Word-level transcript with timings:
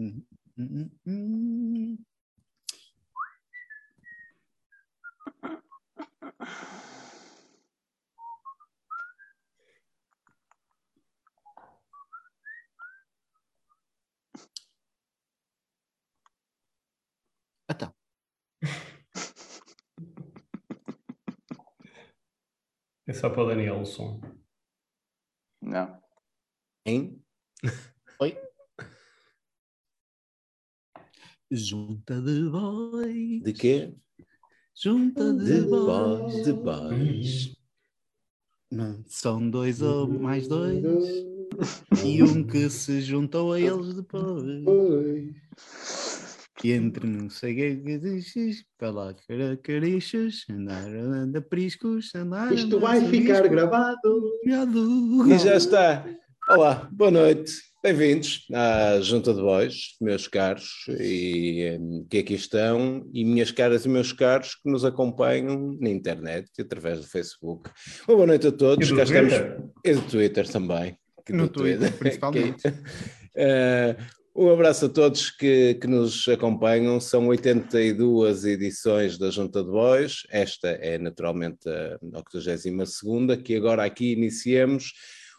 Hum, 0.00 0.24
hum, 0.56 0.90
hum. 1.04 1.98
Então, 17.68 17.94
É 23.06 23.12
só 23.12 23.28
para 23.28 23.42
o 23.42 23.46
Daniel 23.48 23.80
o 23.80 23.84
som. 23.84 24.18
Não. 25.60 26.02
Hein? 26.86 27.22
oi. 28.18 28.49
Junta 31.50 32.20
de 32.20 32.48
bois. 32.48 33.42
De 33.42 33.52
quê? 33.52 33.92
Junta 34.74 35.32
de, 35.32 35.44
De 35.44 35.60
bois. 35.62 36.20
boys, 36.20 36.44
de 36.44 36.52
boys. 36.52 37.56
Não, 38.70 39.02
São 39.08 39.50
dois 39.50 39.82
ou 39.82 40.06
mais 40.08 40.46
dois. 40.46 40.84
E 42.04 42.22
um 42.22 42.46
que 42.46 42.70
se 42.70 43.00
juntou 43.00 43.52
a 43.52 43.60
eles 43.60 43.94
depois. 43.94 44.64
E 46.62 46.72
entre 46.72 47.06
não 47.06 47.28
sei 47.28 47.52
o 47.52 47.56
que 47.56 47.76
que 47.76 47.98
dizes, 47.98 48.64
lá 48.80 49.14
caracarichas, 49.14 50.44
andaram 50.48 51.32
a 51.34 51.40
priscos, 51.40 52.14
andaram 52.14 52.54
Isto 52.54 52.78
vai 52.78 53.04
ficar 53.08 53.48
gravado. 53.48 54.30
E 54.44 55.38
já 55.38 55.56
está. 55.56 56.06
Olá, 56.48 56.88
boa 56.92 57.10
noite. 57.10 57.69
Bem-vindos 57.82 58.46
à 58.52 59.00
Junta 59.00 59.32
de 59.32 59.40
Boys, 59.40 59.96
meus 60.02 60.28
caros, 60.28 60.84
e 61.00 61.80
que 62.10 62.18
aqui 62.18 62.34
estão, 62.34 63.08
e 63.10 63.24
minhas 63.24 63.50
caras 63.50 63.86
e 63.86 63.88
meus 63.88 64.12
caros 64.12 64.54
que 64.54 64.70
nos 64.70 64.84
acompanham 64.84 65.78
na 65.80 65.88
internet, 65.88 66.50
através 66.60 67.00
do 67.00 67.06
Facebook. 67.06 67.70
Uma 68.06 68.16
boa 68.16 68.26
noite 68.26 68.48
a 68.48 68.52
todos. 68.52 68.86
E 68.86 68.94
Cá 68.94 69.04
estamos. 69.04 69.32
Twitter? 69.32 69.64
E 69.82 69.94
do 69.94 70.02
Twitter 70.02 70.48
também. 70.50 70.98
No 71.30 71.46
do 71.46 71.48
Twitter, 71.48 71.90
principalmente. 71.96 72.62
Eh, 73.34 73.96
um 74.36 74.50
abraço 74.50 74.84
a 74.84 74.88
todos 74.90 75.30
que, 75.30 75.76
que 75.80 75.86
nos 75.86 76.28
acompanham. 76.28 77.00
São 77.00 77.28
82 77.28 78.44
edições 78.44 79.16
da 79.16 79.30
Junta 79.30 79.64
de 79.64 79.70
Boys. 79.70 80.26
Esta 80.28 80.68
é 80.68 80.98
naturalmente 80.98 81.66
a 81.66 81.98
82, 82.12 83.42
que 83.42 83.56
agora 83.56 83.84
aqui 83.84 84.12
iniciamos 84.12 84.92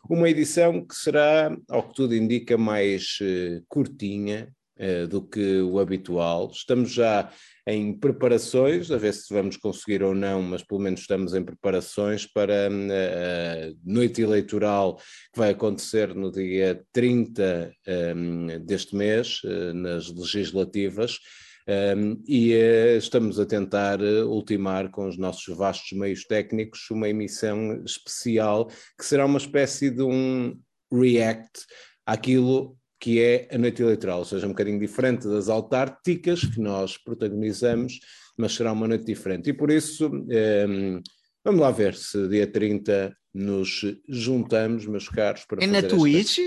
uma 0.10 0.30
edição 0.30 0.86
que 0.86 0.96
será, 0.96 1.56
ao 1.70 1.88
que 1.88 1.96
tudo 1.96 2.16
indica, 2.16 2.58
mais 2.58 3.18
eh, 3.22 3.62
curtinha 3.68 4.54
eh, 4.78 5.06
do 5.06 5.22
que 5.22 5.62
o 5.62 5.80
habitual. 5.80 6.50
Estamos 6.52 6.92
já 6.92 7.32
em 7.68 7.94
preparações, 7.94 8.90
a 8.90 8.98
ver 8.98 9.14
se 9.14 9.32
vamos 9.32 9.56
conseguir 9.56 10.02
ou 10.02 10.16
não, 10.16 10.42
mas 10.42 10.64
pelo 10.64 10.82
menos 10.82 11.02
estamos 11.02 11.36
em 11.36 11.44
preparações 11.44 12.26
para 12.26 12.68
hum, 12.72 12.88
a, 12.90 13.74
noite 13.86 14.24
eleitoral 14.24 14.96
que 14.96 15.38
vai 15.38 15.52
acontecer 15.52 16.16
no 16.16 16.32
dia 16.32 16.84
30 16.92 17.72
hum, 18.16 18.48
deste 18.66 18.96
mês, 18.96 19.42
eh, 19.46 19.74
nas 19.74 20.08
legislativas. 20.10 21.20
Um, 21.67 22.22
e 22.28 22.54
eh, 22.54 22.98
estamos 22.98 23.40
a 23.40 23.45
tentar 23.45 24.02
eh, 24.02 24.23
ultimar 24.23 24.90
com 24.90 25.08
os 25.08 25.17
nossos 25.17 25.56
vastos 25.56 25.92
meios 25.98 26.26
técnicos 26.26 26.90
uma 26.90 27.08
emissão 27.08 27.84
especial 27.86 28.68
que 28.98 29.06
será 29.06 29.26
uma 29.26 29.38
espécie 29.38 29.90
de 29.92 30.02
um 30.02 30.59
react 30.92 31.66
àquilo 32.06 32.76
que 33.00 33.20
é 33.22 33.48
a 33.52 33.58
noite 33.58 33.81
eleitoral, 33.81 34.20
ou 34.20 34.26
seja, 34.26 34.45
um 34.45 34.50
bocadinho 34.52 34.80
diferente 34.80 35.28
das 35.28 35.50
autárticas 35.50 36.42
que 36.44 36.59
nós 36.59 36.98
protagonizamos, 36.98 38.00
mas 38.38 38.53
será 38.53 38.72
uma 38.72 38.88
noite 38.88 39.06
diferente. 39.06 39.50
E 39.50 39.53
por 39.53 39.72
isso, 39.72 40.08
um, 40.08 41.02
vamos 41.44 41.62
lá 41.62 41.72
ver 41.72 41.96
se 41.96 42.28
dia 42.28 42.46
30 42.46 43.16
nos 43.34 43.81
juntamos, 44.07 44.86
meus 44.86 45.07
caros, 45.09 45.46
para 45.46 45.63
É 45.63 45.68
na 45.68 45.75
fazer 45.75 45.86
esta- 45.88 45.97
Twitch? 45.97 46.38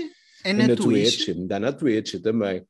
É 0.45 0.53
na, 0.53 0.67
na 0.67 0.75
Twitch? 0.75 1.25
Twitch, 1.25 1.37
dá 1.47 1.59
na 1.59 1.73
Twitch 1.73 2.21
também. 2.21 2.65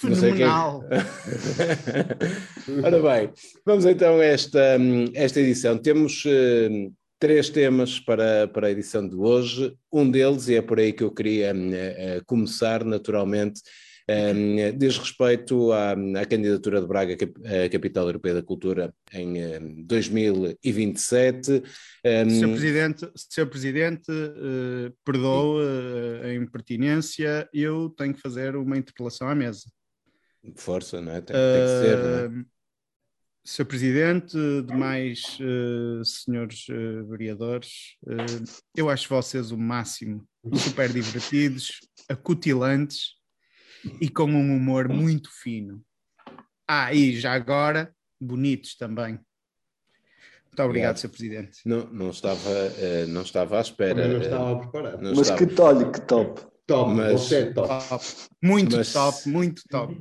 Quem- 0.00 0.14
Fenomenal. 0.14 0.84
Ora 2.82 3.02
bem, 3.02 3.30
vamos 3.64 3.84
então 3.84 4.18
a 4.18 4.24
esta, 4.24 4.76
hum, 4.78 5.04
esta 5.14 5.40
edição. 5.40 5.78
Temos 5.78 6.24
hum, 6.26 6.92
três 7.18 7.48
temas 7.48 8.00
para, 8.00 8.48
para 8.48 8.66
a 8.66 8.70
edição 8.70 9.08
de 9.08 9.14
hoje. 9.14 9.74
Um 9.92 10.10
deles, 10.10 10.48
e 10.48 10.56
é 10.56 10.62
por 10.62 10.78
aí 10.78 10.92
que 10.92 11.04
eu 11.04 11.10
queria 11.10 11.52
eh, 11.54 12.20
começar, 12.26 12.84
naturalmente, 12.84 13.60
hum, 14.10 14.56
diz 14.76 14.98
respeito 14.98 15.72
à, 15.72 15.92
à 15.92 16.26
candidatura 16.26 16.80
de 16.80 16.86
Braga 16.86 17.14
à 17.14 17.68
Capital 17.70 18.06
Europeia 18.06 18.34
da 18.34 18.42
Cultura 18.42 18.92
em 19.12 19.42
hum, 19.42 19.84
2027. 19.86 21.62
Hum, 22.04 22.30
Sr. 22.30 22.48
Presidente, 22.50 23.10
Sr. 23.14 23.46
Presidente 23.46 24.10
eh, 24.10 24.92
perdoe 25.04 25.62
eh, 25.64 26.26
a 26.30 26.34
impertinência, 26.34 27.48
eu 27.54 27.88
tenho 27.96 28.12
que 28.12 28.20
fazer 28.20 28.56
uma 28.56 28.76
interpelação 28.76 29.28
à 29.28 29.34
mesa. 29.34 29.62
Força, 30.56 31.00
não 31.00 31.12
é? 31.12 31.20
Tem, 31.20 31.34
tem 31.34 31.62
que 31.62 31.86
ser, 31.86 31.98
não 31.98 32.40
é? 32.40 32.44
Sr. 33.46 33.66
Presidente, 33.66 34.36
demais 34.66 35.38
uh, 35.38 36.02
senhores 36.02 36.66
uh, 36.70 37.06
vereadores, 37.06 37.96
uh, 38.06 38.62
eu 38.74 38.88
acho 38.88 39.06
vocês 39.08 39.50
o 39.50 39.58
máximo, 39.58 40.26
super 40.54 40.90
divertidos, 40.90 41.80
acutilantes 42.08 43.16
e 44.00 44.08
com 44.08 44.24
um 44.24 44.56
humor 44.56 44.88
muito 44.88 45.28
fino. 45.30 45.84
Ah, 46.66 46.94
e 46.94 47.20
já 47.20 47.34
agora, 47.34 47.94
bonitos 48.18 48.76
também. 48.76 49.20
Muito 50.46 50.62
obrigado, 50.62 50.96
Obrigado. 50.96 50.96
Sr. 50.98 51.08
Presidente. 51.10 51.58
Não, 51.66 51.84
não, 51.92 52.10
estava, 52.10 52.50
não 53.08 53.20
estava 53.22 53.58
à 53.58 53.60
espera. 53.60 53.94
Também 53.94 54.12
não 54.12 54.20
estava 54.22 54.58
preparado. 54.60 55.02
não 55.02 55.10
Mas 55.14 55.28
estava. 55.28 55.46
que 55.46 55.60
olha, 55.60 55.90
que 55.90 56.00
top. 56.00 56.40
Top, 56.66 56.94
Mas- 56.94 57.12
você 57.20 57.36
é 57.40 57.52
top. 57.52 57.88
Top. 57.88 58.04
Muito 58.42 58.76
Mas- 58.76 58.92
top, 58.92 59.28
muito 59.28 59.62
top. 59.68 59.94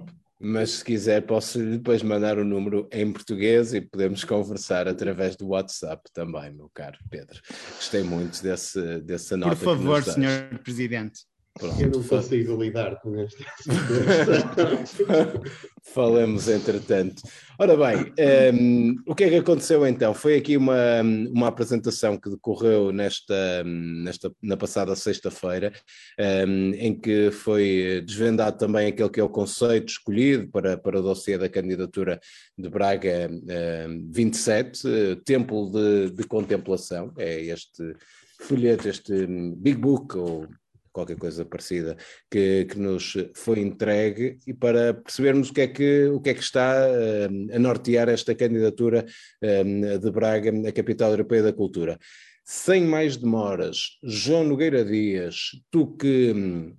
Mas 0.45 0.71
se 0.71 0.83
quiser, 0.83 1.21
posso 1.21 1.57
depois 1.57 2.03
mandar 2.03 2.37
o 2.37 2.43
número 2.43 2.89
em 2.91 3.09
português 3.13 3.73
e 3.73 3.79
podemos 3.79 4.25
conversar 4.25 4.89
através 4.89 5.37
do 5.37 5.47
WhatsApp 5.47 6.03
também, 6.11 6.51
meu 6.51 6.69
caro 6.73 6.99
Pedro. 7.09 7.39
Gostei 7.77 8.03
muito 8.03 8.43
desse, 8.43 8.99
dessa 8.99 9.37
nota. 9.37 9.55
Por 9.55 9.63
favor. 9.63 10.03
Sr. 10.03 10.59
Presidente. 10.61 11.21
Pronto, 11.55 11.79
Eu 11.79 11.89
não 11.91 12.03
consigo 12.03 12.61
lidar 12.61 12.99
com 12.99 13.15
esta 13.19 13.43
situação. 13.61 15.41
Falamos 15.83 16.47
entretanto. 16.47 17.21
Ora 17.59 17.77
bem, 17.77 18.11
ehm, 18.17 18.95
o 19.05 19.13
que 19.13 19.25
é 19.25 19.29
que 19.29 19.35
aconteceu 19.35 19.85
então? 19.85 20.15
Foi 20.15 20.35
aqui 20.35 20.57
uma, 20.57 21.01
uma 21.31 21.47
apresentação 21.49 22.17
que 22.17 22.29
decorreu 22.29 22.91
nesta, 22.91 23.63
nesta, 23.63 24.33
na 24.41 24.57
passada 24.57 24.95
sexta-feira, 24.95 25.71
ehm, 26.17 26.73
em 26.73 26.99
que 26.99 27.29
foi 27.29 28.01
desvendado 28.03 28.57
também 28.57 28.87
aquele 28.87 29.09
que 29.09 29.19
é 29.19 29.23
o 29.23 29.29
conceito 29.29 29.89
escolhido 29.89 30.49
para, 30.49 30.75
para 30.75 30.99
o 30.99 31.03
dossiê 31.03 31.37
da 31.37 31.49
candidatura 31.49 32.19
de 32.57 32.67
Braga 32.67 33.29
ehm, 33.47 34.09
27, 34.11 34.87
eh, 34.87 35.15
Templo 35.23 35.71
de, 35.71 36.09
de 36.11 36.23
Contemplação, 36.23 37.13
é 37.17 37.41
este 37.41 37.93
folheto, 38.39 38.89
este 38.89 39.13
hum, 39.13 39.55
Big 39.55 39.77
Book, 39.77 40.17
ou 40.17 40.47
qualquer 40.93 41.17
coisa 41.17 41.43
parecida, 41.43 41.97
que, 42.31 42.65
que 42.65 42.79
nos 42.79 43.17
foi 43.35 43.59
entregue 43.59 44.37
e 44.47 44.53
para 44.53 44.93
percebermos 44.93 45.49
o 45.49 45.53
que 45.53 45.61
é 45.61 45.67
que, 45.67 46.05
o 46.05 46.21
que, 46.21 46.29
é 46.29 46.33
que 46.33 46.43
está 46.43 46.75
eh, 46.87 47.55
a 47.55 47.59
nortear 47.59 48.07
esta 48.07 48.35
candidatura 48.35 49.05
eh, 49.41 49.97
de 49.97 50.11
Braga 50.11 50.51
à 50.69 50.71
Capital 50.71 51.11
Europeia 51.11 51.43
da 51.43 51.53
Cultura. 51.53 51.97
Sem 52.45 52.83
mais 52.83 53.15
demoras, 53.15 53.97
João 54.03 54.43
Nogueira 54.43 54.83
Dias, 54.83 55.51
tu 55.71 55.95
que 55.95 56.35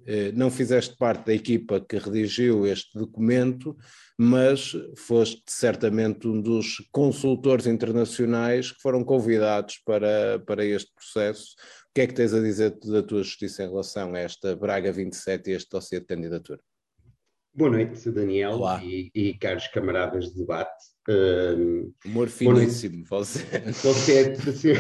eh, 0.07 0.31
não 0.33 0.51
fizeste 0.51 0.95
parte 0.95 1.27
da 1.27 1.35
equipa 1.35 1.81
que 1.81 1.97
redigiu 1.97 2.67
este 2.67 2.99
documento, 2.99 3.75
mas 4.17 4.77
foste 4.95 5.43
certamente 5.49 6.29
um 6.29 6.39
dos 6.39 6.87
consultores 6.93 7.67
internacionais 7.67 8.73
que 8.73 8.81
foram 8.83 9.03
convidados 9.03 9.81
para, 9.87 10.39
para 10.47 10.67
este 10.67 10.93
processo. 10.95 11.55
O 11.95 12.01
que 12.01 12.01
é 12.01 12.07
que 12.09 12.15
tens 12.15 12.35
a 12.35 12.41
dizer 12.41 12.77
da 12.87 13.05
tua 13.05 13.23
justiça 13.23 13.63
em 13.63 13.69
relação 13.69 14.15
a 14.15 14.19
esta 14.19 14.57
Braga 14.57 14.91
27 14.91 15.49
e 15.49 15.53
este 15.55 15.71
dossiê 15.71 16.01
de 16.01 16.07
candidatura? 16.07 16.59
Boa 17.55 17.71
noite, 17.71 18.11
Daniel 18.11 18.59
e, 18.83 19.13
e 19.15 19.35
caros 19.39 19.69
camaradas 19.69 20.33
de 20.33 20.41
debate. 20.41 20.73
Um, 21.09 21.93
Humor 22.05 22.29
finíssimo, 22.29 23.05
você. 23.09 23.45
você 23.81 24.25
é 24.25 24.33
assim, 24.33 24.73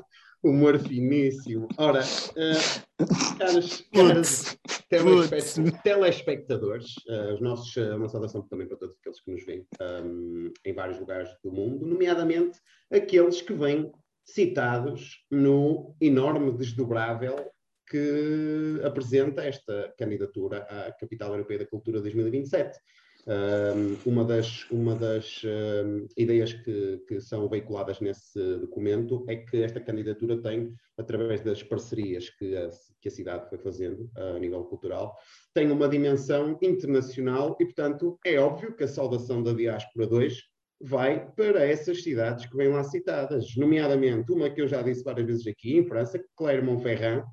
humor 0.42 0.78
finíssimo. 0.78 1.68
Ora, 1.76 2.00
uh, 2.00 3.38
caros, 3.38 3.84
caros 3.92 4.56
telespe- 4.88 5.82
telespectadores, 5.82 6.94
uh, 7.10 7.34
os 7.34 7.42
nossos, 7.42 7.76
uh, 7.76 7.94
uma 7.94 8.08
saudação 8.08 8.40
também 8.48 8.66
para 8.66 8.78
todos 8.78 8.96
aqueles 8.96 9.20
que 9.20 9.30
nos 9.30 9.44
veem 9.44 9.66
um, 10.02 10.50
em 10.64 10.72
vários 10.72 10.98
lugares 10.98 11.28
do 11.44 11.52
mundo, 11.52 11.84
nomeadamente 11.84 12.58
aqueles 12.90 13.42
que 13.42 13.52
vêm 13.52 13.92
citados 14.24 15.24
no 15.30 15.94
enorme 16.00 16.52
desdobrável 16.52 17.50
que 17.86 18.80
apresenta 18.82 19.44
esta 19.44 19.92
candidatura 19.98 20.58
à 20.62 20.92
Capital 20.92 21.32
Europeia 21.32 21.60
da 21.60 21.66
Cultura 21.66 22.00
2027. 22.00 22.78
Um, 23.26 24.10
uma 24.10 24.22
das, 24.22 24.70
uma 24.70 24.94
das 24.94 25.40
um, 25.44 26.06
ideias 26.14 26.52
que, 26.52 27.02
que, 27.08 27.20
são 27.22 27.48
veiculadas 27.48 27.98
nesse 27.98 28.38
documento 28.58 29.24
é 29.28 29.36
que 29.36 29.62
esta 29.62 29.80
candidatura 29.80 30.42
tem, 30.42 30.74
através 30.98 31.40
das 31.40 31.62
parcerias 31.62 32.28
que 32.28 32.54
a, 32.54 32.68
que 33.00 33.08
a 33.08 33.10
cidade 33.10 33.48
foi 33.48 33.56
fazendo 33.56 34.10
a 34.14 34.38
nível 34.38 34.62
cultural, 34.64 35.16
tem 35.54 35.70
uma 35.70 35.88
dimensão 35.88 36.58
internacional 36.60 37.56
e, 37.58 37.64
portanto, 37.64 38.18
é 38.26 38.38
óbvio 38.38 38.76
que 38.76 38.84
a 38.84 38.88
saudação 38.88 39.42
da 39.42 39.54
Diáspora 39.54 40.06
2 40.06 40.42
vai 40.84 41.26
para 41.34 41.64
essas 41.64 42.02
cidades 42.02 42.44
que 42.44 42.56
vêm 42.56 42.68
lá 42.68 42.84
citadas, 42.84 43.56
nomeadamente 43.56 44.30
uma 44.30 44.50
que 44.50 44.60
eu 44.60 44.68
já 44.68 44.82
disse 44.82 45.02
várias 45.02 45.26
vezes 45.26 45.46
aqui, 45.46 45.78
em 45.78 45.84
França, 45.86 46.22
Clermont-Ferrand, 46.36 47.24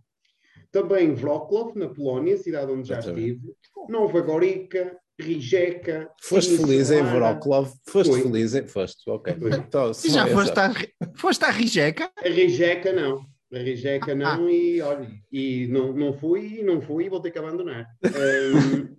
também 0.71 1.13
Wrocław, 1.13 1.75
na 1.75 1.89
Polónia, 1.89 2.37
cidade 2.37 2.71
onde 2.71 2.87
já 2.87 2.99
estive, 2.99 3.41
Nova 3.89 4.21
Gorica, 4.21 4.97
Rijeka. 5.19 6.09
Foste 6.21 6.55
feliz 6.55 6.91
em 6.91 7.03
Wrocław? 7.03 7.69
Foste 7.89 8.11
Foi. 8.11 8.21
feliz 8.21 8.55
em. 8.55 8.65
Foste, 8.67 9.09
ok. 9.09 9.35
Então, 9.57 9.91
já 9.93 10.27
foste 10.27 10.57
a, 10.57 10.71
foste 11.15 11.43
a 11.43 11.49
Rijeka? 11.49 12.09
A 12.17 12.29
Rijeka 12.29 12.93
não. 12.93 13.25
A 13.53 13.59
Rijeka 13.59 14.15
não, 14.15 14.47
ah. 14.47 14.51
e 14.51 14.79
olha, 14.79 15.11
e 15.29 15.67
não, 15.67 15.91
não 15.91 16.13
fui, 16.13 16.63
não 16.63 16.81
fui 16.81 17.05
e 17.05 17.09
vou 17.09 17.19
ter 17.19 17.31
que 17.31 17.39
abandonar. 17.39 17.85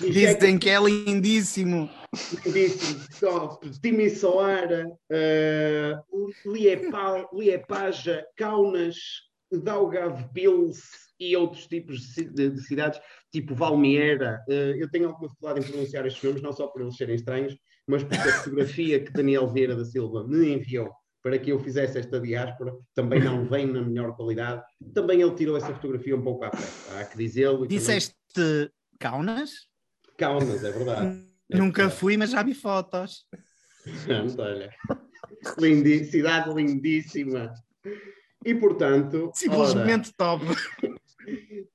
Um, 0.00 0.10
Dizem 0.10 0.58
que 0.58 0.68
é 0.68 0.78
lindíssimo. 0.78 1.88
Lindíssimo, 2.44 3.04
top. 3.20 3.70
Timisoara, 3.80 4.88
uh, 4.88 6.30
Liepaja, 7.32 8.26
Kaunas, 8.36 8.96
Daugavpils 9.52 10.82
e 11.18 11.36
outros 11.36 11.66
tipos 11.66 12.00
de, 12.14 12.50
de 12.50 12.60
cidades, 12.62 13.00
tipo 13.32 13.54
Valmiera. 13.54 14.42
Uh, 14.48 14.76
eu 14.76 14.90
tenho 14.90 15.08
alguma 15.08 15.28
dificuldade 15.28 15.60
em 15.60 15.70
pronunciar 15.70 16.06
estes 16.06 16.22
nomes, 16.22 16.42
não 16.42 16.52
só 16.52 16.66
por 16.66 16.82
eles 16.82 16.96
serem 16.96 17.14
estranhos, 17.14 17.56
mas 17.86 18.02
porque 18.02 18.28
a 18.28 18.32
fotografia 18.32 19.02
que 19.02 19.12
Daniel 19.12 19.48
Vieira 19.52 19.76
da 19.76 19.84
Silva 19.84 20.26
me 20.26 20.54
enviou 20.54 20.90
para 21.24 21.38
que 21.38 21.50
eu 21.50 21.58
fizesse 21.58 21.98
esta 21.98 22.20
diáspora, 22.20 22.76
também 22.94 23.18
não 23.18 23.48
vem 23.48 23.66
na 23.66 23.80
melhor 23.80 24.14
qualidade. 24.14 24.62
Também 24.92 25.22
ele 25.22 25.34
tirou 25.34 25.56
essa 25.56 25.72
fotografia 25.72 26.14
um 26.14 26.20
pouco 26.20 26.44
à 26.44 26.50
pressa, 26.50 27.00
há 27.00 27.04
que 27.06 27.16
dizê-lo. 27.16 27.66
Disseste 27.66 28.14
também... 28.34 28.70
Kaunas? 29.00 29.52
Kaunas, 30.18 30.62
é 30.62 30.70
verdade. 30.70 31.24
Nunca 31.50 31.90
fui, 31.90 32.16
mas 32.16 32.30
já 32.30 32.42
vi 32.42 32.54
fotos. 32.54 33.26
Pronto, 34.04 34.40
olha. 34.40 34.70
Lindi... 35.58 36.04
Cidade 36.04 36.52
lindíssima. 36.54 37.52
E 38.44 38.54
portanto. 38.54 39.30
Simplesmente 39.34 40.12
ora... 40.18 40.38
top. 40.38 40.44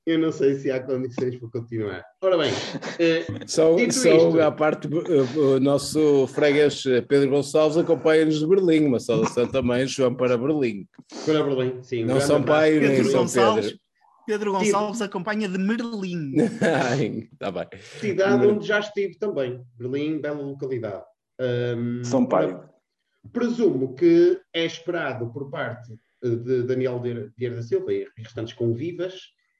Eu 0.06 0.18
não 0.18 0.30
sei 0.30 0.54
se 0.54 0.70
há 0.70 0.80
condições 0.80 1.36
para 1.36 1.48
continuar. 1.48 2.04
Ora 2.22 2.38
bem, 2.38 2.52
uh, 2.52 3.48
só, 3.48 3.76
só 3.90 4.40
à 4.42 4.52
parte, 4.52 4.88
o, 4.88 5.54
o 5.56 5.60
nosso 5.60 6.26
freguês 6.28 6.84
Pedro 7.08 7.30
Gonçalves 7.30 7.76
acompanha-nos 7.76 8.38
de 8.38 8.46
Berlim, 8.46 8.86
uma 8.86 9.00
saudação 9.00 9.48
também, 9.48 9.86
João, 9.86 10.14
para 10.14 10.38
Berlim. 10.38 10.86
Para 11.26 11.42
Berlim, 11.42 11.82
sim. 11.82 12.04
Não 12.04 12.20
São 12.20 12.42
Pai 12.42 12.78
nem 12.78 13.02
São 13.04 13.26
Pedro. 13.26 13.76
Pedro 14.26 14.52
Gonçalves 14.52 15.00
acompanha 15.00 15.48
de 15.48 15.58
Merlim. 15.58 16.34
Está 17.32 17.50
bem. 17.50 17.66
Cidade 17.98 18.46
onde 18.46 18.66
já 18.66 18.80
estive 18.80 19.18
também. 19.18 19.62
Berlim, 19.76 20.20
bela 20.20 20.42
localidade. 20.42 21.04
Um, 21.40 22.04
São 22.04 22.26
Pai. 22.26 22.58
Presumo 23.32 23.94
que 23.94 24.40
é 24.54 24.64
esperado 24.64 25.30
por 25.32 25.50
parte 25.50 25.94
de 26.22 26.62
Daniel 26.62 27.00
Vieira 27.00 27.56
da 27.56 27.62
Silva 27.62 27.92
e 27.92 28.06
restantes 28.16 28.54
convivas 28.54 29.14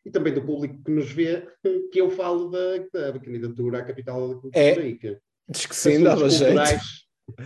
e 0.05 0.11
também 0.11 0.33
do 0.33 0.43
público 0.43 0.83
que 0.83 0.91
nos 0.91 1.11
vê, 1.11 1.47
que 1.93 2.01
eu 2.01 2.11
falo 2.11 2.51
da, 2.51 3.11
da 3.12 3.19
candidatura 3.19 3.79
à 3.79 3.85
capital 3.85 4.29
da 4.29 4.35
cultura. 4.35 4.59
É, 4.59 4.75
que, 4.95 5.19
diz 5.49 5.67
que 5.67 5.77
sim, 5.77 6.03
dava 6.03 6.29
jeito. 6.29 6.55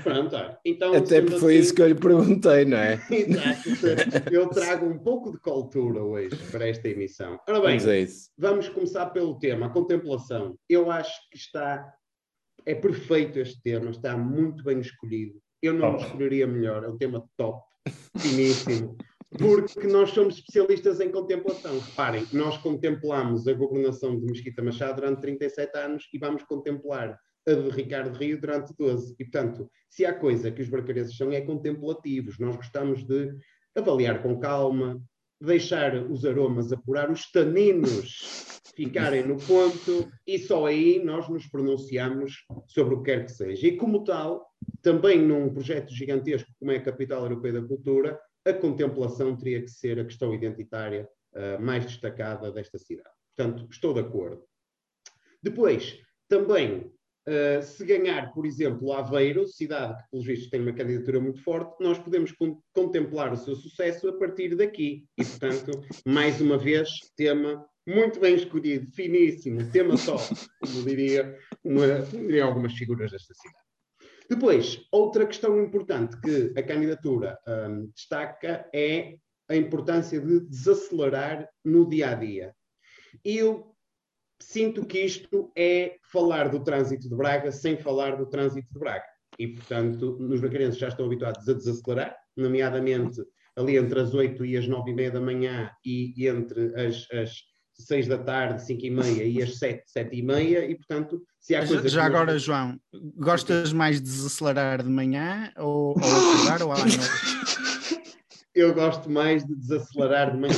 Pronto, 0.02 0.36
então, 0.64 0.94
Até 0.94 1.20
porque 1.20 1.38
foi 1.38 1.54
assim, 1.54 1.62
isso 1.62 1.74
que 1.74 1.82
eu 1.82 1.88
lhe 1.88 1.94
perguntei, 1.94 2.64
não 2.64 2.78
é? 2.78 2.94
Exato. 3.10 4.32
Eu 4.32 4.48
trago 4.48 4.86
um 4.86 4.98
pouco 4.98 5.32
de 5.32 5.38
cultura 5.38 6.02
hoje 6.02 6.36
para 6.50 6.68
esta 6.68 6.88
emissão. 6.88 7.38
Ora 7.48 7.60
bem, 7.60 7.76
é 7.76 8.06
vamos 8.38 8.68
começar 8.68 9.06
pelo 9.06 9.38
tema, 9.38 9.66
a 9.66 9.70
contemplação. 9.70 10.56
Eu 10.68 10.90
acho 10.90 11.12
que 11.30 11.36
está, 11.36 11.92
é 12.64 12.74
perfeito 12.74 13.38
este 13.38 13.60
tema, 13.62 13.90
está 13.90 14.16
muito 14.16 14.64
bem 14.64 14.80
escolhido. 14.80 15.40
Eu 15.62 15.74
não 15.74 15.94
oh. 15.94 15.96
escolheria 15.96 16.46
melhor, 16.46 16.84
é 16.84 16.88
um 16.88 16.98
tema 16.98 17.24
top, 17.36 17.62
finíssimo 18.18 18.96
porque 19.38 19.86
nós 19.86 20.10
somos 20.10 20.36
especialistas 20.36 21.00
em 21.00 21.10
contemplação. 21.10 21.78
Reparem, 21.78 22.26
nós 22.32 22.56
contemplamos 22.58 23.46
a 23.48 23.52
governação 23.52 24.18
de 24.18 24.26
Mesquita 24.26 24.62
Machado 24.62 24.96
durante 24.96 25.20
37 25.20 25.76
anos 25.76 26.08
e 26.12 26.18
vamos 26.18 26.42
contemplar 26.44 27.18
a 27.46 27.52
de 27.52 27.70
Ricardo 27.70 28.16
Rio 28.16 28.40
durante 28.40 28.74
12. 28.76 29.14
E, 29.18 29.24
portanto, 29.24 29.70
se 29.88 30.04
há 30.04 30.12
coisa 30.12 30.50
que 30.50 30.62
os 30.62 30.68
barcarenses 30.68 31.16
são 31.16 31.30
é 31.32 31.40
contemplativos, 31.40 32.38
nós 32.38 32.56
gostamos 32.56 33.04
de 33.04 33.34
avaliar 33.74 34.22
com 34.22 34.38
calma, 34.38 35.02
deixar 35.40 35.94
os 36.10 36.24
aromas 36.24 36.72
apurar, 36.72 37.10
os 37.10 37.30
taninos 37.30 38.60
ficarem 38.74 39.26
no 39.26 39.36
ponto 39.36 40.10
e 40.26 40.38
só 40.38 40.66
aí 40.66 41.02
nós 41.04 41.28
nos 41.28 41.46
pronunciamos 41.46 42.44
sobre 42.66 42.94
o 42.94 43.02
que 43.02 43.12
quer 43.12 43.24
que 43.24 43.32
seja. 43.32 43.66
E 43.66 43.76
como 43.76 44.04
tal, 44.04 44.46
também 44.82 45.20
num 45.20 45.52
projeto 45.52 45.92
gigantesco 45.92 46.50
como 46.58 46.72
é 46.72 46.76
a 46.76 46.82
Capital 46.82 47.22
Europeia 47.22 47.60
da 47.60 47.68
Cultura, 47.68 48.18
a 48.44 48.52
contemplação 48.52 49.36
teria 49.36 49.62
que 49.62 49.70
ser 49.70 49.98
a 49.98 50.04
questão 50.04 50.34
identitária 50.34 51.08
uh, 51.34 51.62
mais 51.62 51.84
destacada 51.84 52.50
desta 52.50 52.78
cidade. 52.78 53.14
Portanto, 53.36 53.66
estou 53.70 53.94
de 53.94 54.00
acordo. 54.00 54.44
Depois, 55.42 56.00
também, 56.28 56.92
uh, 57.28 57.62
se 57.62 57.84
ganhar, 57.84 58.32
por 58.32 58.46
exemplo, 58.46 58.92
Aveiro, 58.92 59.46
cidade 59.46 60.02
que, 60.02 60.10
pelos 60.10 60.26
vistos, 60.26 60.50
tem 60.50 60.60
uma 60.60 60.72
candidatura 60.72 61.20
muito 61.20 61.42
forte, 61.42 61.82
nós 61.82 61.98
podemos 61.98 62.32
con 62.32 62.60
contemplar 62.72 63.32
o 63.32 63.36
seu 63.36 63.54
sucesso 63.56 64.08
a 64.08 64.18
partir 64.18 64.54
daqui. 64.56 65.04
E, 65.18 65.24
portanto, 65.24 65.80
mais 66.06 66.40
uma 66.40 66.58
vez, 66.58 66.90
tema 67.16 67.64
muito 67.86 68.18
bem 68.18 68.34
escolhido, 68.34 68.90
finíssimo, 68.92 69.70
tema 69.70 69.96
só, 69.96 70.16
como 70.60 70.84
diria, 70.84 71.36
uma, 71.62 72.00
diria 72.00 72.44
algumas 72.44 72.72
figuras 72.72 73.10
desta 73.10 73.34
cidade. 73.34 73.64
Depois, 74.28 74.86
outra 74.90 75.26
questão 75.26 75.62
importante 75.62 76.18
que 76.20 76.58
a 76.58 76.62
candidatura 76.62 77.38
um, 77.46 77.90
destaca 77.94 78.68
é 78.74 79.16
a 79.48 79.54
importância 79.54 80.18
de 80.18 80.40
desacelerar 80.40 81.46
no 81.62 81.86
dia 81.86 82.10
a 82.10 82.14
dia. 82.14 82.54
Eu 83.22 83.73
sinto 84.40 84.84
que 84.84 85.00
isto 85.00 85.50
é 85.56 85.96
falar 86.12 86.48
do 86.48 86.62
trânsito 86.62 87.08
de 87.08 87.14
Braga 87.14 87.50
sem 87.50 87.76
falar 87.76 88.16
do 88.16 88.26
trânsito 88.26 88.72
de 88.72 88.78
Braga. 88.78 89.04
E, 89.38 89.48
portanto, 89.48 90.16
nos 90.20 90.40
bracarenses 90.40 90.78
já 90.78 90.88
estão 90.88 91.06
habituados 91.06 91.48
a 91.48 91.54
desacelerar, 91.54 92.16
nomeadamente 92.36 93.20
ali 93.56 93.76
entre 93.76 94.00
as 94.00 94.14
8 94.14 94.44
e 94.44 94.56
as 94.56 94.66
9 94.66 94.90
e 94.90 94.94
meia 94.94 95.10
da 95.10 95.20
manhã 95.20 95.70
e 95.84 96.28
entre 96.28 96.74
as, 96.80 97.06
as 97.12 97.42
seis 97.76 98.06
da 98.06 98.18
tarde, 98.18 98.64
cinco 98.64 98.86
e 98.86 98.90
meia 98.90 99.24
e 99.24 99.42
às 99.42 99.58
sete, 99.58 99.82
sete 99.86 100.16
e 100.16 100.22
meia 100.22 100.64
e 100.64 100.76
portanto 100.76 101.22
se 101.40 101.54
há 101.54 101.66
coisas... 101.66 101.90
Já 101.90 102.04
agora, 102.04 102.38
João, 102.38 102.78
gostas 103.16 103.72
mais 103.72 103.96
de 103.96 104.02
desacelerar 104.02 104.82
de 104.82 104.88
manhã 104.88 105.52
ou, 105.56 105.94
ou 105.94 106.66
ou 106.66 106.72
à 106.72 106.78
noite? 106.78 106.98
Eu 108.54 108.72
gosto 108.72 109.10
mais 109.10 109.44
de 109.44 109.52
desacelerar 109.52 110.30
de 110.30 110.38
manhã. 110.38 110.54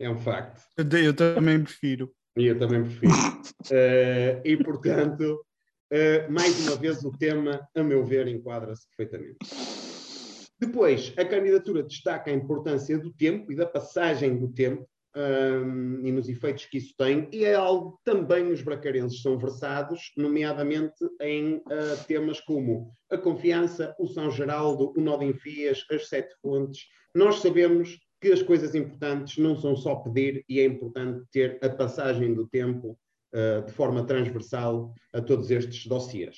É 0.00 0.10
um 0.10 0.18
facto. 0.18 0.60
Eu, 0.76 0.98
eu 0.98 1.14
também 1.14 1.62
prefiro. 1.62 2.12
E 2.36 2.46
eu 2.46 2.58
também 2.58 2.82
prefiro. 2.82 3.12
Uh, 3.12 4.40
e 4.44 4.56
portanto, 4.56 5.44
uh, 5.92 6.32
mais 6.32 6.66
uma 6.66 6.76
vez 6.76 7.04
o 7.04 7.12
tema, 7.12 7.68
a 7.74 7.82
meu 7.82 8.04
ver, 8.04 8.26
enquadra-se 8.28 8.86
perfeitamente. 8.88 9.38
Depois, 10.58 11.12
a 11.16 11.24
candidatura 11.24 11.82
destaca 11.82 12.30
a 12.30 12.34
importância 12.34 12.96
do 12.96 13.12
tempo 13.12 13.50
e 13.50 13.56
da 13.56 13.66
passagem 13.66 14.38
do 14.38 14.48
tempo 14.48 14.88
um, 15.14 16.06
e 16.06 16.12
nos 16.12 16.28
efeitos 16.28 16.64
que 16.66 16.78
isso 16.78 16.94
tem, 16.96 17.28
e 17.32 17.44
é 17.44 17.54
algo 17.54 17.92
que 17.92 18.10
também 18.10 18.50
os 18.50 18.62
bracarenses 18.62 19.20
são 19.20 19.38
versados, 19.38 20.12
nomeadamente 20.16 21.04
em 21.20 21.56
uh, 21.56 22.04
temas 22.06 22.40
como 22.40 22.92
a 23.10 23.18
confiança, 23.18 23.94
o 23.98 24.06
São 24.06 24.30
Geraldo, 24.30 24.92
o 24.96 25.00
nó 25.00 25.16
de 25.16 25.26
enfias, 25.26 25.84
as 25.90 26.08
sete 26.08 26.34
fontes. 26.40 26.86
Nós 27.14 27.40
sabemos 27.40 27.98
que 28.22 28.32
as 28.32 28.40
coisas 28.40 28.72
importantes 28.76 29.36
não 29.36 29.56
são 29.56 29.74
só 29.74 29.96
pedir, 29.96 30.44
e 30.48 30.60
é 30.60 30.64
importante 30.64 31.26
ter 31.32 31.58
a 31.60 31.68
passagem 31.68 32.32
do 32.32 32.46
tempo 32.46 32.96
uh, 33.34 33.66
de 33.66 33.72
forma 33.72 34.06
transversal 34.06 34.94
a 35.12 35.20
todos 35.20 35.50
estes 35.50 35.86
dossiês. 35.88 36.36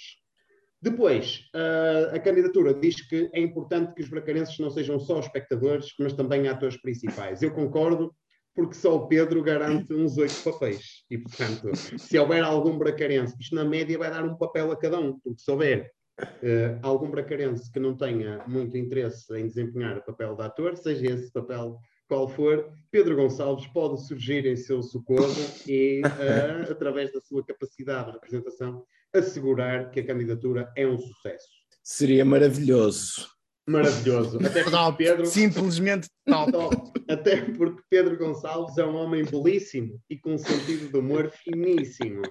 Depois, 0.80 1.44
uh, 1.54 2.16
a 2.16 2.18
candidatura 2.18 2.72
diz 2.72 3.06
que 3.06 3.28
é 3.34 3.40
importante 3.40 3.94
que 3.94 4.02
os 4.02 4.08
bracarenses 4.08 4.58
não 4.58 4.70
sejam 4.70 4.98
só 4.98 5.20
espectadores, 5.20 5.94
mas 5.98 6.14
também 6.14 6.48
atores 6.48 6.80
principais. 6.80 7.42
Eu 7.42 7.52
concordo, 7.52 8.14
porque 8.54 8.74
só 8.74 8.96
o 8.96 9.06
Pedro 9.06 9.42
garante 9.42 9.92
uns 9.92 10.16
oito 10.16 10.42
papéis. 10.42 11.04
E, 11.10 11.18
portanto, 11.18 11.70
se 11.98 12.18
houver 12.18 12.42
algum 12.42 12.78
bracarense, 12.78 13.36
isto 13.38 13.54
na 13.54 13.64
média 13.64 13.98
vai 13.98 14.10
dar 14.10 14.24
um 14.24 14.38
papel 14.38 14.72
a 14.72 14.76
cada 14.76 14.98
um, 14.98 15.18
porque 15.20 15.42
se 15.42 15.50
houver 15.50 15.92
uh, 16.21 16.78
algum 16.83 17.11
bracarense 17.11 17.71
que 17.71 17.80
não 17.80 17.97
tenha 17.97 18.44
muito 18.47 18.76
interesse 18.76 19.33
em 19.37 19.47
desempenhar 19.47 19.99
o 19.99 20.04
papel 20.04 20.35
de 20.37 20.42
ator, 20.42 20.76
seja 20.76 21.06
esse 21.06 21.33
papel 21.33 21.78
qual 22.09 22.28
for, 22.28 22.71
Pedro 22.90 23.16
Gonçalves 23.16 23.66
pode 23.68 24.06
surgir 24.06 24.44
em 24.47 24.56
seu 24.56 24.83
socorro 24.83 25.35
e, 25.66 26.02
uh, 26.02 26.71
através 26.71 27.12
da 27.12 27.21
sua 27.21 27.44
capacidade 27.44 28.06
de 28.06 28.12
representação, 28.12 28.85
assegurar 29.12 29.90
que 29.90 30.00
a 30.00 30.06
candidatura 30.06 30.71
é 30.76 30.87
um 30.87 30.99
sucesso. 30.99 31.49
Seria 31.83 32.25
maravilhoso. 32.25 33.33
Maravilhoso. 33.66 34.38
Até 34.44 34.62
porque 34.62 35.04
Pedro. 35.04 35.26
Simplesmente 35.26 36.09
top. 36.26 36.92
Até 37.09 37.37
porque 37.52 37.83
Pedro 37.88 38.18
Gonçalves 38.18 38.76
é 38.76 38.85
um 38.85 38.94
homem 38.94 39.25
belíssimo 39.25 39.99
e 40.09 40.18
com 40.18 40.35
um 40.35 40.38
sentido 40.38 40.90
de 40.90 40.97
humor 40.97 41.30
finíssimo. 41.30 42.23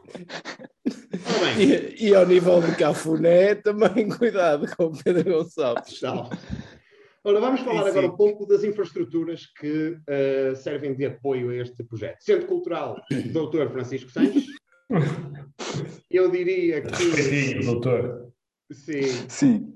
E, 1.58 2.08
e, 2.08 2.16
ao 2.16 2.26
nível 2.26 2.62
de 2.62 2.76
Cafuné, 2.76 3.56
também 3.56 4.10
cuidado 4.10 4.68
com 4.76 4.92
Pedro 4.92 5.38
Gonçalves. 5.38 6.00
Tal. 6.00 6.30
Ora, 7.24 7.40
vamos 7.40 7.62
falar 7.62 7.84
sim, 7.84 7.90
agora 7.90 8.08
um 8.08 8.18
pouco 8.18 8.46
das 8.46 8.64
infraestruturas 8.64 9.46
que 9.60 9.92
uh, 9.92 10.56
servem 10.56 10.94
de 10.94 11.06
apoio 11.06 11.50
a 11.52 11.56
este 11.56 11.84
projeto. 11.84 12.22
Centro 12.22 12.48
Cultural 12.48 13.02
Doutor 13.32 13.72
Francisco 13.72 14.12
Sanches. 14.12 14.46
Eu 16.12 16.30
diria 16.30 16.82
que. 16.82 16.96
Sim, 16.96 17.62
doutor. 17.62 18.34
Sim. 18.72 19.30
Sim. 19.30 19.73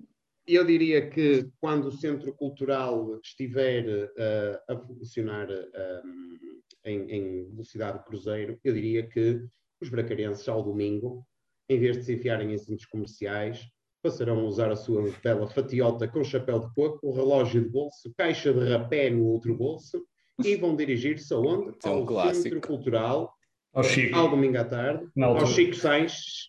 Eu 0.47 0.63
diria 0.63 1.09
que 1.09 1.49
quando 1.59 1.89
o 1.89 1.91
Centro 1.91 2.33
Cultural 2.33 3.19
estiver 3.21 3.85
uh, 3.85 4.73
a 4.73 4.77
funcionar 4.77 5.49
um, 5.49 6.37
em, 6.85 7.11
em, 7.11 7.49
velocidade 7.49 8.03
cruzeiro, 8.05 8.57
eu 8.63 8.73
diria 8.73 9.05
que 9.05 9.43
os 9.81 9.89
bracarenses, 9.89 10.47
ao 10.47 10.63
domingo, 10.63 11.25
em 11.69 11.77
vez 11.77 11.97
de 11.97 12.03
se 12.05 12.13
enfiarem 12.13 12.53
em 12.53 12.57
centros 12.57 12.85
comerciais, 12.85 13.67
passarão 14.01 14.39
a 14.39 14.43
usar 14.43 14.71
a 14.71 14.75
sua 14.75 15.11
bela 15.21 15.47
fatiota 15.47 16.07
com 16.07 16.23
chapéu 16.23 16.59
de 16.59 16.73
coco, 16.73 17.05
o 17.05 17.13
relógio 17.13 17.61
de 17.61 17.69
bolso, 17.69 18.13
caixa 18.17 18.53
de 18.53 18.69
rapé 18.69 19.09
no 19.09 19.25
outro 19.25 19.53
bolso 19.53 20.01
e 20.43 20.55
vão 20.55 20.75
dirigir-se 20.75 21.33
aonde? 21.33 21.75
É 21.83 21.89
um 21.89 21.93
ao 21.93 22.05
clássico. 22.05 22.43
Centro 22.43 22.61
Cultural, 22.61 23.33
ao, 23.73 23.83
Chico. 23.83 24.15
ao 24.15 24.29
domingo 24.29 24.57
à 24.57 24.63
tarde, 24.63 25.05
ao 25.21 25.45
Chico 25.45 25.75
Sainz, 25.75 26.47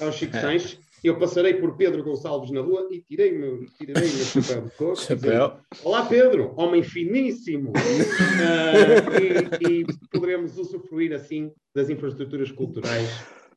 ao 0.00 0.12
Chico 0.12 0.36
é. 0.36 0.40
Sainz. 0.40 0.78
Eu 1.02 1.16
passarei 1.16 1.54
por 1.54 1.76
Pedro 1.76 2.02
Gonçalves 2.02 2.50
na 2.50 2.60
rua 2.60 2.88
e 2.90 3.00
tirei 3.00 3.30
meu, 3.30 3.64
tirei 3.78 3.94
meu 3.94 4.08
chapéu 4.08 4.62
de 4.62 4.70
coco. 4.72 4.96
Chapéu. 4.96 5.58
Olá 5.84 6.06
Pedro, 6.06 6.52
homem 6.56 6.82
finíssimo. 6.82 7.70
uh, 7.70 9.68
e, 9.68 9.82
e 9.82 9.86
poderemos 10.10 10.58
usufruir 10.58 11.12
assim 11.12 11.52
das 11.72 11.88
infraestruturas 11.88 12.50
culturais 12.50 13.08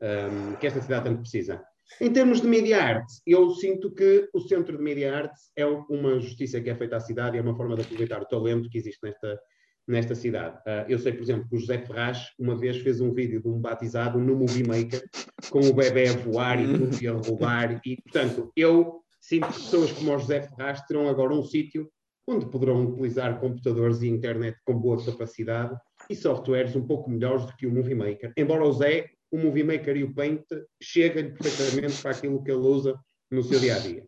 um, 0.01 0.55
que 0.57 0.67
esta 0.67 0.81
cidade 0.81 1.05
tanto 1.05 1.21
precisa. 1.21 1.63
Em 1.99 2.11
termos 2.13 2.41
de 2.41 2.47
media 2.47 2.81
art, 2.81 3.07
eu 3.25 3.49
sinto 3.51 3.91
que 3.91 4.29
o 4.33 4.39
Centro 4.39 4.77
de 4.77 4.83
Media 4.83 5.13
art 5.13 5.33
é 5.55 5.65
uma 5.65 6.19
justiça 6.19 6.61
que 6.61 6.69
é 6.69 6.75
feita 6.75 6.97
à 6.97 6.99
cidade 6.99 7.35
e 7.35 7.39
é 7.39 7.41
uma 7.41 7.55
forma 7.55 7.75
de 7.75 7.81
aproveitar 7.81 8.21
o 8.21 8.27
talento 8.27 8.69
que 8.69 8.77
existe 8.77 8.99
nesta, 9.03 9.39
nesta 9.87 10.15
cidade. 10.15 10.57
Uh, 10.59 10.89
eu 10.89 10.99
sei, 10.99 11.13
por 11.13 11.23
exemplo, 11.23 11.47
que 11.49 11.55
o 11.55 11.59
José 11.59 11.79
Ferraz 11.79 12.29
uma 12.39 12.55
vez 12.55 12.77
fez 12.77 13.01
um 13.01 13.13
vídeo 13.13 13.41
de 13.41 13.47
um 13.47 13.59
batizado 13.59 14.19
no 14.19 14.35
Movie 14.35 14.63
Maker 14.63 15.03
com 15.49 15.59
o 15.59 15.73
bebê 15.73 16.09
a 16.09 16.13
voar 16.13 16.61
e 16.61 16.67
tudo 16.67 17.01
e 17.01 17.07
a 17.07 17.13
roubar. 17.13 17.81
E, 17.85 18.01
portanto, 18.01 18.51
eu 18.55 19.01
sinto 19.19 19.47
que 19.47 19.53
pessoas 19.53 19.91
como 19.91 20.13
o 20.13 20.19
José 20.19 20.41
Ferraz 20.41 20.81
terão 20.85 21.09
agora 21.09 21.33
um 21.33 21.43
sítio 21.43 21.89
onde 22.27 22.45
poderão 22.45 22.85
utilizar 22.85 23.39
computadores 23.39 24.01
e 24.01 24.07
internet 24.07 24.57
com 24.63 24.79
boa 24.79 25.03
capacidade 25.03 25.75
e 26.09 26.15
softwares 26.15 26.75
um 26.75 26.85
pouco 26.85 27.09
melhores 27.09 27.45
do 27.45 27.55
que 27.55 27.65
o 27.65 27.71
Movie 27.71 27.95
Maker. 27.95 28.31
Embora 28.37 28.63
o 28.63 28.71
Zé 28.71 29.09
o 29.31 29.37
Movie 29.37 29.63
Maker 29.63 29.95
e 29.95 30.03
o 30.03 30.13
Paint 30.13 30.43
chegam 30.81 31.33
perfeitamente 31.33 32.01
para 32.01 32.11
aquilo 32.11 32.43
que 32.43 32.51
ele 32.51 32.59
usa 32.59 32.99
no 33.31 33.41
seu 33.41 33.59
dia 33.59 33.75
a 33.75 33.79
dia. 33.79 34.05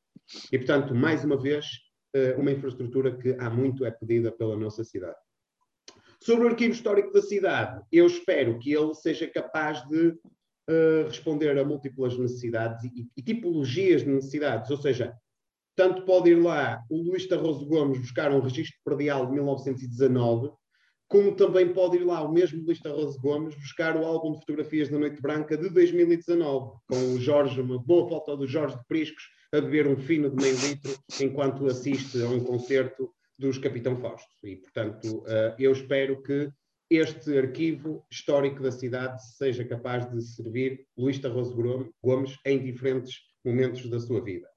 E, 0.52 0.58
portanto, 0.58 0.94
mais 0.94 1.24
uma 1.24 1.38
vez, 1.38 1.66
eh, 2.14 2.36
uma 2.38 2.52
infraestrutura 2.52 3.18
que 3.18 3.36
há 3.40 3.50
muito 3.50 3.86
é 3.86 3.92
pedida 3.92 4.32
pela 4.32 4.58
nossa 4.58 4.84
cidade. 4.84 5.16
Sobre 6.24 6.46
o 6.46 6.48
arquivo 6.48 6.74
histórico 6.74 7.12
da 7.12 7.22
cidade, 7.22 7.84
eu 7.92 8.08
espero 8.08 8.58
que 8.58 8.72
ele 8.72 8.94
seja 8.94 9.28
capaz 9.28 9.86
de 9.90 10.08
uh, 10.08 11.06
responder 11.06 11.58
a 11.58 11.66
múltiplas 11.66 12.18
necessidades 12.18 12.82
e, 12.86 13.10
e, 13.18 13.22
tipologias 13.22 14.04
de 14.04 14.10
necessidades, 14.10 14.72
ou 14.72 14.78
seja, 14.78 15.14
tanto 15.76 16.06
pode 16.06 16.30
ir 16.30 16.36
lá 16.36 16.82
o 16.90 16.96
Luís 16.96 17.28
Tarroso 17.28 17.66
Gomes 17.66 18.00
buscar 18.00 18.32
um 18.32 18.40
registro 18.40 18.80
predial 18.86 19.26
de 19.26 19.34
1919, 19.34 20.52
como 21.10 21.36
também 21.36 21.74
pode 21.74 21.98
ir 21.98 22.06
lá 22.06 22.24
o 22.24 22.32
mesmo 22.32 22.64
Luís 22.64 22.80
Rose 22.86 23.20
Gomes 23.20 23.54
buscar 23.56 23.98
o 23.98 24.06
álbum 24.06 24.32
de 24.32 24.40
fotografias 24.40 24.88
da 24.88 24.98
Noite 24.98 25.22
Branca 25.22 25.58
de 25.58 25.70
2019, 25.70 26.78
com 26.88 27.16
o 27.16 27.20
Jorge, 27.20 27.60
uma 27.60 27.78
boa 27.78 28.08
foto 28.08 28.38
do 28.38 28.48
Jorge 28.48 28.78
de 28.78 28.86
Priscos 28.88 29.24
a 29.54 29.60
beber 29.60 29.88
um 29.88 29.98
fino 29.98 30.30
de 30.30 30.38
meio 30.38 30.56
litro 30.56 30.98
enquanto 31.22 31.68
assiste 31.68 32.22
a 32.22 32.30
um 32.30 32.40
concerto 32.40 33.12
dos 33.38 33.58
Capitão 33.58 33.98
Fausto. 33.98 34.30
E, 34.44 34.56
portanto, 34.58 35.24
eh, 35.28 35.56
eu 35.60 35.72
espero 35.72 36.22
que 36.22 36.50
este 36.90 37.38
arquivo 37.38 38.06
histórico 38.12 38.62
da 38.62 38.72
cidade 38.72 39.22
seja 39.36 39.66
capaz 39.66 40.10
de 40.12 40.22
servir 40.22 40.86
Luís 40.98 41.20
Tarroso 41.20 41.56
Gomes 42.04 42.38
em 42.46 42.64
diferentes 42.64 43.16
momentos 43.44 43.90
da 43.90 44.00
sua 44.00 44.24
vida. 44.24 44.48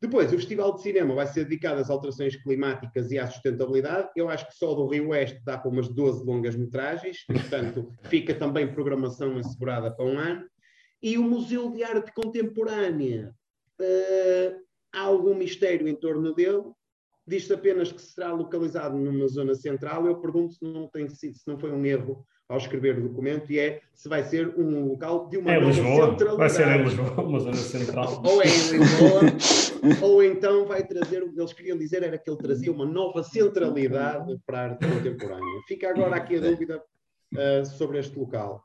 Depois, 0.00 0.32
o 0.32 0.36
Festival 0.36 0.76
de 0.76 0.82
Cinema 0.82 1.12
vai 1.12 1.26
ser 1.26 1.44
dedicado 1.44 1.80
às 1.80 1.90
alterações 1.90 2.36
climáticas 2.36 3.10
e 3.10 3.18
à 3.18 3.26
sustentabilidade. 3.26 4.10
Eu 4.14 4.28
acho 4.28 4.46
que 4.46 4.54
só 4.54 4.72
do 4.72 4.86
Rio 4.86 5.08
Oeste 5.08 5.40
dá 5.44 5.58
para 5.58 5.70
umas 5.70 5.88
12 5.88 6.24
longas-metragens, 6.24 7.24
portanto, 7.26 7.92
fica 8.08 8.32
também 8.32 8.72
programação 8.72 9.36
assegurada 9.36 9.90
para 9.90 10.04
um 10.04 10.16
ano. 10.16 10.46
E 11.02 11.18
o 11.18 11.22
Museu 11.24 11.70
de 11.72 11.82
Arte 11.82 12.12
Contemporânea, 12.12 13.34
uh, 13.80 14.60
há 14.92 15.00
algum 15.00 15.34
mistério 15.34 15.88
em 15.88 15.96
torno 15.96 16.32
dele. 16.32 16.62
Diz-se 17.28 17.52
apenas 17.52 17.92
que 17.92 18.00
será 18.00 18.32
localizado 18.32 18.96
numa 18.96 19.28
zona 19.28 19.54
central. 19.54 20.06
Eu 20.06 20.16
pergunto 20.16 20.54
se 20.54 20.64
não, 20.64 20.88
tem 20.88 21.08
sido, 21.08 21.36
se 21.36 21.46
não 21.46 21.58
foi 21.58 21.70
um 21.70 21.84
erro 21.84 22.26
ao 22.48 22.56
escrever 22.56 22.98
o 22.98 23.02
documento 23.02 23.52
e 23.52 23.58
é 23.58 23.82
se 23.94 24.08
vai 24.08 24.22
ser 24.22 24.48
um 24.58 24.88
local 24.88 25.28
de 25.28 25.36
uma 25.36 25.52
é 25.52 25.60
nova 25.60 25.66
Lisboa. 25.66 26.10
centralidade. 26.10 26.36
Vai 26.38 26.48
ser 26.48 26.66
em 26.66 26.82
Lisboa, 26.82 27.22
uma 27.22 27.40
zona 27.40 27.56
central. 27.56 28.22
Ou 28.24 28.42
é 28.42 28.46
em 28.46 28.78
Lisboa, 28.78 30.00
ou 30.00 30.22
então 30.22 30.66
vai 30.66 30.86
trazer, 30.86 31.22
o 31.22 31.30
que 31.30 31.38
eles 31.38 31.52
queriam 31.52 31.76
dizer 31.76 32.02
era 32.02 32.16
que 32.16 32.30
ele 32.30 32.38
trazia 32.38 32.72
uma 32.72 32.86
nova 32.86 33.22
centralidade 33.22 34.38
para 34.46 34.58
a 34.58 34.62
arte 34.70 34.86
contemporânea. 34.88 35.62
Fica 35.68 35.90
agora 35.90 36.16
aqui 36.16 36.36
a 36.36 36.40
dúvida 36.40 36.82
uh, 37.34 37.66
sobre 37.66 37.98
este 37.98 38.18
local. 38.18 38.64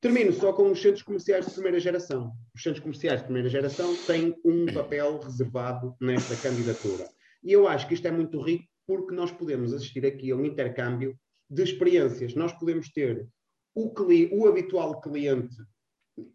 Termino 0.00 0.32
só 0.32 0.52
com 0.52 0.70
os 0.70 0.82
centros 0.82 1.02
comerciais 1.02 1.46
de 1.46 1.52
primeira 1.52 1.78
geração. 1.78 2.32
Os 2.54 2.62
centros 2.62 2.82
comerciais 2.82 3.20
de 3.20 3.24
primeira 3.24 3.48
geração 3.48 3.94
têm 4.06 4.34
um 4.44 4.66
papel 4.66 5.20
reservado 5.20 5.94
nesta 6.00 6.36
candidatura. 6.36 7.08
E 7.44 7.52
eu 7.52 7.68
acho 7.68 7.86
que 7.86 7.94
isto 7.94 8.08
é 8.08 8.10
muito 8.10 8.40
rico 8.40 8.64
porque 8.86 9.14
nós 9.14 9.30
podemos 9.30 9.72
assistir 9.72 10.04
aqui 10.06 10.30
a 10.30 10.36
um 10.36 10.44
intercâmbio 10.44 11.16
de 11.48 11.62
experiências. 11.62 12.34
Nós 12.34 12.52
podemos 12.52 12.90
ter 12.90 13.26
o, 13.74 13.92
o 14.32 14.48
habitual 14.48 15.00
cliente 15.00 15.56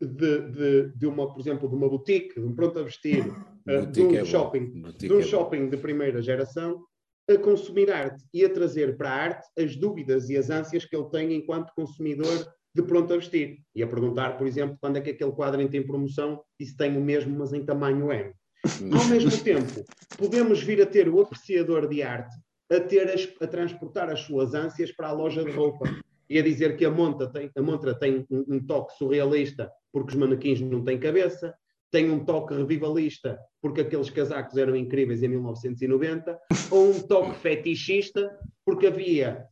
de, 0.02 0.52
de, 0.52 0.92
de, 0.96 1.08
uma, 1.08 1.32
por 1.32 1.40
exemplo, 1.40 1.70
de 1.70 1.76
uma 1.76 1.90
boutique, 1.90 2.40
de 2.40 2.46
um 2.46 2.54
pronto 2.54 2.80
a 2.80 2.84
vestir, 2.84 3.26
uh, 3.26 3.86
de 3.92 4.02
um, 4.02 4.16
é 4.16 4.26
shopping, 4.26 4.82
de 4.98 5.14
um 5.14 5.20
é 5.20 5.24
shopping 5.24 5.70
de 5.70 5.78
primeira 5.78 6.22
geração, 6.22 6.84
a 7.30 7.38
consumir 7.38 7.92
arte 7.92 8.24
e 8.34 8.44
a 8.44 8.50
trazer 8.50 8.98
para 8.98 9.10
a 9.10 9.16
arte 9.16 9.48
as 9.58 9.76
dúvidas 9.76 10.30
e 10.30 10.38
as 10.38 10.50
ânsias 10.50 10.86
que 10.86 10.96
ele 10.96 11.10
tem 11.10 11.34
enquanto 11.34 11.74
consumidor 11.76 12.52
de 12.76 12.84
pronto 12.84 13.14
a 13.14 13.18
vestir. 13.18 13.60
E 13.76 13.84
a 13.84 13.88
perguntar, 13.88 14.38
por 14.38 14.48
exemplo, 14.48 14.78
quando 14.82 14.98
é 14.98 15.02
que 15.02 15.12
aquele 15.12 15.32
quadro 15.32 15.68
tem 15.70 15.86
promoção 15.86 16.44
e 16.60 16.66
se 16.66 16.76
tem 16.76 16.98
o 16.98 17.02
mesmo, 17.02 17.38
mas 17.38 17.54
em 17.54 17.64
tamanho 17.64 18.12
M. 18.12 18.34
Ao 18.66 19.06
mesmo 19.06 19.44
tempo, 19.44 19.86
podemos 20.18 20.62
vir 20.62 20.82
a 20.82 20.86
ter 20.86 21.08
o 21.08 21.22
apreciador 21.22 21.88
de 21.88 22.04
arte 22.04 22.36
a, 22.72 22.80
ter 22.80 23.10
as, 23.10 23.28
a 23.42 23.48
transportar 23.48 24.10
as 24.10 24.22
suas 24.22 24.54
ânsias 24.54 24.92
para 24.92 25.08
a 25.08 25.12
loja 25.12 25.44
de 25.44 25.52
roupa 25.52 25.86
e 26.30 26.38
a 26.38 26.44
dizer 26.44 26.78
que 26.78 26.86
a 26.86 26.92
montra 26.92 27.28
tem, 27.28 27.50
a 27.56 27.62
montra 27.62 27.98
tem 27.98 28.26
um, 28.30 28.46
um 28.48 28.66
toque 28.66 28.96
surrealista 28.98 29.72
porque 29.92 30.12
os 30.12 30.16
manequins 30.16 30.62
não 30.62 30.84
têm 30.84 31.00
cabeça, 31.00 31.56
tem 31.92 32.12
um 32.12 32.24
toque 32.24 32.54
revivalista 32.54 33.40
porque 33.62 33.82
aqueles 33.82 34.10
casacos 34.10 34.56
eram 34.56 34.76
incríveis 34.76 35.24
em 35.24 35.28
1990, 35.30 36.40
ou 36.70 36.92
um 36.92 37.00
toque 37.02 37.40
fetichista 37.40 38.38
porque 38.64 38.88
havia 38.88 39.46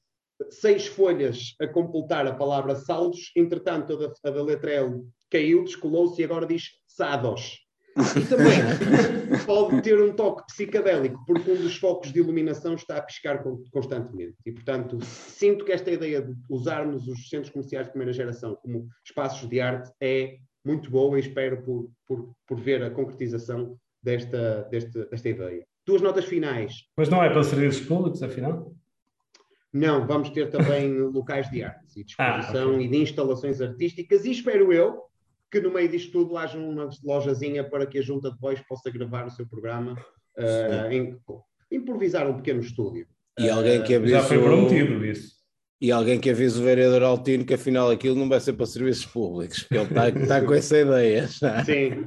seis 0.51 0.85
folhas 0.85 1.55
a 1.59 1.67
completar 1.67 2.27
a 2.27 2.35
palavra 2.35 2.75
saldos, 2.75 3.31
entretanto 3.35 3.93
a 3.93 3.95
da, 3.95 4.13
a 4.23 4.29
da 4.29 4.43
letra 4.43 4.71
L 4.71 5.03
caiu, 5.31 5.63
descolou-se 5.63 6.21
e 6.21 6.25
agora 6.25 6.45
diz 6.45 6.69
sados. 6.85 7.66
E 8.15 8.25
também 8.25 8.59
pode 9.45 9.81
ter 9.81 9.99
um 9.99 10.13
toque 10.13 10.45
psicadélico, 10.47 11.23
porque 11.25 11.51
um 11.51 11.55
dos 11.55 11.77
focos 11.77 12.11
de 12.11 12.19
iluminação 12.19 12.75
está 12.75 12.97
a 12.97 13.01
piscar 13.01 13.43
constantemente. 13.71 14.35
E, 14.45 14.51
portanto, 14.51 14.99
sinto 15.01 15.65
que 15.65 15.71
esta 15.71 15.91
ideia 15.91 16.21
de 16.21 16.33
usarmos 16.49 17.07
os 17.07 17.29
centros 17.29 17.51
comerciais 17.51 17.87
de 17.87 17.91
primeira 17.91 18.13
geração 18.13 18.55
como 18.61 18.87
espaços 19.03 19.49
de 19.49 19.59
arte 19.59 19.91
é 19.99 20.37
muito 20.63 20.91
boa 20.91 21.17
e 21.17 21.21
espero 21.21 21.63
por, 21.63 21.89
por, 22.05 22.33
por 22.45 22.59
ver 22.59 22.83
a 22.83 22.91
concretização 22.91 23.77
desta, 24.03 24.67
desta, 24.69 25.05
desta 25.05 25.29
ideia. 25.29 25.65
Duas 25.85 26.01
notas 26.01 26.25
finais. 26.25 26.83
Mas 26.95 27.09
não 27.09 27.23
é 27.23 27.29
para 27.29 27.43
serviços 27.43 27.85
públicos, 27.85 28.21
afinal? 28.21 28.73
Não, 29.73 30.05
vamos 30.05 30.29
ter 30.29 30.49
também 30.49 30.99
locais 31.09 31.49
de 31.49 31.63
arte 31.63 31.99
e 31.99 32.03
de 32.03 32.11
exposição 32.11 32.75
ah, 32.75 32.81
e 32.81 32.87
de 32.87 32.97
instalações 32.97 33.61
artísticas 33.61 34.25
e 34.25 34.31
espero 34.31 34.71
eu 34.71 35.07
que 35.51 35.59
no 35.59 35.71
meio 35.71 35.89
disto 35.89 36.11
tudo 36.11 36.37
haja 36.37 36.57
uma 36.57 36.89
lojazinha 37.03 37.63
para 37.67 37.85
que 37.85 37.99
a 37.99 38.01
junta 38.01 38.31
depois 38.31 38.59
possa 38.61 38.91
gravar 38.91 39.27
o 39.27 39.31
seu 39.31 39.47
programa, 39.47 39.93
uh, 40.37 40.91
em, 40.91 41.17
improvisar 41.71 42.27
um 42.29 42.35
pequeno 42.35 42.59
estúdio. 42.59 43.07
E 43.39 43.49
alguém 43.49 43.83
que 43.83 43.95
avisa. 43.95 44.15
Já 44.15 44.23
foi 44.23 44.39
prometido 44.39 45.05
isso. 45.05 45.37
E 45.79 45.91
alguém 45.91 46.19
que 46.19 46.29
avisa 46.29 46.59
o 46.59 46.63
vereador 46.63 47.03
Altino 47.03 47.45
que 47.45 47.53
afinal 47.53 47.91
aquilo 47.91 48.15
não 48.15 48.27
vai 48.27 48.39
ser 48.39 48.53
para 48.53 48.65
serviços 48.65 49.05
públicos, 49.05 49.59
porque 49.59 49.75
ele 49.75 49.83
está, 49.83 50.09
está 50.09 50.41
com 50.43 50.53
essa 50.53 50.79
ideia. 50.79 51.27
Já. 51.27 51.63
Sim. 51.63 52.05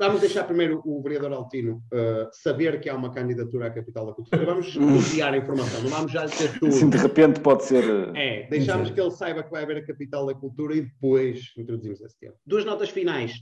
Vamos 0.00 0.22
deixar 0.22 0.44
primeiro 0.44 0.80
o 0.86 1.02
vereador 1.02 1.30
Altino 1.34 1.82
uh, 1.92 2.30
saber 2.32 2.80
que 2.80 2.88
há 2.88 2.96
uma 2.96 3.12
candidatura 3.12 3.66
à 3.66 3.70
capital 3.70 4.06
da 4.06 4.14
cultura. 4.14 4.46
Vamos 4.46 4.72
enviar 4.74 5.34
a 5.34 5.36
informação, 5.36 5.82
não 5.82 5.90
vamos 5.90 6.10
já 6.10 6.24
dizer 6.24 6.58
tudo. 6.58 6.72
Sim, 6.72 6.88
de 6.88 6.96
repente 6.96 7.38
pode 7.40 7.64
ser. 7.64 7.84
É, 8.16 8.48
deixamos 8.48 8.88
Sim. 8.88 8.94
que 8.94 9.00
ele 9.02 9.10
saiba 9.10 9.42
que 9.42 9.50
vai 9.50 9.62
haver 9.62 9.76
a 9.76 9.86
capital 9.86 10.24
da 10.24 10.34
cultura 10.34 10.74
e 10.74 10.80
depois 10.80 11.52
introduzimos 11.54 12.00
esse 12.00 12.18
tema. 12.18 12.34
Duas 12.46 12.64
notas 12.64 12.88
finais. 12.88 13.32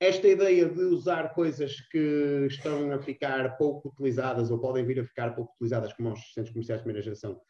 Esta 0.00 0.26
ideia 0.26 0.68
de 0.68 0.82
usar 0.82 1.34
coisas 1.34 1.80
que 1.88 2.48
estão 2.48 2.90
a 2.90 2.98
ficar 2.98 3.56
pouco 3.56 3.90
utilizadas 3.90 4.50
ou 4.50 4.58
podem 4.58 4.84
vir 4.84 4.98
a 4.98 5.04
ficar 5.04 5.36
pouco 5.36 5.52
utilizadas, 5.54 5.92
como 5.92 6.12
os 6.12 6.32
centros 6.34 6.52
comerciais 6.52 6.80
de 6.80 6.84
primeira 6.84 7.04
geração, 7.04 7.40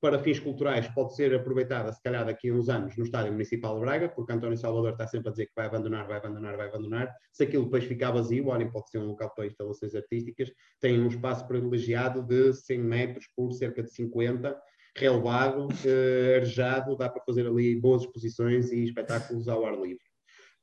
para 0.00 0.18
fins 0.18 0.38
culturais, 0.38 0.86
pode 0.88 1.16
ser 1.16 1.34
aproveitada, 1.34 1.92
se 1.92 2.00
calhar, 2.02 2.24
daqui 2.24 2.50
a 2.50 2.54
uns 2.54 2.68
anos 2.68 2.96
no 2.96 3.04
Estádio 3.04 3.32
Municipal 3.32 3.74
de 3.74 3.80
Braga, 3.80 4.08
porque 4.08 4.32
António 4.32 4.56
Salvador 4.56 4.92
está 4.92 5.06
sempre 5.06 5.28
a 5.28 5.30
dizer 5.32 5.46
que 5.46 5.52
vai 5.56 5.66
abandonar, 5.66 6.06
vai 6.06 6.18
abandonar, 6.18 6.56
vai 6.56 6.68
abandonar. 6.68 7.12
Se 7.32 7.44
aquilo 7.44 7.64
depois 7.64 7.84
ficar 7.84 8.12
vazio, 8.12 8.48
olhem, 8.48 8.70
pode 8.70 8.88
ser 8.90 8.98
um 8.98 9.06
local 9.06 9.32
para 9.34 9.46
instalações 9.46 9.94
artísticas, 9.94 10.52
tem 10.80 11.00
um 11.00 11.08
espaço 11.08 11.46
privilegiado 11.48 12.22
de 12.22 12.52
100 12.52 12.78
metros 12.78 13.26
por 13.34 13.52
cerca 13.52 13.82
de 13.82 13.90
50 13.90 14.56
relevado, 14.96 15.66
uh, 15.66 16.36
arejado, 16.36 16.96
dá 16.96 17.08
para 17.08 17.22
fazer 17.22 17.46
ali 17.46 17.78
boas 17.78 18.02
exposições 18.02 18.72
e 18.72 18.82
espetáculos 18.82 19.46
ao 19.48 19.64
ar 19.66 19.74
livre. 19.74 20.04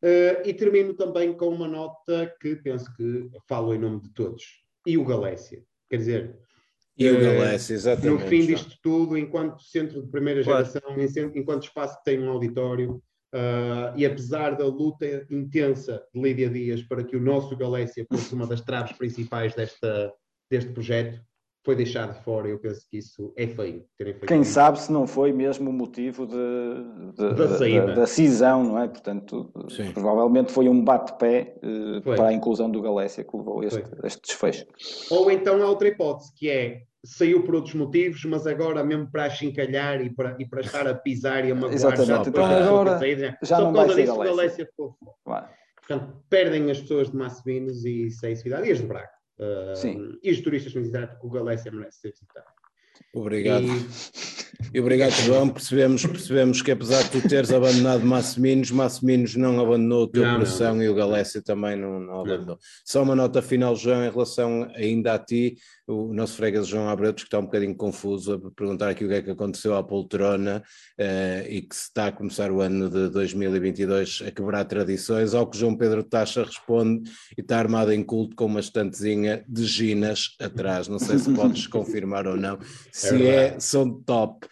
Uh, 0.01 0.45
e 0.45 0.53
termino 0.53 0.93
também 0.93 1.35
com 1.37 1.49
uma 1.49 1.67
nota 1.67 2.35
que 2.41 2.55
penso 2.57 2.93
que 2.95 3.29
falo 3.47 3.73
em 3.73 3.77
nome 3.77 4.01
de 4.01 4.09
todos. 4.13 4.43
E 4.85 4.97
o 4.97 5.05
Galécia. 5.05 5.63
Quer 5.89 5.97
dizer, 5.97 6.39
e 6.97 7.09
o 7.09 7.19
Galécia, 7.19 7.73
exatamente. 7.73 8.23
No 8.23 8.29
fim 8.29 8.45
disto 8.45 8.77
tudo, 8.81 9.17
enquanto 9.17 9.61
centro 9.63 10.01
de 10.01 10.09
primeira 10.09 10.43
claro. 10.43 10.65
geração, 10.65 11.31
enquanto 11.35 11.63
espaço 11.63 11.97
que 11.97 12.03
tem 12.03 12.19
um 12.19 12.29
auditório, 12.29 13.01
uh, 13.33 13.97
e 13.97 14.05
apesar 14.05 14.51
da 14.51 14.65
luta 14.65 15.25
intensa 15.29 16.03
de 16.13 16.21
Lídia 16.21 16.49
Dias 16.49 16.83
para 16.83 17.03
que 17.03 17.15
o 17.15 17.21
nosso 17.21 17.57
Galécia 17.57 18.05
fosse 18.11 18.33
uma 18.33 18.45
das 18.45 18.61
traves 18.61 18.95
principais 18.95 19.55
desta, 19.55 20.13
deste 20.49 20.71
projeto, 20.71 21.19
foi 21.63 21.75
deixado 21.75 22.17
de 22.17 22.23
fora. 22.23 22.47
Eu 22.47 22.59
penso 22.59 22.85
que 22.89 22.97
isso 22.97 23.33
é 23.37 23.47
feio. 23.47 23.85
Quem 24.27 24.41
isso. 24.41 24.51
sabe 24.51 24.79
se 24.79 24.91
não 24.91 25.07
foi 25.07 25.31
mesmo 25.31 25.69
o 25.69 25.73
motivo 25.73 26.27
de, 26.27 26.35
de, 27.13 27.35
da, 27.35 27.45
da, 27.45 27.93
da, 27.93 28.07
cisão, 28.07 28.63
não 28.63 28.79
é? 28.79 28.87
Portanto, 28.87 29.51
Sim. 29.69 29.91
provavelmente 29.91 30.51
foi 30.51 30.67
um 30.67 30.83
bate-pé 30.83 31.55
uh, 31.63 32.01
para 32.01 32.27
a 32.27 32.33
inclusão 32.33 32.69
do 32.69 32.81
Galécia 32.81 33.23
que 33.23 33.35
levou 33.35 33.63
este, 33.63 33.83
este 34.03 34.21
desfecho. 34.21 34.65
Ou 35.09 35.31
então 35.31 35.61
há 35.61 35.69
outra 35.69 35.87
hipótese, 35.87 36.33
que 36.35 36.49
é 36.49 36.83
saiu 37.05 37.43
por 37.43 37.55
outros 37.55 37.73
motivos, 37.75 38.23
mas 38.25 38.47
agora 38.47 38.83
mesmo 38.83 39.11
para 39.11 39.25
achincalhar 39.25 40.01
e 40.01 40.09
para, 40.09 40.37
e 40.39 40.45
para 40.45 40.61
estar 40.61 40.87
a 40.87 40.93
pisar 40.93 41.45
e 41.45 41.51
a 41.51 41.55
magoar 41.55 41.73
Exatamente. 41.73 42.07
já, 42.07 42.21
então 42.21 42.45
agora 42.45 42.97
saída, 42.97 43.37
já 43.41 43.57
só 43.57 43.63
não 43.63 43.73
por 43.73 43.85
causa 43.85 43.95
disso 44.01 44.13
o 44.13 44.23
Galécia 44.23 44.65
ficou 44.65 44.95
claro. 45.23 45.47
Portanto, 45.85 46.15
perdem 46.29 46.71
as 46.71 46.79
pessoas 46.79 47.11
de 47.11 47.17
Massovinos 47.17 47.83
e 47.83 48.09
Seis 48.09 48.39
Cidade 48.39 48.69
e 48.69 48.71
as 48.71 48.77
de 48.77 48.85
Braga. 48.85 49.09
Uh. 49.43 50.19
E 50.23 50.31
os 50.31 50.41
turistas 50.41 50.73
vão 50.73 50.81
visitar 50.81 51.07
porque 51.07 51.27
o 51.27 51.29
Galécia 51.29 51.71
merece 51.71 51.99
ser 51.99 52.11
visitado. 52.11 52.47
Obrigado. 53.13 53.65
E... 54.73 54.79
obrigado, 54.79 55.11
João. 55.11 55.47
Percebemos, 55.49 56.03
percebemos 56.03 56.61
que 56.61 56.71
apesar 56.71 57.03
de 57.03 57.11
tu 57.11 57.27
teres 57.27 57.51
abandonado 57.51 58.03
Massiminos, 58.03 58.71
Massiminos 58.71 59.35
não 59.35 59.59
abandonou 59.59 60.03
o 60.03 60.07
teu 60.07 60.23
não, 60.23 60.33
coração 60.33 60.75
não. 60.75 60.83
e 60.83 60.89
o 60.89 60.95
Galécia 60.95 61.41
também 61.41 61.75
não, 61.75 61.99
não 61.99 62.21
abandonou. 62.21 62.55
Não. 62.55 62.57
Só 62.83 63.03
uma 63.03 63.15
nota 63.15 63.41
final, 63.41 63.75
João, 63.75 64.03
em 64.03 64.09
relação 64.09 64.67
ainda 64.75 65.13
a 65.13 65.19
ti 65.19 65.57
o 65.85 66.13
nosso 66.13 66.37
freguês 66.37 66.67
João 66.67 66.87
Abretos, 66.87 67.23
que 67.23 67.27
está 67.27 67.39
um 67.39 67.45
bocadinho 67.45 67.75
confuso, 67.75 68.33
a 68.33 68.51
perguntar 68.51 68.89
aqui 68.89 69.03
o 69.03 69.07
que 69.09 69.15
é 69.15 69.21
que 69.21 69.31
aconteceu 69.31 69.75
à 69.75 69.83
poltrona 69.83 70.63
uh, 70.97 71.47
e 71.49 71.61
que 71.61 71.75
se 71.75 71.83
está 71.83 72.07
a 72.07 72.11
começar 72.11 72.51
o 72.51 72.61
ano 72.61 72.89
de 72.89 73.09
2022 73.09 74.23
a 74.25 74.31
quebrar 74.31 74.63
tradições, 74.63 75.33
ao 75.33 75.45
que 75.45 75.57
João 75.57 75.75
Pedro 75.75 76.03
Taxa 76.03 76.43
responde 76.43 77.09
e 77.37 77.41
está 77.41 77.59
armado 77.59 77.91
em 77.91 78.01
culto 78.01 78.35
com 78.35 78.45
uma 78.45 78.61
estantezinha 78.61 79.43
de 79.47 79.65
ginas 79.65 80.35
atrás. 80.39 80.87
Não 80.87 80.99
sei 80.99 81.17
se 81.19 81.33
podes 81.33 81.67
confirmar 81.67 82.27
ou 82.27 82.37
não, 82.37 82.57
se 83.07 83.27
é, 83.27 83.45
é 83.45 83.59
são 83.59 84.01
top. 84.01 84.47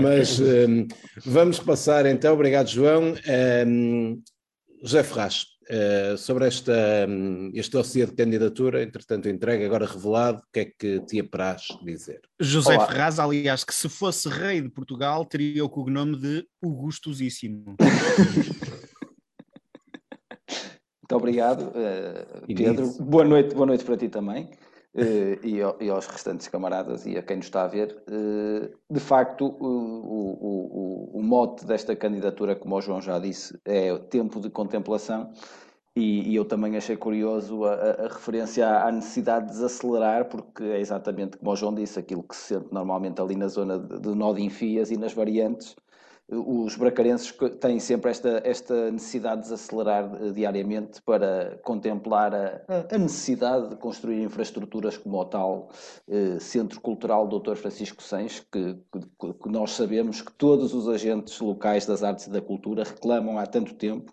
Mas 0.00 0.38
um, 0.40 0.44
ehm, 0.46 0.88
vamos 1.24 1.58
passar 1.58 2.06
então, 2.06 2.34
obrigado 2.34 2.68
João. 2.68 3.12
Um, 3.12 3.16
ehm, 3.26 4.22
José 4.82 5.02
Ferraz, 5.02 5.52
Uh, 5.70 6.18
sobre 6.18 6.46
esta, 6.48 7.06
um, 7.08 7.50
este 7.54 7.70
dossiê 7.70 8.04
de 8.04 8.12
candidatura, 8.12 8.82
entretanto 8.82 9.28
entregue, 9.28 9.64
agora 9.64 9.86
revelado, 9.86 10.40
o 10.40 10.52
que 10.52 10.60
é 10.60 10.64
que 10.64 11.00
te 11.06 11.20
apraz 11.20 11.62
dizer? 11.84 12.20
José 12.38 12.74
Olá. 12.74 12.86
Ferraz, 12.88 13.20
aliás, 13.20 13.62
que 13.62 13.72
se 13.72 13.88
fosse 13.88 14.28
rei 14.28 14.60
de 14.60 14.68
Portugal, 14.68 15.24
teria 15.24 15.64
o 15.64 15.70
cognome 15.70 16.16
de 16.16 16.44
Augustosíssimo. 16.62 17.76
Muito 21.00 21.12
obrigado, 21.12 21.68
uh, 21.68 22.46
Pedro. 22.54 22.92
Boa 23.00 23.24
noite, 23.24 23.54
boa 23.54 23.66
noite 23.66 23.84
para 23.84 23.96
ti 23.96 24.08
também. 24.08 24.50
Uh, 24.94 25.40
e, 25.42 25.60
e, 25.80 25.88
aos 25.88 26.06
restantes 26.06 26.48
camaradas 26.48 27.06
e 27.06 27.16
a 27.16 27.22
quem 27.22 27.36
nos 27.36 27.46
está 27.46 27.64
a 27.64 27.66
ver. 27.66 28.02
Uh, 28.06 28.68
de 28.90 29.00
facto, 29.00 29.46
o, 29.46 31.08
o, 31.14 31.18
o, 31.18 31.22
mote 31.22 31.64
desta 31.64 31.96
candidatura, 31.96 32.54
como 32.54 32.76
o 32.76 32.80
João 32.80 33.00
já 33.00 33.18
disse, 33.18 33.58
é 33.64 33.96
tempo 33.96 34.38
de 34.38 34.50
contemplação. 34.50 35.32
E, 35.96 36.30
e 36.30 36.36
eu 36.36 36.44
também 36.44 36.76
achei 36.76 36.96
curioso 36.96 37.64
a, 37.64 37.74
a, 37.74 38.08
referência 38.08 38.66
à 38.66 38.92
necessidade 38.92 39.46
de 39.46 39.52
desacelerar, 39.52 40.26
porque 40.26 40.62
é 40.62 40.80
exatamente 40.80 41.38
como 41.38 41.50
o 41.50 41.56
João 41.56 41.74
disse, 41.74 41.98
aquilo 41.98 42.22
que 42.22 42.36
se 42.36 42.54
sente 42.54 42.72
normalmente 42.72 43.20
ali 43.20 43.36
na 43.36 43.48
zona 43.48 43.78
de, 43.78 43.98
de 43.98 44.14
nó 44.14 44.32
de 44.34 44.42
enfias 44.42 44.90
e 44.90 44.96
nas 44.98 45.12
variantes, 45.14 45.74
os 46.28 46.76
bracarenses 46.76 47.34
têm 47.60 47.78
sempre 47.78 48.10
esta, 48.10 48.40
esta 48.44 48.90
necessidade 48.90 49.42
de 49.42 49.50
desacelerar 49.50 50.10
eh, 50.20 50.30
diariamente 50.30 51.02
para 51.02 51.58
contemplar 51.62 52.34
a, 52.34 52.62
a 52.90 52.98
necessidade 52.98 53.68
de 53.70 53.76
construir 53.76 54.22
infraestruturas 54.22 54.96
como 54.96 55.18
o 55.18 55.24
tal 55.24 55.68
eh, 56.08 56.38
Centro 56.40 56.80
Cultural 56.80 57.26
Dr. 57.28 57.56
Francisco 57.56 58.02
Sens, 58.02 58.40
que, 58.50 58.76
que, 58.92 59.32
que, 59.34 59.48
nós 59.48 59.72
sabemos 59.72 60.22
que 60.22 60.32
todos 60.32 60.72
os 60.72 60.88
agentes 60.88 61.38
locais 61.40 61.84
das 61.84 62.02
artes 62.02 62.26
e 62.26 62.30
da 62.30 62.40
cultura 62.40 62.84
reclamam 62.84 63.38
há 63.38 63.46
tanto 63.46 63.74
tempo. 63.74 64.12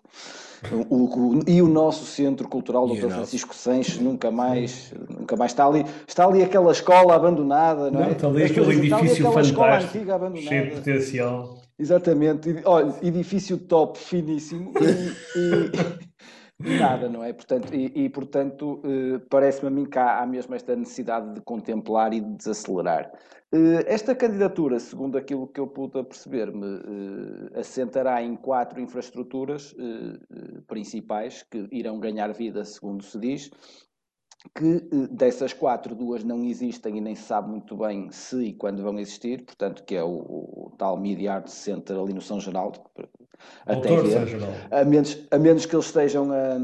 O, 0.90 1.04
o, 1.04 1.40
e 1.48 1.62
o 1.62 1.68
nosso 1.68 2.04
Centro 2.04 2.46
Cultural 2.46 2.86
Dr. 2.86 3.08
Francisco 3.08 3.54
Sens 3.54 3.98
nunca 3.98 4.30
mais, 4.30 4.92
nunca 5.08 5.34
mais 5.34 5.52
está 5.52 5.66
ali. 5.66 5.86
Está 6.06 6.26
ali 6.26 6.42
aquela 6.42 6.70
escola 6.70 7.14
abandonada, 7.14 7.90
não 7.90 8.02
é? 8.02 8.04
Não, 8.06 8.12
está 8.12 8.26
ali 8.26 8.44
aquele 8.44 8.74
edifício 8.74 9.32
fantástico, 9.32 10.36
cheio 10.36 10.64
de 10.66 10.76
potencial. 10.76 11.59
Exatamente. 11.80 12.54
Olha, 12.66 12.94
edifício 13.02 13.56
top, 13.56 13.98
finíssimo 13.98 14.74
e, 14.78 15.38
e, 15.38 16.68
e 16.68 16.78
nada, 16.78 17.08
não 17.08 17.24
é? 17.24 17.32
Portanto, 17.32 17.74
e, 17.74 18.04
e 18.04 18.10
portanto, 18.10 18.82
eh, 18.84 19.18
parece-me 19.30 19.68
a 19.68 19.70
mim 19.70 19.86
que 19.86 19.98
há, 19.98 20.20
há 20.20 20.26
mesmo 20.26 20.54
esta 20.54 20.76
necessidade 20.76 21.32
de 21.36 21.40
contemplar 21.40 22.12
e 22.12 22.20
de 22.20 22.36
desacelerar. 22.36 23.10
Eh, 23.50 23.82
esta 23.86 24.14
candidatura, 24.14 24.78
segundo 24.78 25.16
aquilo 25.16 25.48
que 25.48 25.58
eu 25.58 25.66
pude 25.66 26.04
perceber-me, 26.04 26.66
eh, 27.54 27.60
assentará 27.60 28.22
em 28.22 28.36
quatro 28.36 28.78
infraestruturas 28.78 29.74
principais 30.66 31.42
que 31.50 31.66
irão 31.72 31.98
ganhar 31.98 32.30
vida, 32.34 32.62
segundo 32.62 33.02
se 33.02 33.18
diz, 33.18 33.50
que 34.54 34.76
eh, 34.76 35.06
dessas 35.10 35.52
quatro, 35.52 35.94
duas 35.94 36.24
não 36.24 36.42
existem 36.44 36.96
e 36.96 37.00
nem 37.00 37.14
se 37.14 37.22
sabe 37.22 37.50
muito 37.50 37.76
bem 37.76 38.10
se 38.10 38.36
e 38.44 38.52
quando 38.52 38.82
vão 38.82 38.98
existir, 38.98 39.44
portanto, 39.44 39.82
que 39.84 39.94
é 39.94 40.02
o, 40.02 40.08
o 40.08 40.72
tal 40.78 40.98
Media 40.98 41.34
Arts 41.34 41.54
Center 41.54 41.98
ali 41.98 42.12
no 42.12 42.20
São 42.20 42.40
Geraldo, 42.40 42.80
até 43.66 43.96
ver, 44.00 44.38
a 44.70 44.84
menos, 44.84 45.26
a 45.30 45.38
menos 45.38 45.66
que 45.66 45.74
eles 45.74 45.86
estejam 45.86 46.30
a, 46.32 46.56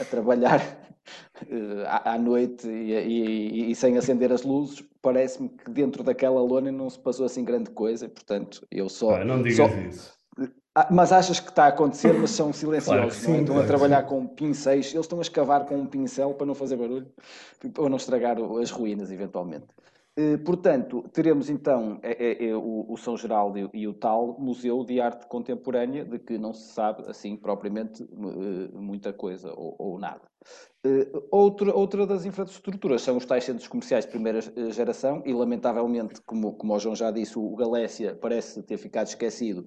a 0.00 0.04
trabalhar 0.04 0.60
uh, 0.60 1.84
à, 1.86 2.14
à, 2.14 2.18
noite 2.18 2.68
e, 2.68 2.92
e, 2.92 3.70
e, 3.70 3.74
sem 3.74 3.96
acender 3.96 4.32
as 4.32 4.42
luzes, 4.42 4.82
parece-me 5.00 5.48
que 5.48 5.70
dentro 5.70 6.02
daquela 6.02 6.40
lona 6.40 6.70
não 6.70 6.88
se 6.88 6.98
passou 6.98 7.26
assim 7.26 7.44
grande 7.44 7.70
coisa, 7.70 8.08
portanto, 8.08 8.66
eu 8.70 8.88
só... 8.88 9.16
Ah, 9.16 9.24
não 9.24 9.42
digas 9.42 9.70
só, 9.70 9.78
isso. 9.78 10.14
Ah, 10.76 10.88
mas 10.90 11.12
achas 11.12 11.38
que 11.38 11.50
está 11.50 11.66
a 11.66 11.68
acontecer, 11.68 12.12
mas 12.12 12.30
são 12.30 12.52
silenciosos, 12.52 12.96
claro, 12.96 13.10
sim, 13.12 13.40
Estão 13.40 13.54
claro, 13.54 13.62
a 13.62 13.66
trabalhar 13.66 14.02
com 14.02 14.26
pincéis, 14.26 14.92
eles 14.92 15.04
estão 15.06 15.18
a 15.20 15.22
escavar 15.22 15.66
com 15.66 15.76
um 15.76 15.86
pincel 15.86 16.34
para 16.34 16.46
não 16.46 16.54
fazer 16.54 16.76
barulho, 16.76 17.06
para 17.72 17.88
não 17.88 17.96
estragar 17.96 18.36
as 18.60 18.72
ruínas, 18.72 19.12
eventualmente. 19.12 19.66
Eh, 20.16 20.36
portanto, 20.38 21.04
teremos 21.12 21.50
então 21.50 21.98
é, 22.00 22.12
é, 22.12 22.48
é, 22.48 22.56
o, 22.56 22.96
São 22.96 23.16
Geraldo 23.16 23.70
e, 23.72 23.88
o 23.88 23.92
tal 23.92 24.36
Museu 24.38 24.84
de 24.84 25.00
Arte 25.00 25.26
Contemporânea, 25.26 26.04
de 26.04 26.20
que 26.20 26.38
não 26.38 26.52
se 26.52 26.72
sabe, 26.72 27.04
assim, 27.08 27.36
propriamente 27.36 28.04
eh, 28.04 28.68
muita 28.78 29.12
coisa 29.12 29.52
ou, 29.56 29.74
ou 29.76 29.98
nada. 29.98 30.22
Eh, 30.84 31.08
outra, 31.32 31.74
outra 31.74 32.06
das 32.06 32.24
infraestruturas 32.24 33.02
são 33.02 33.16
os 33.16 33.26
tais 33.26 33.44
centros 33.44 33.66
comerciais 33.66 34.04
de 34.04 34.12
primeira 34.12 34.40
geração 34.70 35.20
e, 35.26 35.32
lamentavelmente, 35.32 36.20
como, 36.22 36.52
como 36.52 36.74
o 36.74 36.78
João 36.78 36.94
já 36.94 37.10
disse, 37.10 37.36
o 37.36 37.56
Galécia 37.56 38.14
parece 38.14 38.62
ter 38.62 38.76
ficado 38.76 39.08
esquecido 39.08 39.66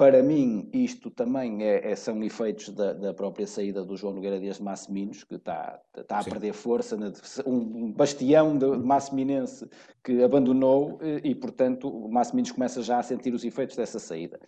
para 0.00 0.22
mim, 0.22 0.66
isto 0.72 1.10
também 1.10 1.62
é, 1.62 1.92
é 1.92 1.94
são 1.94 2.24
efeitos 2.24 2.70
da, 2.70 2.94
da, 2.94 3.12
própria 3.12 3.46
saída 3.46 3.84
do 3.84 3.98
João 3.98 4.14
Nogueira 4.14 4.40
Dias 4.40 4.56
de 4.56 4.62
Massiminos, 4.62 5.24
que 5.24 5.34
está, 5.34 5.78
está 5.94 6.20
a 6.20 6.22
Sim. 6.22 6.30
perder 6.30 6.54
força, 6.54 6.96
um 7.46 7.92
bastião 7.92 8.56
de 8.56 8.64
Massiminense 8.78 9.68
que 10.02 10.22
abandonou 10.22 10.98
eh, 11.02 11.20
e, 11.22 11.34
portanto, 11.34 11.86
o 11.86 12.10
Massiminos 12.10 12.50
começa 12.50 12.82
já 12.82 12.98
a 12.98 13.02
sentir 13.02 13.34
os 13.34 13.44
efeitos 13.44 13.76
dessa 13.76 13.98
saída. 13.98 14.40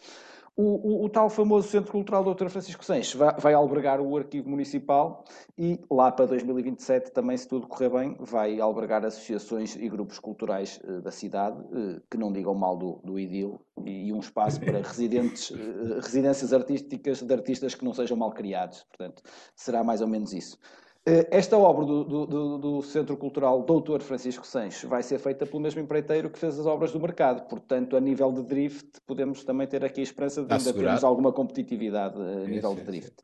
O, 0.54 0.62
o, 0.62 1.04
o, 1.06 1.08
tal 1.08 1.30
famoso 1.30 1.68
Centro 1.68 1.90
Cultural 1.90 2.22
Dr. 2.22 2.48
Francisco 2.48 2.84
Sens 2.84 3.14
vai, 3.14 3.34
vai, 3.38 3.54
albergar 3.54 4.02
o 4.02 4.14
arquivo 4.18 4.50
municipal 4.50 5.24
e 5.56 5.80
lá 5.90 6.12
para 6.12 6.26
2027 6.26 7.10
também, 7.10 7.38
se 7.38 7.48
tudo 7.48 7.66
correr 7.66 7.88
bem, 7.88 8.16
vai 8.20 8.60
albergar 8.60 9.02
associações 9.02 9.76
e 9.76 9.88
grupos 9.88 10.18
culturais 10.18 10.78
uh, 10.84 11.00
da 11.00 11.10
cidade 11.10 11.58
uh, 11.58 12.02
que 12.10 12.18
não 12.18 12.30
digam 12.30 12.54
mal 12.54 12.76
do, 12.76 13.00
do 13.02 13.18
IDIL 13.18 13.58
e, 13.82 14.08
e 14.08 14.12
um 14.12 14.20
espaço 14.20 14.60
para 14.60 14.76
residentes, 14.86 15.50
uh, 15.50 16.00
residências 16.02 16.52
artísticas 16.52 17.22
de 17.22 17.32
artistas 17.32 17.74
que 17.74 17.84
não 17.84 17.94
sejam 17.94 18.18
mal 18.18 18.32
criados. 18.32 18.84
Portanto, 18.84 19.22
será 19.56 19.82
mais 19.82 20.02
ou 20.02 20.06
menos 20.06 20.34
isso. 20.34 20.58
Eh, 21.04 21.26
esta 21.32 21.58
obra 21.58 21.84
do, 21.84 22.04
do, 22.04 22.58
do, 22.58 22.82
Centro 22.82 23.16
Cultural 23.16 23.62
Doutor 23.62 24.00
Francisco 24.02 24.46
Sanches 24.46 24.88
vai 24.88 25.02
ser 25.02 25.18
feita 25.18 25.44
pelo 25.44 25.60
mesmo 25.60 25.80
empreiteiro 25.80 26.30
que 26.30 26.38
fez 26.38 26.56
as 26.58 26.64
obras 26.64 26.92
do 26.92 27.00
mercado. 27.00 27.48
Portanto, 27.48 27.96
a 27.96 28.00
nível 28.00 28.30
de 28.32 28.44
drift, 28.44 29.00
podemos 29.04 29.42
também 29.42 29.66
ter 29.66 29.84
aqui 29.84 30.00
a 30.00 30.04
esperança 30.04 30.44
de 30.44 30.52
ainda 30.52 30.72
termos 30.72 31.02
alguma 31.02 31.32
competitividade 31.32 32.20
a 32.20 32.46
nível 32.46 32.74
de 32.76 32.82
drift. 32.82 33.14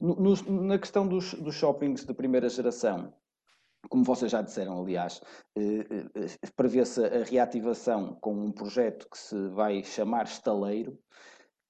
No, 0.00 0.16
no, 0.16 0.62
na 0.64 0.78
questão 0.78 1.06
dos, 1.06 1.34
dos, 1.34 1.54
shoppings 1.54 2.04
de 2.04 2.12
primeira 2.12 2.48
geração, 2.48 3.14
como 3.88 4.02
vocês 4.02 4.32
já 4.32 4.42
disseram, 4.42 4.80
aliás, 4.80 5.20
eh, 5.56 5.86
eh, 6.16 6.48
prevê-se 6.56 7.04
a 7.04 7.22
reativação 7.22 8.16
com 8.20 8.34
um 8.34 8.50
projeto 8.50 9.08
que 9.08 9.16
se 9.16 9.48
vai 9.50 9.84
chamar 9.84 10.24
Estaleiro, 10.24 10.98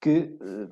que, 0.03 0.37
eh, 0.41 0.69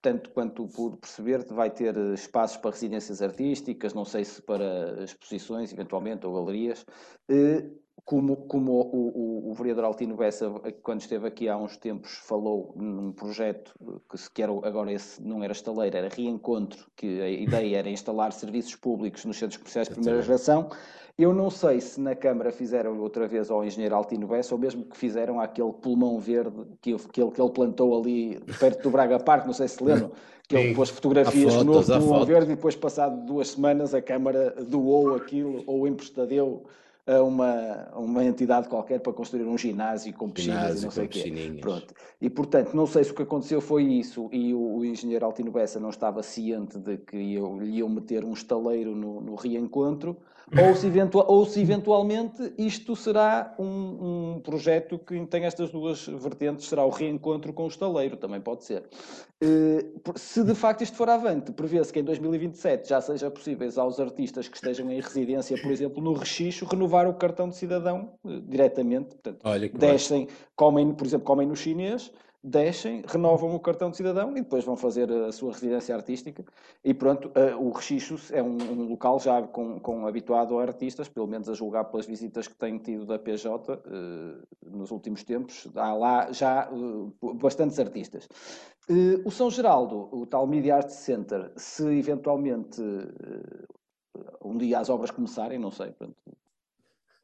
tanto 0.00 0.30
quanto 0.30 0.68
pude 0.68 0.98
perceber, 0.98 1.44
vai 1.52 1.68
ter 1.68 1.96
eh, 1.96 2.14
espaços 2.14 2.56
para 2.58 2.70
residências 2.70 3.20
artísticas, 3.20 3.92
não 3.92 4.04
sei 4.04 4.24
se 4.24 4.40
para 4.40 5.02
exposições, 5.02 5.72
eventualmente, 5.72 6.24
ou 6.24 6.32
galerias, 6.32 6.86
eh, 7.28 7.68
como, 8.04 8.36
como 8.36 8.72
o, 8.72 9.48
o, 9.48 9.50
o, 9.50 9.54
vereador 9.54 9.84
Altino 9.84 10.16
Bessa, 10.16 10.50
quando 10.82 11.00
esteve 11.00 11.26
aqui 11.26 11.48
há 11.48 11.56
uns 11.56 11.76
tempos, 11.76 12.18
falou 12.18 12.72
num 12.76 13.12
projeto 13.12 13.74
que, 14.10 14.18
se 14.18 14.30
quer 14.30 14.48
agora 14.48 14.92
esse 14.92 15.22
não 15.22 15.42
era 15.42 15.52
estaleiro, 15.52 15.96
era 15.96 16.08
reencontro, 16.08 16.86
que 16.96 17.20
a 17.20 17.28
ideia 17.30 17.78
era 17.78 17.90
instalar 17.90 18.32
serviços 18.32 18.74
públicos 18.74 19.24
nos 19.24 19.36
centros 19.38 19.58
comerciais 19.58 19.88
de 19.88 19.94
primeira 19.94 20.22
geração, 20.22 20.70
eu 21.18 21.34
não 21.34 21.50
sei 21.50 21.80
se 21.80 22.00
na 22.00 22.14
Câmara 22.14 22.52
fizeram 22.52 22.96
outra 23.00 23.26
vez 23.26 23.50
ao 23.50 23.64
engenheiro 23.64 23.96
Altino 23.96 24.28
Bessa 24.28 24.54
ou 24.54 24.60
mesmo 24.60 24.84
que 24.84 24.96
fizeram 24.96 25.40
aquele 25.40 25.72
pulmão 25.72 26.20
verde 26.20 26.64
que, 26.80 26.96
que, 26.96 27.20
ele, 27.20 27.32
que 27.32 27.42
ele 27.42 27.50
plantou 27.50 28.00
ali 28.00 28.40
perto 28.60 28.84
do 28.84 28.90
Braga 28.90 29.18
Park, 29.18 29.44
não 29.44 29.52
sei 29.52 29.66
se 29.66 29.82
lembram, 29.82 30.12
que 30.48 30.56
ele 30.56 30.74
pôs 30.74 30.88
fotografias 30.90 31.56
no 31.56 31.64
novo 31.64 31.92
pulmão 31.92 32.24
verde 32.24 32.52
e 32.52 32.54
depois, 32.54 32.76
passado 32.76 33.26
duas 33.26 33.48
semanas, 33.48 33.94
a 33.94 34.00
Câmara 34.00 34.54
doou 34.62 35.16
aquilo 35.16 35.64
ou 35.66 35.88
emprestadeu 35.88 36.64
a 37.08 37.22
uma, 37.22 37.88
uma 37.94 38.22
entidade 38.22 38.68
qualquer 38.68 39.00
para 39.00 39.12
construir 39.14 39.44
um 39.44 39.56
ginásio 39.56 40.12
com 40.12 40.28
piscinas 40.28 40.82
e 40.82 40.84
não 40.84 40.90
sei 40.90 41.06
o 41.06 41.08
quê. 41.08 41.58
Pronto. 41.60 41.94
E, 42.20 42.28
portanto, 42.28 42.74
não 42.74 42.86
sei 42.86 43.02
se 43.02 43.12
o 43.12 43.14
que 43.14 43.22
aconteceu 43.22 43.60
foi 43.62 43.84
isso 43.84 44.28
e 44.30 44.52
o, 44.52 44.76
o 44.76 44.84
engenheiro 44.84 45.24
Altino 45.24 45.50
Bessa 45.50 45.80
não 45.80 45.88
estava 45.88 46.22
ciente 46.22 46.78
de 46.78 46.98
que 46.98 47.16
lhe 47.16 47.78
iam 47.78 47.88
meter 47.88 48.24
um 48.24 48.34
estaleiro 48.34 48.94
no, 48.94 49.22
no 49.22 49.34
reencontro 49.34 50.18
ou 50.56 50.74
se, 50.74 50.86
eventual, 50.86 51.26
ou 51.28 51.44
se 51.44 51.60
eventualmente 51.60 52.52
isto 52.56 52.96
será 52.96 53.54
um, 53.58 53.64
um, 54.36 54.40
projeto 54.40 54.98
que 54.98 55.26
tem 55.26 55.44
estas 55.44 55.70
duas 55.70 56.06
vertentes, 56.06 56.66
será 56.66 56.84
o 56.84 56.90
reencontro 56.90 57.52
com 57.52 57.64
o 57.64 57.68
estaleiro, 57.68 58.16
também 58.16 58.40
pode 58.40 58.64
ser. 58.64 58.84
Uh, 59.42 60.18
se 60.18 60.42
de 60.42 60.54
facto 60.54 60.82
isto 60.82 60.96
for 60.96 61.08
avante, 61.08 61.52
prevê-se 61.52 61.92
que 61.92 62.00
em 62.00 62.04
2027 62.04 62.88
já 62.88 63.00
seja 63.00 63.30
possível 63.30 63.68
aos 63.76 64.00
artistas 64.00 64.48
que 64.48 64.56
estejam 64.56 64.90
em 64.90 65.00
residência, 65.00 65.60
por 65.60 65.70
exemplo, 65.70 66.02
no 66.02 66.12
Rechicho, 66.12 66.64
renovar 66.64 67.06
o 67.06 67.14
cartão 67.14 67.48
de 67.48 67.56
cidadão 67.56 68.12
uh, 68.24 68.40
diretamente. 68.40 69.08
Portanto, 69.08 69.40
Olha 69.44 69.68
descem, 69.68 70.28
comem, 70.56 70.92
por 70.92 71.06
exemplo, 71.06 71.26
comem 71.26 71.46
no 71.46 71.56
chinês, 71.56 72.10
deixem, 72.48 73.02
renovam 73.06 73.54
o 73.54 73.60
cartão 73.60 73.90
de 73.90 73.96
cidadão 73.96 74.32
e 74.32 74.40
depois 74.40 74.64
vão 74.64 74.76
fazer 74.76 75.10
a 75.12 75.30
sua 75.30 75.52
residência 75.52 75.94
artística. 75.94 76.44
E 76.82 76.94
pronto, 76.94 77.28
uh, 77.28 77.62
o 77.62 77.70
Rechicho 77.70 78.16
é 78.32 78.42
um, 78.42 78.56
um, 78.56 78.88
local 78.88 79.20
já 79.20 79.42
com, 79.42 79.78
com 79.78 80.06
habituado 80.06 80.58
a 80.58 80.62
artistas, 80.62 81.08
pelo 81.08 81.26
menos 81.26 81.48
a 81.48 81.54
julgar 81.54 81.84
pelas 81.84 82.06
visitas 82.06 82.48
que 82.48 82.54
tenho 82.54 82.78
tido 82.78 83.06
da 83.06 83.18
PJ 83.18 83.72
eh, 83.72 84.46
nos 84.66 84.90
últimos 84.90 85.22
tempos. 85.22 85.68
Há 85.74 85.92
lá 85.92 86.32
já 86.32 86.68
uh, 86.70 87.34
bastantes 87.34 87.78
artistas. 87.78 88.28
o 89.24 89.30
São 89.30 89.50
Geraldo, 89.50 90.08
o 90.12 90.26
tal 90.26 90.46
Media 90.46 90.76
Arts 90.76 90.96
Center, 90.96 91.52
se 91.56 91.86
eventualmente 91.98 92.82
um 94.42 94.56
dia 94.56 94.78
as 94.78 94.88
obras 94.88 95.10
começarem, 95.10 95.58
não 95.58 95.70
sei, 95.70 95.90
pronto, 95.92 96.16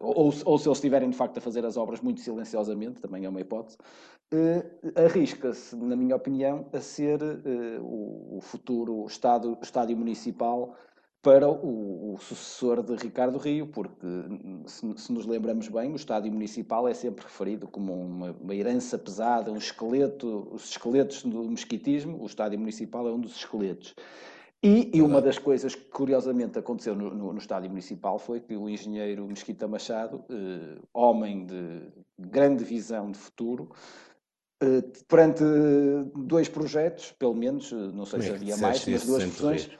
ou, 0.04 0.32
ou, 0.44 0.58
se 0.58 0.68
eles 0.68 0.78
estiverem 0.78 1.10
de 1.10 1.16
facto 1.16 1.38
a 1.38 1.40
fazer 1.40 1.64
as 1.64 1.76
obras 1.76 2.00
muito 2.00 2.20
silenciosamente, 2.20 3.00
também 3.00 3.24
é 3.24 3.28
uma 3.28 3.40
hipótese, 3.40 3.78
uh, 4.32 5.04
arrisca-se, 5.04 5.74
na 5.76 5.96
minha 5.96 6.16
opinião, 6.16 6.66
a 6.72 6.80
ser 6.80 7.22
uh, 7.22 7.82
o, 7.82 8.38
o, 8.38 8.40
futuro 8.40 9.06
estado, 9.06 9.56
estádio 9.62 9.96
municipal 9.96 10.76
para 11.22 11.48
o, 11.48 12.12
o, 12.12 12.18
sucessor 12.18 12.82
de 12.82 12.94
Ricardo 12.96 13.38
Rio, 13.38 13.66
porque 13.66 14.06
se, 14.66 14.92
se, 14.98 15.10
nos 15.10 15.24
lembramos 15.24 15.68
bem, 15.68 15.90
o 15.90 15.96
estádio 15.96 16.30
municipal 16.30 16.86
é 16.86 16.92
sempre 16.92 17.24
referido 17.24 17.66
como 17.66 17.94
uma, 17.94 18.32
uma, 18.32 18.54
herança 18.54 18.98
pesada, 18.98 19.50
um 19.50 19.56
esqueleto, 19.56 20.48
os 20.52 20.68
esqueletos 20.68 21.22
do 21.22 21.48
mesquitismo, 21.48 22.22
o 22.22 22.26
estádio 22.26 22.58
municipal 22.58 23.08
é 23.08 23.10
um 23.10 23.18
dos 23.18 23.36
esqueletos. 23.36 23.94
E, 24.66 24.90
e, 24.94 25.02
uma 25.02 25.20
das 25.20 25.38
coisas 25.38 25.74
que 25.74 25.84
curiosamente 25.90 26.58
aconteceu 26.58 26.94
no, 26.96 27.14
no, 27.14 27.32
no, 27.34 27.38
estádio 27.38 27.68
municipal 27.68 28.18
foi 28.18 28.40
que 28.40 28.56
o 28.56 28.66
engenheiro 28.66 29.26
Mesquita 29.26 29.68
Machado, 29.68 30.24
eh, 30.30 30.78
homem 30.90 31.44
de 31.44 31.82
grande 32.18 32.64
visão 32.64 33.10
de 33.10 33.18
futuro, 33.18 33.70
eh, 34.62 34.82
perante 35.06 35.44
dois 36.16 36.48
projetos, 36.48 37.12
pelo 37.12 37.34
menos, 37.34 37.70
eh, 37.72 37.76
não 37.92 38.06
sei 38.06 38.22
se 38.22 38.30
havia 38.30 38.56
mais, 38.56 38.86
mas 38.86 39.04
duas 39.04 39.22
versões, 39.24 39.70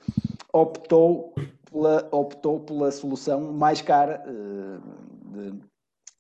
optou 0.53 1.35
pela, 1.71 2.07
optou 2.13 2.61
pela 2.61 2.91
solução 2.91 3.41
mais 3.55 3.81
cara 3.81 4.23
eh, 4.27 4.81
de, 5.33 5.61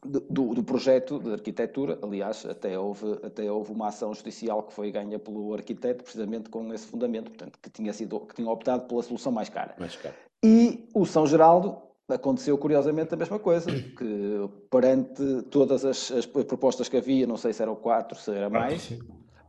do, 0.04 0.54
do, 0.54 0.62
projeto 0.62 1.18
de 1.18 1.32
arquitetura. 1.32 1.98
Aliás, 2.02 2.44
até 2.44 2.78
houve, 2.78 3.18
até 3.22 3.50
houve 3.50 3.72
uma 3.72 3.88
ação 3.88 4.12
judicial 4.14 4.62
que 4.62 4.72
foi 4.72 4.90
ganha 4.90 5.18
pelo 5.18 5.54
arquiteto, 5.54 6.04
precisamente 6.04 6.50
com 6.50 6.72
esse 6.72 6.86
fundamento, 6.86 7.30
portanto, 7.30 7.58
que 7.60 7.70
tinha, 7.70 7.92
sido, 7.92 8.20
que 8.20 8.34
tinha 8.34 8.50
optado 8.50 8.86
pela 8.86 9.02
solução 9.02 9.32
mais 9.32 9.48
cara. 9.48 9.74
Mais 9.78 9.96
cara. 9.96 10.14
E 10.44 10.88
o 10.94 11.06
São 11.06 11.26
Geraldo 11.26 11.78
aconteceu 12.08 12.56
curiosamente 12.58 13.14
a 13.14 13.16
mesma 13.16 13.38
coisa, 13.38 13.70
que 13.72 14.50
perante 14.70 15.42
todas 15.50 15.84
as, 15.84 16.12
as 16.12 16.26
propostas 16.26 16.88
que 16.88 16.96
havia, 16.96 17.26
não 17.26 17.36
sei 17.36 17.52
se 17.52 17.62
eram 17.62 17.74
quatro, 17.74 18.18
se 18.18 18.30
era 18.30 18.50
mais, 18.50 18.92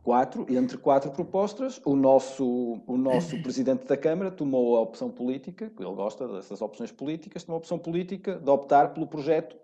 quatro, 0.02 0.46
entre 0.48 0.78
quatro 0.78 1.10
propostas, 1.10 1.80
o 1.84 1.94
nosso, 1.94 2.80
o 2.86 2.96
nosso 2.96 3.40
presidente 3.42 3.84
da 3.84 3.96
Câmara 3.96 4.30
tomou 4.30 4.76
a 4.76 4.80
opção 4.80 5.10
política, 5.10 5.70
ele 5.78 5.94
gosta 5.94 6.26
dessas 6.28 6.62
opções 6.62 6.90
políticas, 6.90 7.44
tomou 7.44 7.56
a 7.56 7.58
opção 7.58 7.78
política 7.78 8.36
de 8.36 8.50
optar 8.50 8.94
pelo 8.94 9.06
projeto 9.06 9.56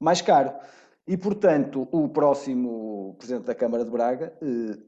mais 0.00 0.22
caro. 0.22 0.52
E, 1.06 1.16
portanto, 1.16 1.88
o 1.92 2.08
próximo 2.08 3.14
Presidente 3.18 3.44
da 3.44 3.54
Câmara 3.54 3.84
de 3.84 3.90
Braga, 3.90 4.32
eh, 4.40 4.78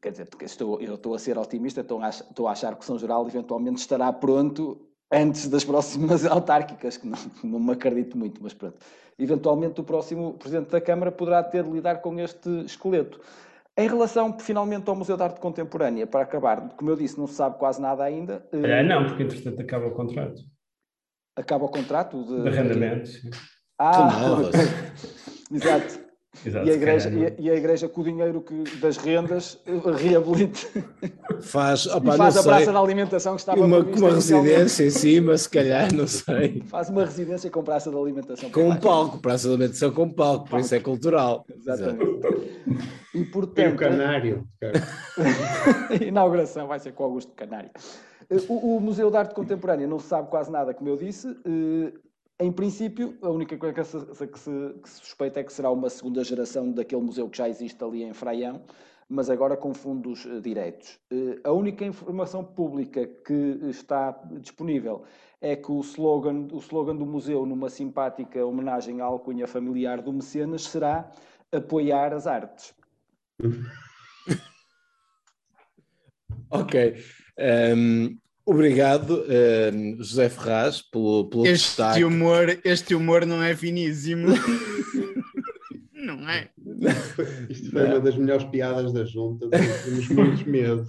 quer 0.00 0.10
dizer, 0.10 0.28
estou, 0.42 0.80
eu 0.80 0.94
estou 0.94 1.14
a 1.14 1.18
ser 1.18 1.38
otimista, 1.38 1.80
estou 1.80 2.00
a, 2.02 2.06
achar, 2.06 2.24
estou 2.24 2.48
a 2.48 2.52
achar 2.52 2.76
que 2.76 2.84
São 2.84 2.98
Geral 2.98 3.26
eventualmente 3.26 3.80
estará 3.80 4.12
pronto 4.12 4.86
antes 5.10 5.48
das 5.48 5.64
próximas 5.64 6.24
autárquicas, 6.26 6.96
que 6.96 7.06
não, 7.06 7.18
não 7.42 7.60
me 7.60 7.72
acredito 7.72 8.18
muito, 8.18 8.42
mas 8.42 8.52
pronto. 8.52 8.78
Eventualmente 9.18 9.80
o 9.80 9.84
próximo 9.84 10.34
Presidente 10.34 10.70
da 10.70 10.80
Câmara 10.80 11.12
poderá 11.12 11.42
ter 11.42 11.64
de 11.64 11.70
lidar 11.70 12.00
com 12.00 12.18
este 12.18 12.48
esqueleto. 12.64 13.20
Em 13.76 13.88
relação, 13.88 14.36
finalmente, 14.38 14.88
ao 14.88 14.96
Museu 14.96 15.16
de 15.16 15.22
Arte 15.22 15.40
Contemporânea, 15.40 16.06
para 16.06 16.22
acabar, 16.22 16.70
como 16.70 16.90
eu 16.90 16.96
disse, 16.96 17.18
não 17.18 17.26
se 17.26 17.34
sabe 17.34 17.58
quase 17.58 17.80
nada 17.80 18.02
ainda. 18.02 18.46
É, 18.52 18.82
não, 18.82 19.06
porque 19.06 19.22
entretanto 19.22 19.60
acaba 19.60 19.86
o 19.86 19.92
contrato. 19.92 20.42
Acaba 21.36 21.64
o 21.64 21.68
contrato 21.68 22.24
de, 22.24 22.42
de 22.42 22.48
arrendamento. 22.48 23.10
Ah, 23.82 24.36
exato. 25.50 26.10
Exato, 26.44 26.66
e, 26.66 26.70
a 26.70 26.74
igreja, 26.74 27.10
e, 27.10 27.26
a, 27.26 27.32
e, 27.38 27.50
a 27.50 27.54
igreja 27.54 27.88
com 27.88 28.00
o 28.00 28.04
dinheiro 28.04 28.40
que, 28.40 28.76
das 28.78 28.96
rendas 28.96 29.58
reabilite 29.98 30.66
faz, 31.42 31.86
opa, 31.86 32.12
faz 32.12 32.36
a 32.36 32.42
praça 32.42 32.72
da 32.72 32.78
alimentação 32.78 33.34
que 33.34 33.40
estava 33.40 33.60
uma, 33.60 33.78
uma 33.78 34.10
residência 34.10 34.84
em 34.84 34.90
cima, 34.90 35.36
se 35.36 35.50
calhar, 35.50 35.92
não 35.92 36.06
sei. 36.06 36.62
Faz 36.66 36.88
uma 36.88 37.04
residência 37.04 37.50
com 37.50 37.62
praça 37.62 37.90
da 37.90 37.98
alimentação. 37.98 38.50
Com 38.50 38.68
um 38.68 38.76
palco, 38.76 39.18
praça 39.18 39.48
da 39.48 39.54
alimentação 39.54 39.90
com 39.90 40.10
palco, 40.10 40.48
por 40.48 40.60
isso 40.60 40.74
é 40.74 40.80
cultural. 40.80 41.44
Exatamente. 41.54 42.04
E 43.14 43.24
portanto. 43.24 43.74
o 43.74 43.76
Canário. 43.76 44.46
a 44.62 45.94
inauguração 46.04 46.66
vai 46.68 46.78
ser 46.78 46.92
com 46.92 47.04
Augusto 47.04 47.32
Canário. 47.32 47.70
O, 48.48 48.76
o 48.76 48.80
Museu 48.80 49.10
de 49.10 49.16
Arte 49.16 49.34
Contemporânea 49.34 49.86
não 49.86 49.98
se 49.98 50.06
sabe 50.06 50.30
quase 50.30 50.50
nada, 50.50 50.72
como 50.72 50.88
eu 50.88 50.96
disse. 50.96 51.26
Eh, 52.40 52.44
em 52.44 52.52
princípio, 52.52 53.16
a 53.22 53.28
única 53.28 53.56
coisa 53.56 53.74
que 53.74 53.84
se, 53.84 54.26
que, 54.26 54.38
se, 54.38 54.74
que 54.82 54.88
se, 54.88 54.98
suspeita 54.98 55.40
é 55.40 55.44
que 55.44 55.52
será 55.52 55.70
uma 55.70 55.90
segunda 55.90 56.24
geração 56.24 56.72
daquele 56.72 57.02
museu 57.02 57.28
que 57.28 57.38
já 57.38 57.48
existe 57.48 57.82
ali 57.84 58.02
em 58.02 58.12
Fraião, 58.12 58.62
mas 59.08 59.28
agora 59.28 59.56
com 59.56 59.74
fundos 59.74 60.24
uh, 60.24 60.40
diretos. 60.40 60.98
Uh, 61.12 61.38
a 61.44 61.52
única 61.52 61.84
informação 61.84 62.44
pública 62.44 63.06
que 63.06 63.58
está 63.68 64.12
disponível 64.40 65.04
é 65.40 65.56
que 65.56 65.70
o 65.70 65.80
slogan, 65.80 66.48
o 66.52 66.58
slogan 66.58 66.96
do 66.96 67.06
museu, 67.06 67.46
numa 67.46 67.68
simpática 67.68 68.44
homenagem 68.44 69.00
à 69.00 69.04
alcunha 69.04 69.46
familiar 69.46 70.02
do 70.02 70.12
Mecenas, 70.12 70.62
será 70.62 71.10
apoiar 71.52 72.12
as 72.12 72.26
artes. 72.26 72.74
ok. 76.50 76.96
Um, 77.76 78.18
obrigado, 78.44 79.24
um, 79.72 79.96
José 80.02 80.28
Ferraz, 80.28 80.82
pelo, 80.82 81.28
pelo 81.28 81.46
este 81.46 81.68
destaque. 81.68 82.04
Humor, 82.04 82.58
este 82.64 82.94
humor 82.94 83.26
não 83.26 83.42
é 83.42 83.54
finíssimo. 83.54 84.28
não 85.94 86.28
é? 86.28 86.48
Isto 87.48 87.70
foi 87.70 87.84
uma 87.84 88.00
das 88.00 88.16
melhores 88.16 88.44
piadas 88.44 88.92
da 88.92 89.04
junta 89.04 89.48
dos 89.48 89.60
últimos 89.60 90.08
muitos 90.08 90.42
meses. 90.44 90.88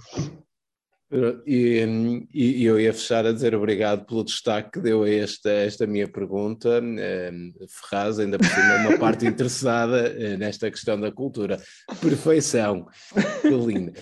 E, 1.46 2.26
e, 2.32 2.64
eu 2.64 2.80
ia 2.80 2.92
fechar 2.92 3.26
a 3.26 3.32
dizer 3.32 3.54
obrigado 3.54 4.06
pelo 4.06 4.24
destaque 4.24 4.72
que 4.72 4.80
deu 4.80 5.02
a 5.02 5.10
esta, 5.10 5.50
esta 5.50 5.86
minha 5.86 6.08
pergunta. 6.08 6.80
Um, 6.80 7.52
Ferraz, 7.68 8.18
ainda 8.18 8.38
por 8.38 8.46
cima, 8.46 8.88
uma 8.88 8.98
parte 8.98 9.26
interessada 9.28 10.10
uh, 10.10 10.38
nesta 10.38 10.70
questão 10.70 10.98
da 10.98 11.12
cultura. 11.12 11.60
Perfeição. 12.00 12.86
Que 13.42 13.48
lindo. 13.48 13.92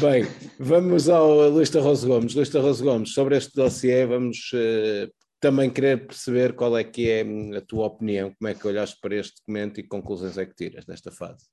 Bem, 0.00 0.24
vamos 0.58 1.08
ao 1.08 1.48
Luís 1.50 1.70
Tarroso 1.70 2.08
Gomes. 2.08 2.34
Luís 2.34 2.48
Tarroso 2.48 2.84
Gomes, 2.84 3.12
sobre 3.12 3.36
este 3.36 3.54
dossiê, 3.54 4.06
vamos 4.06 4.50
uh, 4.52 5.12
também 5.40 5.70
querer 5.70 6.06
perceber 6.06 6.54
qual 6.54 6.76
é 6.76 6.82
que 6.82 7.08
é 7.08 7.24
a 7.56 7.60
tua 7.60 7.86
opinião, 7.86 8.32
como 8.38 8.48
é 8.48 8.54
que 8.54 8.66
olhaste 8.66 8.98
para 9.00 9.14
este 9.14 9.36
documento 9.40 9.78
e 9.78 9.82
que 9.82 9.88
conclusões 9.88 10.38
é 10.38 10.46
que 10.46 10.54
tiras 10.54 10.86
nesta 10.86 11.12
fase. 11.12 11.46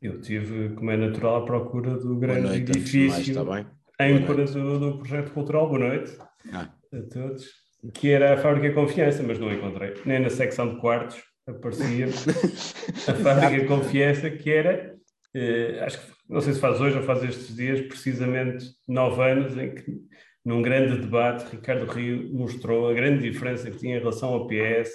Eu 0.00 0.20
tive, 0.20 0.70
como 0.74 0.90
é 0.90 0.96
natural, 0.96 1.36
à 1.36 1.44
procura 1.44 1.96
do 1.96 2.16
grande 2.16 2.48
noite, 2.48 2.72
edifício. 2.72 3.08
Mais, 3.08 3.28
está 3.28 3.44
bem? 3.44 3.66
âncora 4.00 4.44
do, 4.44 4.78
do 4.78 4.98
projeto 4.98 5.32
cultural. 5.32 5.68
Boa 5.68 5.78
noite 5.78 6.18
ah. 6.52 6.68
a 6.92 7.02
todos. 7.02 7.46
Que 7.94 8.10
era 8.10 8.34
a 8.34 8.36
Fábrica 8.36 8.74
Confiança, 8.74 9.22
mas 9.22 9.38
não 9.38 9.52
encontrei. 9.52 9.94
Nem 10.04 10.20
na 10.20 10.30
secção 10.30 10.74
de 10.74 10.80
quartos 10.80 11.22
aparecia 11.46 12.06
a 13.08 13.14
Fábrica 13.14 13.66
Confiança, 13.66 14.30
que 14.30 14.50
era, 14.50 14.96
eh, 15.34 15.80
acho 15.84 16.00
que 16.00 16.12
não 16.28 16.40
sei 16.40 16.54
se 16.54 16.60
faz 16.60 16.80
hoje 16.80 16.96
ou 16.96 17.02
faz 17.02 17.22
estes 17.24 17.54
dias, 17.54 17.80
precisamente 17.82 18.66
nove 18.88 19.22
anos 19.22 19.56
em 19.56 19.74
que, 19.74 20.00
num 20.44 20.62
grande 20.62 21.00
debate, 21.00 21.50
Ricardo 21.50 21.90
Rio 21.90 22.32
mostrou 22.32 22.88
a 22.88 22.94
grande 22.94 23.30
diferença 23.30 23.70
que 23.70 23.78
tinha 23.78 23.96
em 23.96 24.00
relação 24.00 24.30
ao 24.30 24.46
PS 24.46 24.90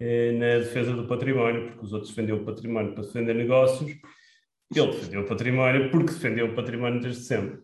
eh, 0.00 0.32
na 0.32 0.58
defesa 0.58 0.92
do 0.92 1.06
património, 1.06 1.68
porque 1.68 1.84
os 1.84 1.92
outros 1.92 2.10
defendiam 2.10 2.38
o 2.38 2.44
património 2.44 2.92
para 2.94 3.04
defender 3.04 3.34
negócios, 3.34 3.90
ele 4.74 4.86
defendeu 4.90 5.20
o 5.20 5.26
património 5.26 5.90
porque 5.90 6.12
defendeu 6.12 6.46
o 6.46 6.54
património 6.54 7.00
desde 7.00 7.22
sempre 7.22 7.62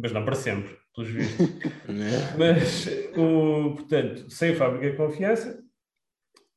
mas 0.00 0.12
não 0.12 0.24
para 0.24 0.34
sempre, 0.34 0.76
pelos 0.94 1.10
vistos. 1.10 1.48
É? 1.90 2.38
mas, 2.38 2.86
o, 3.16 3.74
portanto, 3.74 4.30
sem 4.30 4.54
fábrica 4.54 4.90
de 4.90 4.96
confiança, 4.96 5.62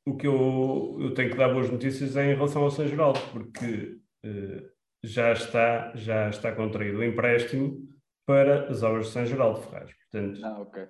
o 0.06 0.16
que 0.16 0.26
eu, 0.26 0.96
eu 1.00 1.12
tenho 1.12 1.30
que 1.30 1.36
dar 1.36 1.52
boas 1.52 1.70
notícias 1.70 2.16
é 2.16 2.32
em 2.32 2.34
relação 2.34 2.62
ao 2.62 2.70
São 2.70 2.86
Geraldo, 2.86 3.20
porque 3.32 3.98
uh, 4.24 4.73
já, 5.04 5.32
está, 5.32 5.92
já 5.94 6.30
está 6.30 6.52
contraído 6.52 6.98
o 6.98 7.04
empréstimo 7.04 7.78
para 8.26 8.70
as 8.70 8.82
obras 8.82 9.06
de 9.06 9.12
São 9.12 9.26
Geraldo 9.26 9.60
Ferraz. 9.60 9.90
Portanto, 10.10 10.40
ah, 10.44 10.60
ok. 10.60 10.82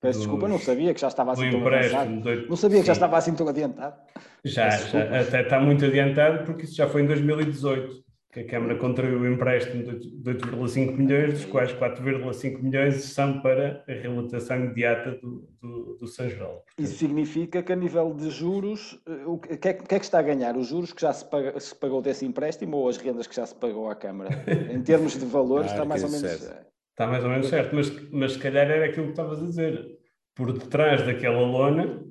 Peço 0.00 0.18
desculpa, 0.18 0.46
não 0.46 0.58
sabia 0.58 0.92
que 0.92 1.00
já 1.00 1.08
estava 1.08 1.32
assim 1.32 1.50
tão 1.50 1.66
adiantado. 1.66 2.20
De... 2.20 2.48
Não 2.48 2.56
sabia 2.56 2.80
que 2.80 2.86
já 2.86 2.92
estava 2.92 3.16
assim 3.16 3.34
tão 3.34 3.48
adiantado. 3.48 3.96
Já, 4.44 4.68
já, 4.68 5.20
até 5.20 5.40
está 5.40 5.58
muito 5.58 5.82
adiantado, 5.82 6.44
porque 6.44 6.64
isso 6.64 6.76
já 6.76 6.86
foi 6.86 7.02
em 7.02 7.06
2018 7.06 8.03
que 8.34 8.40
a 8.40 8.46
Câmara 8.48 8.74
contraiu 8.74 9.20
o 9.20 9.32
empréstimo 9.32 9.84
de 9.84 10.34
8,5 10.34 10.96
milhões, 10.96 11.34
dos 11.34 11.44
quais 11.44 11.72
4,5 11.72 12.60
milhões 12.60 12.96
são 13.04 13.40
para 13.40 13.84
a 13.88 13.92
reabilitação 13.92 14.56
imediata 14.56 15.12
do, 15.12 15.48
do, 15.62 15.96
do 16.00 16.06
São 16.08 16.28
João. 16.28 16.60
Isso 16.76 16.98
significa 16.98 17.62
que 17.62 17.72
a 17.72 17.76
nível 17.76 18.12
de 18.12 18.30
juros, 18.30 19.00
eh, 19.06 19.24
o 19.24 19.38
que, 19.38 19.52
é, 19.52 19.72
que, 19.72 19.94
é, 19.94 19.98
que 20.00 20.04
está 20.04 20.18
a 20.18 20.22
ganhar? 20.22 20.56
Os 20.56 20.66
juros 20.66 20.92
que 20.92 21.00
já 21.00 21.12
se, 21.12 21.24
paga, 21.30 21.58
se, 21.60 21.72
pagou 21.76 22.02
desse 22.02 22.26
empréstimo 22.26 22.76
ou 22.76 22.88
as 22.88 22.96
rendas 22.96 23.28
que 23.28 23.36
já 23.36 23.46
se 23.46 23.54
pagou 23.54 23.88
à 23.88 23.94
Câmara? 23.94 24.30
em 24.68 24.82
termos 24.82 25.16
de 25.16 25.24
valores, 25.24 25.70
está 25.70 25.84
mais 25.84 26.02
ou 26.02 26.10
menos 26.10 26.28
certo. 26.28 26.66
Está 26.90 27.06
mais 27.06 27.22
ou 27.22 27.30
menos 27.30 27.46
certo, 27.46 27.72
mas, 27.72 28.10
mas 28.10 28.32
se 28.32 28.38
calhar 28.40 28.68
era 28.68 28.86
aquilo 28.86 29.06
que 29.06 29.12
estavas 29.12 29.40
a 29.40 29.46
dizer. 29.46 29.86
Por 30.34 30.52
detrás 30.52 31.06
daquela 31.06 31.40
lona 31.40 32.04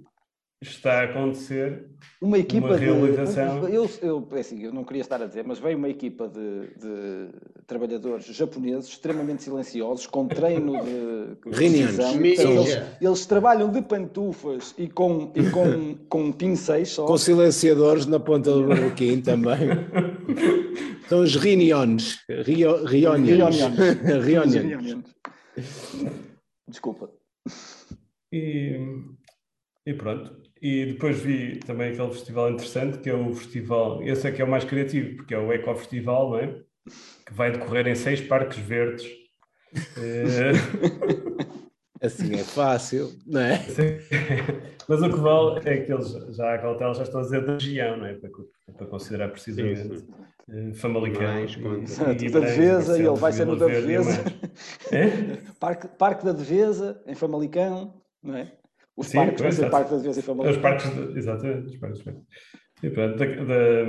está 0.70 1.02
a 1.02 1.04
acontecer 1.04 1.86
uma 2.24 2.38
equipa 2.38 2.68
uma 2.68 2.78
realização. 2.78 3.66
De, 3.66 3.76
eu, 3.76 3.90
eu, 4.02 4.28
é 4.32 4.40
assim, 4.40 4.64
eu 4.64 4.72
não 4.72 4.86
queria 4.86 5.02
estar 5.02 5.22
a 5.22 5.28
dizer, 5.28 5.44
mas 5.46 5.60
veio 5.60 5.78
uma 5.78 5.90
equipa 5.90 6.28
de, 6.28 6.68
de 6.80 7.28
trabalhadores 7.68 8.26
japoneses 8.28 8.90
extremamente 8.90 9.44
silenciosos, 9.44 10.08
com 10.08 10.26
treino 10.28 10.72
de 10.84 11.52
reunião. 11.52 12.24
Eles, 12.24 12.82
eles, 13.02 13.26
trabalham 13.26 13.70
de 13.70 13.82
pantufas 13.82 14.74
e 14.78 14.88
com, 14.88 15.34
e 15.36 15.50
com, 15.50 15.96
com 16.08 16.32
pincéis 16.32 16.90
só. 16.90 17.06
Com 17.06 17.18
silenciadores 17.18 18.06
na 18.06 18.20
ponta 18.20 18.52
do 18.54 18.68
barroquim 18.68 19.20
também. 19.20 19.60
São 21.10 21.22
os 21.22 21.36
reuniões. 21.36 22.20
Reuniões. 22.30 23.60
Reuniões. 24.26 25.04
Desculpa. 26.70 27.12
E, 28.32 28.80
e 29.86 29.94
pronto. 29.94 30.43
E 30.64 30.86
depois 30.86 31.20
vi 31.20 31.58
também 31.58 31.92
aquele 31.92 32.14
festival 32.14 32.50
interessante, 32.50 33.00
que 33.00 33.10
é 33.10 33.14
o 33.14 33.34
festival, 33.34 34.02
esse 34.02 34.26
é 34.26 34.32
que 34.32 34.42
é 34.42 34.46
o 34.46 34.50
mais 34.50 34.64
criativo, 34.64 35.18
porque 35.18 35.34
é 35.34 35.38
o 35.38 35.52
Eco 35.52 35.76
Festival, 35.76 36.30
não 36.30 36.40
é? 36.40 36.56
Que 37.26 37.34
vai 37.34 37.52
decorrer 37.52 37.86
em 37.86 37.96
seis 37.96 38.22
parques 38.22 38.60
verdes. 38.60 39.06
Assim 42.02 42.36
é 42.36 42.44
fácil, 42.44 43.12
não 43.28 43.42
é? 43.42 43.58
Sim. 43.58 43.98
Mas 44.88 45.02
o 45.02 45.10
que 45.10 45.20
vale 45.20 45.60
é 45.66 45.82
que 45.82 45.92
eles 45.92 46.14
já 46.34 46.54
a 46.54 46.58
cautela 46.58 46.94
já 46.94 47.04
estão 47.04 47.20
a 47.20 47.24
dizer 47.24 47.46
da 47.46 47.54
região, 47.54 47.98
não 47.98 48.06
é? 48.06 48.14
Para, 48.14 48.30
para 48.78 48.88
considerar 48.88 49.28
precisamente 49.30 50.06
uh, 50.48 50.74
Famalicão. 50.76 51.40
E, 51.40 52.26
e, 52.26 52.30
da 52.30 52.40
Devesa, 52.40 52.98
e 52.98 53.06
ele 53.06 53.18
vai 53.18 53.34
ser 53.34 53.46
no 53.46 53.58
da 53.58 53.68
Devesa. 53.68 54.24
É? 54.92 55.38
Parque, 55.60 55.90
Parque 55.98 56.24
da 56.24 56.32
Devesa, 56.32 57.02
em 57.06 57.16
Famalicão, 57.16 58.02
não 58.22 58.38
é? 58.38 58.54
Os 58.96 59.08
Sim, 59.08 59.18
parques, 59.18 59.42
pois, 59.42 59.60
parque 59.70 59.92
da 59.92 59.98
Devesa 59.98 60.20
e 60.20 60.24
Famalicão. 60.24 60.52
Os 60.52 60.62
parques, 60.62 60.94
de, 60.94 61.18
exatamente, 61.18 61.68
os 61.68 61.78
parques. 61.78 62.04
E 62.84 62.90
pronto, 62.90 63.18
da, 63.18 63.26
da, 63.26 63.86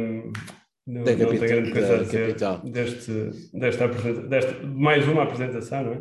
não, 0.87 1.05
da 1.05 1.17
não 1.17 1.27
tenho 1.29 1.41
grande 1.41 1.73
coisa 1.73 1.95
a 1.95 2.03
dizer 2.03 2.35
deste, 2.65 3.13
desta, 3.53 3.89
desta, 4.29 4.67
mais 4.67 5.07
uma 5.07 5.25
apresentação, 5.25 5.85
não 5.85 5.93
é? 5.93 6.01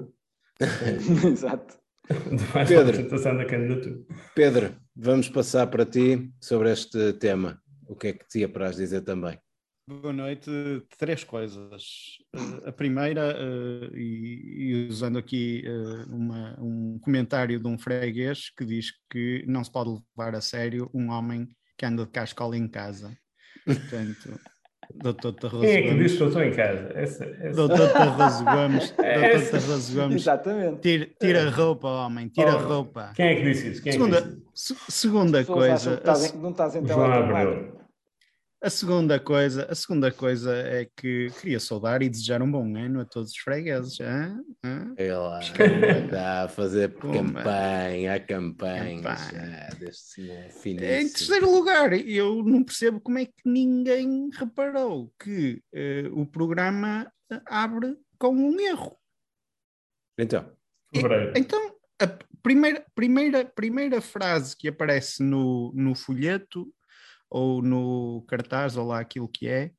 Exato. 1.28 1.78
De 2.10 2.54
mais 2.54 2.68
Pedro, 2.68 2.84
uma 2.84 2.89
apresentação 2.89 3.38
da 3.38 3.46
candidatura. 3.46 3.96
Pedro, 4.36 4.76
vamos 4.96 5.30
passar 5.30 5.68
para 5.68 5.86
ti 5.86 6.32
sobre 6.39 6.72
este 6.72 7.13
tema. 7.13 7.62
O 7.88 7.96
que 7.96 8.08
é 8.08 8.13
que 8.13 8.28
te 8.28 8.48
para 8.48 8.72
dizer 8.72 9.02
também? 9.02 9.38
Boa 9.86 10.13
noite. 10.13 10.50
Três 10.98 11.26
coisas. 11.26 12.17
Uh, 12.34 12.69
a 12.69 12.72
primeira, 12.72 13.36
uh, 13.36 13.98
e, 13.98 14.88
usando 14.89 15.17
aqui 15.17 15.63
uh, 15.67 16.15
uma, 16.15 16.56
um 16.58 17.00
comentário 17.00 17.60
de 17.60 17.67
um 17.67 17.78
freguês 17.78 18.50
que 18.58 18.63
diz 18.63 18.91
que 19.10 19.43
não 19.46 19.62
se 19.62 19.69
pode 19.69 19.89
levar 19.89 20.36
a 20.36 20.41
sério 20.41 20.89
um 20.93 21.10
homem 21.10 21.50
que 21.78 21.86
anda 21.86 22.06
de 22.06 22.12
cascola 22.12 22.56
em 22.56 22.67
casa. 22.67 23.12
Portanto, 23.65 24.39
Doutor 24.96 25.34
Tarroso 25.34 25.62
Quem 25.62 25.74
é 25.74 25.82
que 25.82 25.98
diz 25.98 26.15
que 26.15 26.24
eu 26.24 26.28
estou 26.28 26.43
em 26.43 26.54
casa? 26.54 26.91
Essa, 26.93 27.26
essa... 27.26 27.56
Doutor 27.56 27.91
Tarroso 27.91 28.46
Gomes, 28.46 28.91
Doutor 28.96 29.52
Tarroso 29.52 29.96
Gomes, 29.96 30.22
Exatamente. 30.22 30.82
Tira, 30.82 31.10
tira 31.19 31.50
roupa, 31.50 31.88
homem, 31.88 32.28
tira 32.30 32.56
oh, 32.56 32.67
roupa. 32.67 33.12
Quem 33.15 33.26
é 33.26 33.36
que 33.36 33.43
disse 33.43 33.72
isso? 33.72 33.84
Quem 33.84 33.93
segunda, 33.93 34.17
é 34.17 34.22
que 34.22 34.28
disse 34.54 34.76
segunda 34.89 35.46
coisa. 35.46 36.02
Não 36.36 36.52
estás 36.52 36.76
em 36.76 36.84
teletrabalho. 36.84 37.74
A 37.80 37.83
segunda 38.69 39.19
coisa, 39.19 39.67
a 39.69 39.76
segunda 39.76 40.10
coisa 40.10 40.56
é 40.56 40.88
que 40.95 41.30
queria 41.41 41.60
saudar 41.60 42.02
e 42.02 42.10
desejar 42.10 42.41
um 42.41 42.49
bom 42.49 42.76
ano 42.78 43.02
a 43.02 43.06
todos 43.06 43.32
os 43.32 43.38
fregueses. 43.38 43.99
Hein? 43.99 44.41
Hein? 44.63 44.93
lá, 45.17 45.39
está 45.41 46.43
a 46.43 46.47
fazer 46.47 46.93
campanha, 46.93 48.15
a 48.15 48.19
campanha, 48.19 49.02
campanha. 49.02 49.69
deste 49.78 50.21
Em 50.69 51.10
terceiro 51.10 51.52
lugar, 51.52 51.91
eu 51.93 52.41
não 52.43 52.63
percebo 52.63 53.02
como 53.02 53.19
é 53.19 53.26
que 53.26 53.34
ninguém 53.45 54.30
reparou 54.34 55.12
que 55.21 55.62
uh, 55.73 56.21
o 56.21 56.26
programa 56.26 57.12
abre 57.47 57.97
com 58.17 58.34
um 58.34 58.60
erro. 58.60 58.97
Então, 60.17 60.49
e, 60.93 60.99
então 61.36 61.76
a 61.99 62.08
primeira, 62.41 62.86
primeira, 62.95 63.45
primeira 63.45 64.02
frase 64.02 64.56
que 64.56 64.67
aparece 64.67 65.21
no, 65.21 65.73
no 65.76 65.95
folheto 65.95 66.73
ou 67.34 67.62
no 67.62 68.24
cartaz, 68.28 68.78
ou 68.78 68.88
lá 68.88 69.00
aquilo 69.00 69.28
que 69.28 69.48
é, 69.48 69.72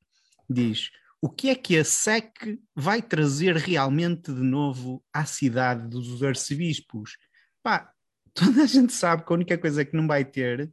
diz 0.50 0.90
o 1.24 1.30
que 1.30 1.48
é 1.48 1.54
que 1.54 1.78
a 1.78 1.84
SEC 1.84 2.60
vai 2.76 3.00
trazer 3.00 3.56
realmente 3.56 4.30
de 4.30 4.42
novo 4.42 5.02
à 5.10 5.24
cidade 5.24 5.88
dos 5.88 6.22
arcebispos? 6.22 7.16
Pá, 7.62 7.90
toda 8.34 8.62
a 8.62 8.66
gente 8.66 8.92
sabe 8.92 9.24
que 9.24 9.32
a 9.32 9.36
única 9.36 9.56
coisa 9.56 9.86
que 9.86 9.96
não 9.96 10.06
vai 10.06 10.22
ter 10.22 10.70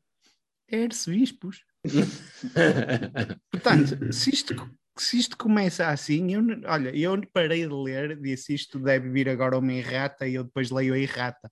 é 0.69 0.83
arcebispos. 0.83 1.63
Portanto, 3.49 4.11
se 4.11 4.29
isto, 4.29 4.53
se 4.97 5.19
isto 5.19 5.37
começa 5.37 5.87
assim, 5.87 6.33
eu, 6.33 6.41
olha, 6.65 6.93
eu 6.93 7.17
parei 7.31 7.65
de 7.65 7.73
ler, 7.73 8.19
disse 8.19 8.53
isto 8.53 8.77
deve 8.77 9.09
vir 9.09 9.29
agora 9.29 9.57
uma 9.57 9.71
errata 9.71 10.27
e 10.27 10.35
eu 10.35 10.43
depois 10.43 10.69
leio 10.69 10.93
a 10.93 10.99
errata. 10.99 11.49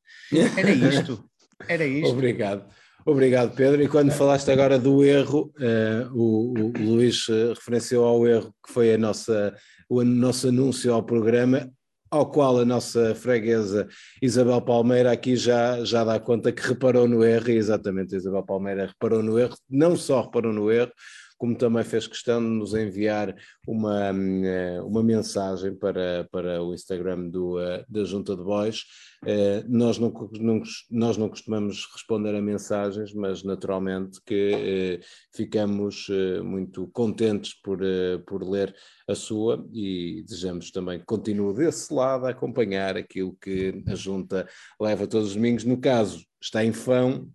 Era 0.57 0.71
isto, 0.71 1.31
era 1.69 1.85
isto. 1.85 2.11
Obrigado. 2.11 2.69
Obrigado, 3.05 3.55
Pedro. 3.55 3.81
E 3.81 3.87
quando 3.87 4.11
falaste 4.11 4.51
agora 4.51 4.77
do 4.77 5.03
erro, 5.03 5.51
uh, 5.57 6.13
o, 6.13 6.53
o, 6.53 6.71
Luís 6.77 7.27
uh, 7.29 7.53
referenciou 7.53 8.05
ao 8.05 8.27
erro 8.27 8.53
que 8.65 8.73
foi 8.73 8.93
a 8.93 8.97
nossa, 8.97 9.55
o 9.89 10.03
nosso 10.03 10.49
anúncio 10.49 10.93
ao 10.93 11.01
programa, 11.01 11.71
ao 12.11 12.29
qual 12.29 12.59
a 12.59 12.65
nossa 12.65 13.15
freguesa 13.15 13.87
Isabel 14.21 14.61
Palmeira 14.61 15.11
aqui 15.11 15.35
já, 15.35 15.83
já 15.85 16.03
dá 16.03 16.19
conta 16.19 16.51
que 16.51 16.61
reparou 16.61 17.07
no 17.07 17.23
erro, 17.23 17.49
e 17.49 17.55
exatamente 17.55 18.15
Isabel 18.15 18.43
Palmeira 18.43 18.87
reparou 18.87 19.23
no 19.23 19.39
erro, 19.39 19.55
não 19.69 19.95
só 19.95 20.21
reparou 20.21 20.51
no 20.51 20.71
erro, 20.71 20.91
como 21.39 21.55
também 21.55 21.83
fez 21.85 22.05
questão 22.05 22.41
de 22.41 22.49
nos 22.49 22.73
enviar 22.73 23.33
uma, 23.65 24.09
eh, 24.09 24.81
uma 24.81 25.01
mensagem 25.01 25.73
para, 25.73 26.27
para 26.29 26.61
o 26.61 26.73
Instagram 26.73 27.29
do, 27.29 27.57
eh, 27.57 27.85
da 27.87 28.03
Junta 28.03 28.35
de 28.35 28.43
Bois. 28.43 28.83
Eh, 29.25 29.63
nós 29.67 29.97
não, 29.97 30.11
não, 30.33 30.61
nós 30.91 31.15
não 31.15 31.29
costumamos 31.29 31.87
responder 31.93 32.35
a 32.35 32.41
mensagens, 32.41 33.13
mas 33.13 33.41
naturalmente 33.41 34.19
que 34.25 34.99
ficamos 35.33 36.07
muito 36.43 36.87
contentes 36.89 37.53
por, 37.53 37.79
por 38.27 38.43
ler 38.43 38.75
a 39.07 39.15
sua 39.15 39.65
e 39.73 40.23
desejamos 40.27 40.71
também 40.71 40.99
que 40.99 41.05
continue 41.05 41.53
desse 41.53 41.93
lado 41.93 42.25
a 42.25 42.31
acompanhar 42.31 42.97
aquilo 42.97 43.35
que 43.41 43.81
a 43.87 43.95
Junta 43.95 44.47
leva 44.79 45.07
todos 45.07 45.29
os 45.29 45.35
domingos. 45.35 45.63
No 45.63 45.79
caso, 45.79 46.21
está 46.41 46.63
em 46.63 46.71
Fão, 46.71 47.27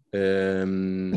um, 0.66 1.12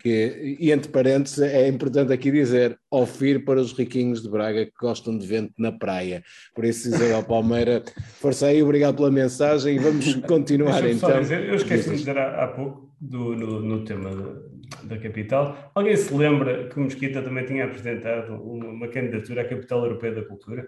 que, 0.00 0.56
e 0.58 0.70
entre 0.72 0.90
parênteses, 0.90 1.38
é 1.40 1.68
importante 1.68 2.12
aqui 2.12 2.30
dizer, 2.30 2.78
ofir 2.90 3.44
para 3.44 3.60
os 3.60 3.72
riquinhos 3.72 4.22
de 4.22 4.30
Braga 4.30 4.64
que 4.64 4.72
gostam 4.80 5.16
de 5.16 5.26
vento 5.26 5.52
na 5.58 5.72
praia. 5.72 6.22
Por 6.54 6.64
isso, 6.64 6.88
Isabel 6.88 7.22
Palmeira, 7.22 7.82
força 8.18 8.46
aí, 8.46 8.62
obrigado 8.62 8.96
pela 8.96 9.10
mensagem 9.10 9.76
e 9.76 9.78
vamos 9.78 10.14
continuar 10.26 10.84
então. 10.88 11.20
Dizer, 11.20 11.48
eu 11.48 11.54
esqueci 11.54 11.90
de 11.90 11.96
dizer 11.96 12.18
há, 12.18 12.44
há 12.44 12.48
pouco 12.48 12.94
do, 13.00 13.34
no, 13.36 13.60
no 13.60 13.84
tema 13.84 14.10
da, 14.10 14.94
da, 14.94 14.98
capital. 14.98 15.70
Alguém 15.74 15.96
se 15.96 16.12
lembra 16.14 16.68
que 16.68 16.78
o 16.78 16.82
Mesquita 16.82 17.22
também 17.22 17.44
tinha 17.44 17.64
apresentado 17.64 18.34
uma, 18.34 18.68
uma 18.68 18.88
candidatura 18.88 19.42
à 19.42 19.44
capital 19.44 19.84
europeia 19.84 20.14
da 20.14 20.24
cultura? 20.24 20.66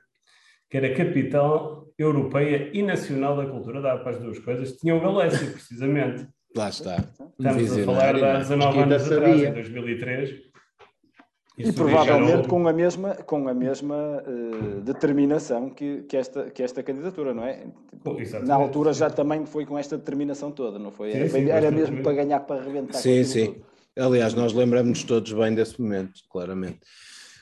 que 0.71 0.79
era 0.79 0.95
capital 0.95 1.87
europeia 1.99 2.71
e 2.73 2.83
nacional 2.83 3.37
da 3.37 3.45
cultura, 3.45 3.83
dá 3.83 3.99
para 3.99 4.13
as 4.13 4.19
duas 4.19 4.39
coisas, 4.39 4.73
tinha 4.79 4.97
o 4.97 5.01
Galécia, 5.01 5.51
precisamente. 5.51 6.27
Lá 6.55 6.69
está. 6.69 7.05
Estamos 7.39 7.79
a 7.79 7.85
falar 7.85 8.15
de 8.15 8.25
há 8.25 8.39
19 8.39 8.79
anos 8.79 9.13
atrás, 9.13 9.43
em 9.43 9.53
2003. 9.53 10.53
E 11.59 11.71
provavelmente 11.71 12.49
com 12.49 12.67
a 12.67 12.73
mesma, 12.73 13.15
com 13.15 13.47
a 13.47 13.55
mesma 13.55 14.23
uh, 14.27 14.81
determinação 14.81 15.69
que, 15.69 16.03
que, 16.03 16.17
esta, 16.17 16.51
que 16.51 16.63
esta 16.63 16.83
candidatura, 16.83 17.35
não 17.35 17.45
é? 17.45 17.67
Na 18.45 18.55
altura 18.55 18.93
já 18.93 19.11
também 19.11 19.45
foi 19.45 19.67
com 19.67 19.79
esta 19.79 19.99
determinação 19.99 20.51
toda, 20.51 20.79
não 20.79 20.91
foi? 20.91 21.13
Sim, 21.13 21.19
era, 21.19 21.29
sim, 21.29 21.51
era 21.51 21.71
mesmo 21.71 22.03
para 22.03 22.15
ganhar, 22.15 22.41
para 22.41 22.61
arrebentar. 22.61 22.99
Sim, 22.99 23.23
sim. 23.25 23.47
Tudo. 23.53 23.67
Aliás, 23.99 24.33
nós 24.33 24.55
lembramos 24.55 25.05
todos 25.05 25.31
bem 25.33 25.55
desse 25.55 25.81
momento, 25.81 26.23
claramente. 26.31 26.81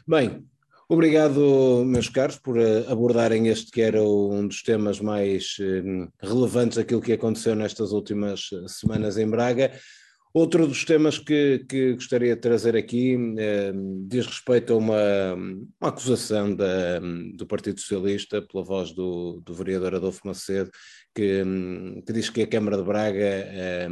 Bem, 0.07 0.45
Obrigado, 0.93 1.85
meus 1.87 2.09
caros, 2.09 2.37
por 2.37 2.59
eh, 2.59 2.85
abordarem 2.89 3.47
este 3.47 3.71
que 3.71 3.81
era 3.81 4.03
um 4.03 4.49
dos 4.49 4.61
temas 4.61 4.99
mais 4.99 5.57
eh, 5.61 6.09
relevantes 6.21 6.79
daquilo 6.79 7.01
que 7.01 7.13
aconteceu 7.13 7.55
nestas 7.55 7.93
últimas 7.93 8.51
eh, 8.53 8.67
semanas 8.67 9.17
em 9.17 9.31
Braga. 9.31 9.71
Outro 10.35 10.67
dos 10.67 10.85
temas 10.85 11.17
que, 11.17 11.65
que 11.69 11.93
gostaria 11.95 12.35
de 12.35 12.41
trazer 12.41 12.75
aqui 12.75 13.17
eh, 13.39 13.73
diz 14.09 14.27
respeito 14.27 14.73
a 14.73 14.77
uma, 14.79 15.35
uma 15.81 15.91
acusação 15.91 16.53
da, 16.57 16.99
do 17.37 17.47
Partido 17.47 17.79
Socialista, 17.79 18.43
pela 18.43 18.65
voz 18.65 18.91
do, 18.91 19.41
do 19.45 19.55
vereador 19.55 19.95
Adolfo 19.95 20.27
Macedo, 20.27 20.73
que, 21.15 21.45
que, 22.05 22.13
diz 22.13 22.31
que 22.31 22.43
a 22.43 22.49
Câmara 22.49 22.77
de 22.77 22.83
Braga 22.83 23.17
eh, 23.17 23.89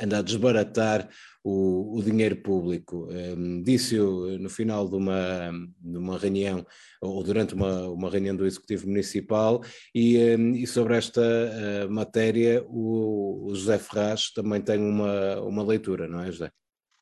anda 0.00 0.18
a 0.18 0.22
desbaratar 0.22 1.08
o, 1.42 1.98
o 1.98 2.02
dinheiro 2.02 2.36
público. 2.36 3.08
Um, 3.10 3.62
Disse-o 3.62 4.36
no 4.38 4.50
final 4.50 4.88
de 4.88 4.96
uma, 4.96 5.50
de 5.80 5.96
uma 5.96 6.18
reunião, 6.18 6.66
ou 7.00 7.22
durante 7.22 7.54
uma, 7.54 7.88
uma 7.88 8.10
reunião 8.10 8.34
do 8.34 8.46
Executivo 8.46 8.88
Municipal, 8.88 9.62
e, 9.94 10.18
um, 10.36 10.54
e 10.54 10.66
sobre 10.66 10.96
esta 10.96 11.20
uh, 11.22 11.90
matéria 11.90 12.64
o, 12.68 13.46
o, 13.46 13.54
José 13.54 13.78
Ferraz 13.78 14.32
também 14.32 14.60
tem 14.60 14.78
uma, 14.78 15.40
uma 15.40 15.62
leitura, 15.62 16.08
não 16.08 16.20
é, 16.20 16.32
José? 16.32 16.50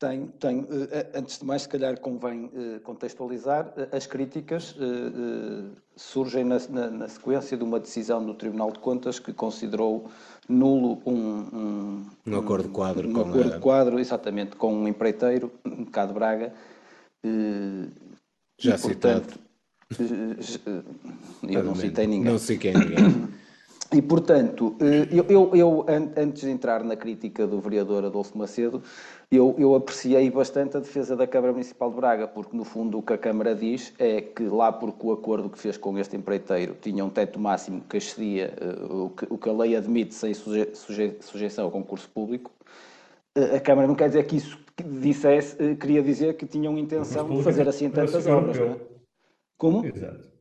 Tenho, 0.04 0.26
tenho. 0.38 0.66
Eh, 0.90 1.06
antes 1.14 1.38
de 1.38 1.46
mais, 1.46 1.62
se 1.62 1.68
calhar 1.68 1.98
convém 1.98 2.50
eh, 2.54 2.78
contextualizar. 2.80 3.72
As 3.90 4.06
críticas 4.06 4.76
surgem 5.96 6.44
na, 6.44 6.58
na, 6.68 6.90
na, 6.90 7.08
sequência 7.08 7.56
de 7.56 7.64
uma 7.64 7.80
decisão 7.80 8.22
do 8.22 8.34
Tribunal 8.34 8.70
de 8.70 8.80
Contas 8.80 9.18
que 9.18 9.32
considerou 9.32 10.10
nulo 10.46 11.00
um, 11.06 11.12
um, 11.14 12.06
um 12.26 12.38
acordo 12.38 12.68
quadro, 12.68 13.08
um, 13.08 13.12
com 13.14 13.20
acordo 13.20 13.54
a... 13.54 13.58
quadro, 13.58 13.98
exatamente, 13.98 14.56
com 14.56 14.74
um 14.74 14.86
empreiteiro, 14.86 15.50
cá 15.90 16.04
de 16.04 16.12
Braga. 16.12 16.52
Eh, 17.24 17.88
Já 18.58 18.74
e, 18.74 18.78
citado. 18.78 19.22
Portanto, 19.22 19.40
eh, 20.66 20.82
eu 21.48 21.64
não 21.64 21.74
citei 21.74 22.06
ninguém. 22.06 22.30
Não 22.30 22.38
sei 22.38 22.58
quem 22.58 22.72
é 22.72 22.78
ninguém. 22.78 23.28
E, 23.94 24.02
portanto, 24.02 24.74
eh, 24.80 25.06
eu, 25.12 25.24
eu, 25.28 25.54
eu, 25.54 25.86
antes 25.88 26.42
de 26.42 26.50
entrar 26.50 26.82
na 26.82 26.96
crítica 26.96 27.46
do 27.46 27.60
vereador 27.60 28.04
Adolfo 28.04 28.36
Macedo, 28.36 28.82
eu, 29.30 29.54
eu, 29.56 29.72
apreciei 29.76 30.28
bastante 30.32 30.76
a 30.76 30.80
defesa 30.80 31.14
da 31.14 31.28
Câmara 31.28 31.52
Municipal 31.52 31.90
de 31.90 31.96
Braga, 31.96 32.26
porque 32.26 32.56
no 32.56 32.64
fundo 32.64 32.98
o 32.98 33.02
que 33.02 33.12
a 33.12 33.18
Câmara 33.18 33.54
diz 33.54 33.94
é 33.96 34.20
que 34.20 34.42
lá 34.42 34.72
porque 34.72 35.06
o 35.06 35.12
acordo 35.12 35.48
que 35.48 35.56
fez 35.56 35.76
com 35.76 35.96
este 35.96 36.16
empreiteiro 36.16 36.76
tinha 36.80 37.04
um 37.04 37.08
teto 37.08 37.38
máximo 37.38 37.82
que 37.88 37.96
excedia 37.96 38.52
uh, 38.60 39.04
o, 39.04 39.10
que, 39.10 39.26
o 39.30 39.38
que 39.38 39.48
a 39.48 39.52
lei 39.52 39.76
admite 39.76 40.12
sem 40.12 40.34
suje, 40.34 40.74
suje, 40.74 41.16
sujeição 41.20 41.66
ao 41.66 41.70
concurso 41.70 42.10
público, 42.10 42.50
uh, 43.38 43.54
a 43.54 43.60
Câmara 43.60 43.86
não 43.86 43.94
quer 43.94 44.08
dizer 44.08 44.24
que 44.24 44.36
isso 44.36 44.58
dissesse, 44.84 45.76
queria 45.76 46.02
dizer 46.02 46.34
que 46.36 46.46
tinham 46.46 46.76
intenção 46.76 47.28
de 47.28 47.44
fazer 47.44 47.68
assim 47.68 47.88
tantas 47.90 48.26
obras. 48.26 48.58
Não 48.58 48.66
é? 48.66 48.76
Como? 49.56 49.86
Exato. 49.86 50.33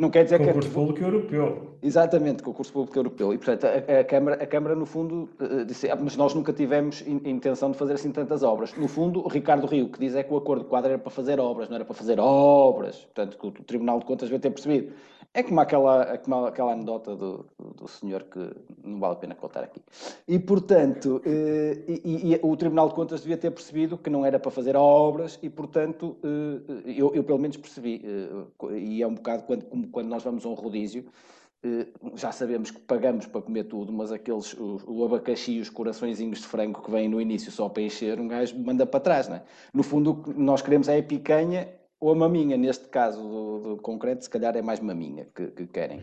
Não 0.00 0.08
quer 0.08 0.24
dizer 0.24 0.38
concurso 0.38 0.70
que. 0.70 0.74
Concurso 0.74 1.02
público 1.02 1.04
europeu. 1.04 1.76
Exatamente, 1.82 2.42
concurso 2.42 2.72
público 2.72 2.98
europeu. 2.98 3.34
E, 3.34 3.36
portanto, 3.36 3.66
a, 3.66 4.00
a, 4.00 4.04
Câmara, 4.04 4.42
a 4.42 4.46
Câmara, 4.46 4.74
no 4.74 4.86
fundo, 4.86 5.28
uh, 5.38 5.62
disse, 5.66 5.90
ah, 5.90 5.96
mas 6.00 6.16
nós 6.16 6.32
nunca 6.32 6.54
tivemos 6.54 7.02
in, 7.06 7.20
intenção 7.26 7.70
de 7.70 7.76
fazer 7.76 7.92
assim 7.92 8.10
tantas 8.10 8.42
obras. 8.42 8.74
No 8.74 8.88
fundo, 8.88 9.22
o 9.22 9.28
Ricardo 9.28 9.66
Rio, 9.66 9.90
que 9.90 10.00
diz 10.00 10.14
é 10.14 10.22
que 10.22 10.32
o 10.32 10.38
acordo 10.38 10.62
de 10.62 10.70
quadro 10.70 10.88
era 10.88 10.98
para 10.98 11.10
fazer 11.10 11.38
obras, 11.38 11.68
não 11.68 11.76
era 11.76 11.84
para 11.84 11.94
fazer 11.94 12.18
obras. 12.18 12.96
Portanto, 13.14 13.36
que 13.38 13.46
o 13.46 13.50
Tribunal 13.50 13.98
de 13.98 14.06
Contas 14.06 14.30
devia 14.30 14.40
ter 14.40 14.48
percebido. 14.48 14.90
É 15.32 15.44
como 15.44 15.60
aquela, 15.60 16.18
como 16.18 16.44
aquela 16.44 16.72
anedota 16.72 17.14
do, 17.14 17.46
do, 17.56 17.86
senhor 17.86 18.24
que 18.24 18.50
não 18.82 18.98
vale 18.98 19.12
a 19.12 19.16
pena 19.16 19.34
contar 19.36 19.62
aqui. 19.62 19.80
E, 20.26 20.40
portanto, 20.40 21.22
eh, 21.24 21.84
e, 21.86 22.32
e, 22.32 22.40
o 22.42 22.56
Tribunal 22.56 22.88
de 22.88 22.96
Contas 22.96 23.20
devia 23.20 23.36
ter 23.36 23.52
percebido 23.52 23.96
que 23.96 24.10
não 24.10 24.26
era 24.26 24.40
para 24.40 24.50
fazer 24.50 24.74
obras 24.74 25.38
e, 25.40 25.48
portanto, 25.48 26.16
eh, 26.24 26.94
eu, 26.96 27.14
eu, 27.14 27.22
pelo 27.22 27.38
menos 27.38 27.56
percebi. 27.56 28.02
Eh, 28.04 28.78
e 28.78 29.02
é 29.02 29.06
um 29.06 29.14
bocado 29.14 29.44
quando, 29.44 29.66
como 29.66 29.86
quando 29.88 30.08
nós 30.08 30.24
vamos 30.24 30.44
a 30.44 30.48
um 30.48 30.54
rodízio, 30.54 31.04
já 32.14 32.32
sabemos 32.32 32.70
que 32.70 32.80
pagamos 32.80 33.26
para 33.26 33.42
comer 33.42 33.64
tudo, 33.64 33.92
mas 33.92 34.10
aqueles, 34.10 34.54
o, 34.54 34.80
o 34.86 35.04
abacaxi 35.04 35.52
e 35.52 35.60
os 35.60 35.68
coraçõezinhos 35.68 36.40
de 36.40 36.46
frango 36.46 36.80
que 36.82 36.90
vêm 36.90 37.06
no 37.08 37.20
início 37.20 37.52
só 37.52 37.68
para 37.68 37.82
encher, 37.82 38.18
um 38.18 38.26
gajo 38.26 38.58
manda 38.58 38.86
para 38.86 38.98
trás, 38.98 39.28
não 39.28 39.36
é? 39.36 39.42
No 39.72 39.82
fundo, 39.82 40.10
o 40.10 40.22
que 40.22 40.40
nós 40.40 40.62
queremos 40.62 40.88
é 40.88 40.98
a 40.98 41.02
picanha 41.02 41.68
ou 42.00 42.10
a 42.10 42.14
maminha, 42.14 42.56
neste 42.56 42.88
caso 42.88 43.20
do, 43.20 43.58
do, 43.58 43.76
concreto, 43.76 44.24
se 44.24 44.30
calhar 44.30 44.56
é 44.56 44.62
mais 44.62 44.80
maminha 44.80 45.26
que, 45.34 45.48
que 45.48 45.66
querem. 45.66 45.98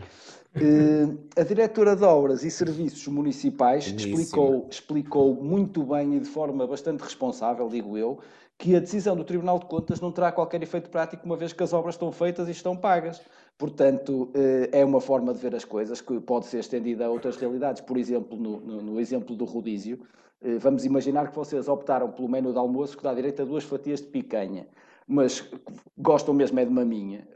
Uh, 0.56 1.18
a 1.36 1.44
diretora 1.44 1.96
de 1.96 2.04
Obras 2.04 2.44
e 2.44 2.52
Serviços 2.52 3.08
Municipais 3.08 3.88
explicou, 3.88 4.68
explicou 4.70 5.34
muito 5.34 5.84
bem 5.84 6.16
e 6.16 6.20
de 6.20 6.30
forma 6.30 6.68
bastante 6.68 7.02
responsável, 7.02 7.68
digo 7.68 7.98
eu, 7.98 8.20
que 8.60 8.76
a 8.76 8.80
decisão 8.80 9.16
do 9.16 9.24
Tribunal 9.24 9.58
de 9.58 9.66
Contas 9.66 10.00
não 10.00 10.12
terá 10.12 10.32
qualquer 10.32 10.62
efeito 10.62 10.90
prático, 10.90 11.26
uma 11.26 11.36
vez 11.36 11.52
que 11.52 11.64
as 11.64 11.74
obras 11.74 11.96
estão 11.96 12.12
feitas 12.12 12.48
e 12.48 12.52
estão 12.52 12.78
pagas. 12.78 13.20
Portanto, 13.58 14.26
uh, 14.36 14.70
é 14.72 14.86
uma 14.86 15.02
forma 15.02 15.34
de 15.34 15.40
ver 15.40 15.56
as 15.56 15.66
coisas 15.66 16.00
que 16.00 16.20
pode 16.20 16.46
ser 16.46 16.60
estendida 16.60 17.08
a 17.08 17.10
outras 17.10 17.38
realidades. 17.38 17.82
Por 17.82 17.98
exemplo, 17.98 18.38
no, 18.38 18.60
no, 18.60 18.82
no 18.84 19.00
exemplo 19.00 19.36
do 19.36 19.46
rodízio, 19.46 20.00
uh, 20.44 20.60
vamos 20.60 20.86
imaginar 20.86 21.32
que 21.32 21.36
vocês 21.36 21.68
optaram 21.68 22.12
pelo 22.12 22.30
menu 22.30 22.52
de 22.52 22.60
almoço 22.60 22.96
que 22.96 23.04
dá 23.04 23.16
direito 23.16 23.42
a 23.42 23.46
duas 23.46 23.64
fatias 23.64 24.00
de 24.00 24.08
picanha 24.08 24.68
mas 25.08 25.50
gostam 25.98 26.34
mesmo 26.34 26.60
é 26.60 26.66
de 26.66 26.72
maminha. 26.72 27.28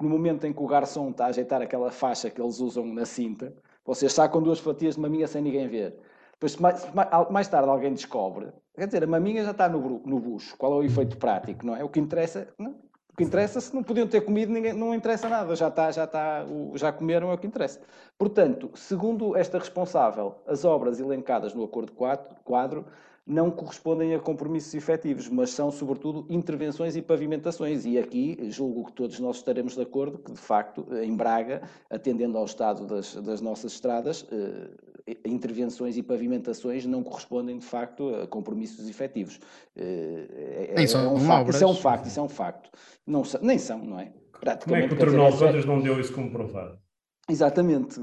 No 0.00 0.08
momento 0.08 0.46
em 0.46 0.52
que 0.52 0.62
o 0.62 0.66
garçom 0.66 1.10
está 1.10 1.24
a 1.24 1.28
ajeitar 1.28 1.62
aquela 1.62 1.90
faixa 1.90 2.28
que 2.28 2.40
eles 2.40 2.60
usam 2.60 2.84
na 2.86 3.06
cinta, 3.06 3.54
vocês 3.84 4.12
sacam 4.12 4.42
duas 4.42 4.58
fatias 4.58 4.96
de 4.96 5.00
maminha 5.00 5.26
sem 5.26 5.42
ninguém 5.42 5.66
ver. 5.66 5.98
Depois, 6.32 6.56
mais, 6.56 6.86
mais 7.30 7.48
tarde, 7.48 7.68
alguém 7.68 7.94
descobre. 7.94 8.48
Quer 8.76 8.86
dizer, 8.86 9.04
a 9.04 9.06
maminha 9.06 9.44
já 9.44 9.52
está 9.52 9.68
no, 9.68 10.02
no 10.04 10.18
bucho. 10.18 10.56
Qual 10.58 10.72
é 10.72 10.76
o 10.76 10.82
efeito 10.82 11.16
prático, 11.16 11.64
não 11.64 11.76
é? 11.76 11.82
O 11.82 11.88
que 11.88 12.00
interessa, 12.00 12.48
não, 12.58 12.72
O 12.72 13.16
que 13.16 13.24
interessa, 13.24 13.60
se 13.60 13.74
não 13.74 13.82
podiam 13.82 14.06
ter 14.06 14.20
comido, 14.22 14.52
ninguém, 14.52 14.72
não 14.72 14.94
interessa 14.94 15.28
nada, 15.28 15.54
já 15.54 15.68
está, 15.68 15.90
já 15.90 16.04
está, 16.04 16.44
já 16.74 16.92
comeram, 16.92 17.30
é 17.30 17.34
o 17.34 17.38
que 17.38 17.46
interessa. 17.46 17.80
Portanto, 18.18 18.70
segundo 18.74 19.36
esta 19.36 19.58
responsável, 19.58 20.34
as 20.46 20.64
obras 20.64 21.00
elencadas 21.00 21.54
no 21.54 21.64
acordo 21.64 21.92
quadro 22.44 22.84
não 23.26 23.50
correspondem 23.50 24.14
a 24.14 24.18
compromissos 24.18 24.74
efetivos, 24.74 25.28
mas 25.28 25.50
são, 25.50 25.70
sobretudo, 25.70 26.26
intervenções 26.28 26.94
e 26.94 27.00
pavimentações. 27.00 27.86
E 27.86 27.98
aqui 27.98 28.38
julgo 28.50 28.84
que 28.84 28.92
todos 28.92 29.18
nós 29.18 29.36
estaremos 29.36 29.74
de 29.74 29.82
acordo 29.82 30.18
que, 30.18 30.32
de 30.32 30.38
facto, 30.38 30.86
em 31.02 31.16
Braga, 31.16 31.62
atendendo 31.88 32.36
ao 32.36 32.44
estado 32.44 32.86
das, 32.86 33.14
das 33.14 33.40
nossas 33.40 33.72
estradas, 33.72 34.26
eh, 34.30 35.16
intervenções 35.24 35.96
e 35.96 36.02
pavimentações 36.02 36.84
não 36.84 37.02
correspondem, 37.02 37.58
de 37.58 37.64
facto, 37.64 38.14
a 38.14 38.26
compromissos 38.26 38.88
efetivos. 38.88 39.40
Eh, 39.74 40.74
é, 40.76 40.82
é, 40.82 40.98
um 41.08 41.18
facto, 41.18 41.50
isso 41.50 41.64
é 41.64 41.66
um 41.66 41.74
facto, 41.74 42.06
isso 42.06 42.20
é 42.20 42.22
um 42.22 42.28
facto. 42.28 42.70
Não, 43.06 43.22
nem 43.40 43.58
são, 43.58 43.78
não 43.78 44.00
é? 44.00 44.12
Como 44.62 44.76
é 44.76 44.86
que 44.86 44.94
o 44.94 44.98
Tribunal 44.98 45.30
de 45.30 45.38
Contas 45.38 45.64
não 45.64 45.80
deu 45.80 45.98
isso 45.98 46.12
como 46.12 46.30
provado? 46.30 46.78
Exatamente. 47.28 47.98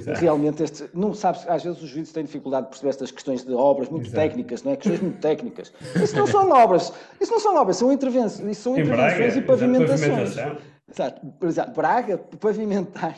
Exato. 0.00 0.20
Realmente, 0.20 0.62
este, 0.62 0.90
não 0.92 1.14
sabes, 1.14 1.48
às 1.48 1.62
vezes 1.62 1.80
os 1.82 1.88
juízes 1.88 2.12
têm 2.12 2.24
dificuldade 2.24 2.64
de 2.64 2.70
perceber 2.70 2.90
estas 2.90 3.10
questões 3.10 3.44
de 3.44 3.52
obras 3.52 3.88
muito 3.88 4.06
Exato. 4.06 4.16
técnicas, 4.16 4.62
não 4.64 4.72
é? 4.72 4.76
Questões 4.76 5.00
muito 5.00 5.20
técnicas. 5.20 5.72
Isso 6.02 6.16
não 6.16 6.26
são 6.26 6.50
obras, 6.50 6.92
isso 7.20 7.30
não 7.30 7.38
são 7.38 7.56
obras, 7.56 7.76
são 7.76 7.92
intervenções, 7.92 8.50
isso 8.50 8.62
são 8.62 8.72
intervenções 8.72 9.16
Braga, 9.16 9.38
e 9.38 9.42
pavimentações. 9.42 10.36
Exato, 10.90 11.32
exato. 11.42 11.72
Braga, 11.72 12.18
pavimentar. 12.18 13.16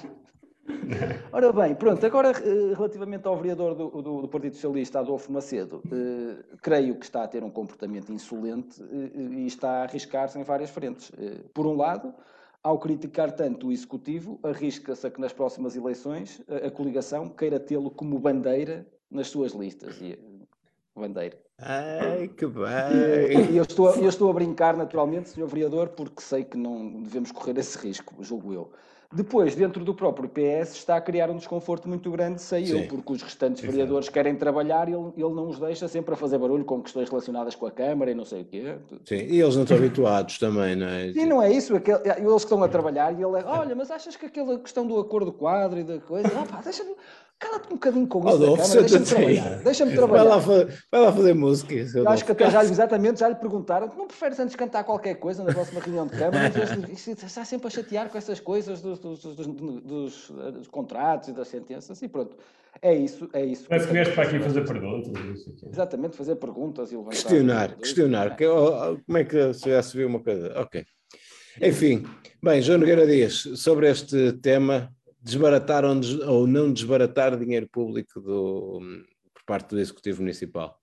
Ora 1.32 1.52
bem, 1.52 1.74
pronto, 1.74 2.04
agora 2.06 2.30
eh, 2.30 2.74
relativamente 2.76 3.26
ao 3.26 3.36
vereador 3.36 3.74
do, 3.74 3.88
do, 4.02 4.22
do 4.22 4.28
Partido 4.28 4.54
Socialista, 4.54 5.00
Adolfo 5.00 5.32
Macedo, 5.32 5.82
eh, 5.90 6.36
creio 6.60 6.94
que 6.94 7.04
está 7.04 7.24
a 7.24 7.28
ter 7.28 7.42
um 7.42 7.50
comportamento 7.50 8.12
insolente 8.12 8.80
eh, 8.82 9.18
e 9.18 9.46
está 9.46 9.80
a 9.80 9.82
arriscar-se 9.82 10.38
em 10.38 10.44
várias 10.44 10.70
frentes. 10.70 11.10
Eh, 11.18 11.40
por 11.52 11.66
um 11.66 11.76
lado, 11.76 12.14
ao 12.62 12.78
criticar 12.78 13.32
tanto 13.32 13.68
o 13.68 13.72
Executivo, 13.72 14.38
arrisca-se 14.42 15.06
a 15.06 15.10
que 15.10 15.20
nas 15.20 15.32
próximas 15.32 15.76
eleições 15.76 16.40
a, 16.48 16.68
a 16.68 16.70
coligação 16.70 17.28
queira 17.28 17.58
tê-lo 17.58 17.90
como 17.90 18.18
bandeira 18.18 18.86
nas 19.10 19.28
suas 19.28 19.52
listas. 19.52 20.00
E, 20.00 20.18
bandeira. 20.94 21.38
Ai, 21.58 22.28
que 22.28 22.46
bem! 22.46 23.52
E 23.52 23.56
eu 23.56 23.62
estou, 23.62 23.94
eu 23.94 24.08
estou 24.08 24.30
a 24.30 24.32
brincar, 24.32 24.76
naturalmente, 24.76 25.30
Sr. 25.30 25.46
Vereador, 25.46 25.90
porque 25.90 26.20
sei 26.20 26.44
que 26.44 26.56
não 26.56 27.02
devemos 27.02 27.32
correr 27.32 27.56
esse 27.58 27.78
risco, 27.78 28.14
julgo 28.22 28.52
eu. 28.52 28.72
Depois, 29.12 29.54
dentro 29.54 29.84
do 29.84 29.94
próprio 29.94 30.28
PS, 30.28 30.74
está 30.74 30.96
a 30.96 31.00
criar 31.00 31.28
um 31.28 31.36
desconforto 31.36 31.86
muito 31.86 32.10
grande, 32.10 32.40
sei 32.40 32.66
Sim. 32.66 32.80
eu, 32.80 32.88
porque 32.88 33.12
os 33.12 33.22
restantes 33.22 33.60
Sim, 33.60 33.68
vereadores 33.68 34.08
querem 34.08 34.34
trabalhar 34.34 34.88
e 34.88 34.92
ele, 34.92 35.12
ele 35.16 35.34
não 35.34 35.48
os 35.48 35.58
deixa 35.58 35.86
sempre 35.86 36.14
a 36.14 36.16
fazer 36.16 36.38
barulho 36.38 36.64
com 36.64 36.80
questões 36.80 37.10
relacionadas 37.10 37.54
com 37.54 37.66
a 37.66 37.70
Câmara 37.70 38.10
e 38.10 38.14
não 38.14 38.24
sei 38.24 38.42
o 38.42 38.44
quê. 38.46 38.76
Sim, 39.04 39.16
e 39.16 39.40
eles 39.40 39.54
não 39.54 39.64
estão 39.64 39.76
habituados 39.76 40.38
também, 40.38 40.74
não 40.76 40.86
é? 40.86 41.12
Sim, 41.12 41.26
não 41.26 41.42
é 41.42 41.52
isso. 41.52 41.76
Aquele, 41.76 41.98
eles 41.98 42.16
que 42.16 42.36
estão 42.36 42.62
a 42.62 42.68
trabalhar 42.68 43.12
e 43.12 43.22
ele 43.22 43.38
é, 43.38 43.44
olha, 43.44 43.74
mas 43.74 43.90
achas 43.90 44.16
que 44.16 44.26
aquela 44.26 44.58
questão 44.58 44.86
do 44.86 44.98
acordo 44.98 45.30
quadro 45.30 45.78
e 45.78 45.84
da 45.84 45.98
coisa, 45.98 46.28
ah, 46.28 46.46
pá, 46.46 46.62
deixa-me 46.62 46.94
Cala-te 47.42 47.66
um 47.66 47.70
bocadinho 47.70 48.06
com 48.06 48.20
isso 48.20 48.36
Adolfo, 48.36 48.74
da 48.74 48.80
deixa-me 48.82 49.04
trabalhar. 49.04 49.58
Deixa-me 49.64 49.94
trabalhar. 49.96 50.38
Vai 50.38 50.58
lá, 50.58 50.68
vai 50.92 51.00
lá 51.00 51.12
fazer 51.12 51.34
música. 51.34 51.74
Eu 51.74 52.08
acho 52.08 52.24
que 52.24 52.30
até 52.30 52.48
já, 52.48 52.62
exatamente, 52.62 53.18
já 53.18 53.28
lhe 53.28 53.34
perguntaram, 53.34 53.88
não 53.96 54.06
preferes 54.06 54.38
antes 54.38 54.54
cantar 54.54 54.84
qualquer 54.84 55.16
coisa 55.16 55.42
na 55.42 55.52
próxima 55.52 55.80
reunião 55.80 56.06
de 56.06 56.16
Câmara? 56.16 56.52
Está 56.94 57.44
sempre 57.44 57.66
a 57.66 57.70
chatear 57.70 58.08
com 58.08 58.16
essas 58.16 58.38
coisas 58.38 58.80
dos, 58.80 59.00
dos, 59.00 59.22
dos, 59.22 59.46
dos, 59.46 60.30
dos 60.30 60.68
contratos 60.68 61.30
e 61.30 61.32
das 61.32 61.48
sentenças 61.48 62.00
e 62.00 62.06
pronto. 62.06 62.36
É 62.80 62.94
isso, 62.94 63.28
é 63.32 63.44
isso. 63.44 63.66
Mas 63.68 63.86
que 63.86 63.92
vieste 63.92 64.14
para 64.14 64.22
aqui 64.22 64.38
fazer 64.38 64.64
perguntas. 64.64 65.12
Exatamente, 65.68 66.16
fazer 66.16 66.36
perguntas 66.36 66.92
e 66.92 66.96
levantar. 66.96 67.10
Questionar, 67.10 67.76
questionar. 67.76 68.36
Que, 68.36 68.46
oh, 68.46 68.98
como 69.04 69.18
é 69.18 69.24
que 69.24 69.52
já 69.52 69.82
se 69.82 69.96
viu 69.96 70.06
uma 70.06 70.20
coisa? 70.20 70.60
Ok. 70.60 70.84
Enfim, 71.60 72.04
bem, 72.40 72.62
João 72.62 72.78
Nogueira 72.78 73.04
Dias, 73.04 73.48
sobre 73.56 73.90
este 73.90 74.32
tema, 74.34 74.90
desbaratar 75.22 75.84
ou 75.84 76.46
não 76.46 76.72
desbaratar 76.72 77.38
dinheiro 77.38 77.68
público 77.68 78.20
do, 78.20 78.80
por 79.32 79.44
parte 79.46 79.70
do 79.70 79.80
Executivo 79.80 80.20
Municipal? 80.20 80.78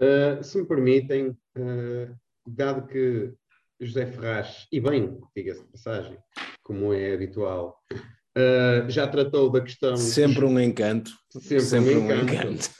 Uh, 0.00 0.42
se 0.42 0.58
me 0.60 0.66
permitem, 0.66 1.28
uh, 1.28 2.14
dado 2.46 2.86
que 2.86 3.32
José 3.80 4.06
Ferraz, 4.06 4.66
e 4.70 4.80
bem, 4.80 5.18
diga-se 5.36 5.62
de 5.62 5.70
passagem, 5.70 6.18
como 6.62 6.92
é 6.92 7.14
habitual, 7.14 7.80
uh, 7.92 8.90
já 8.90 9.06
tratou 9.06 9.50
da 9.50 9.60
questão. 9.60 9.96
Sempre 9.96 10.44
um 10.44 10.58
encanto. 10.58 11.12
Sempre, 11.30 11.60
Sempre 11.60 11.94
um 11.96 12.04
encanto. 12.04 12.24
Um 12.24 12.34
encanto. 12.34 12.70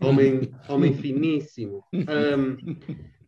Homem, 0.00 0.54
homem 0.68 0.94
finíssimo. 0.94 1.84
Um, 1.94 2.56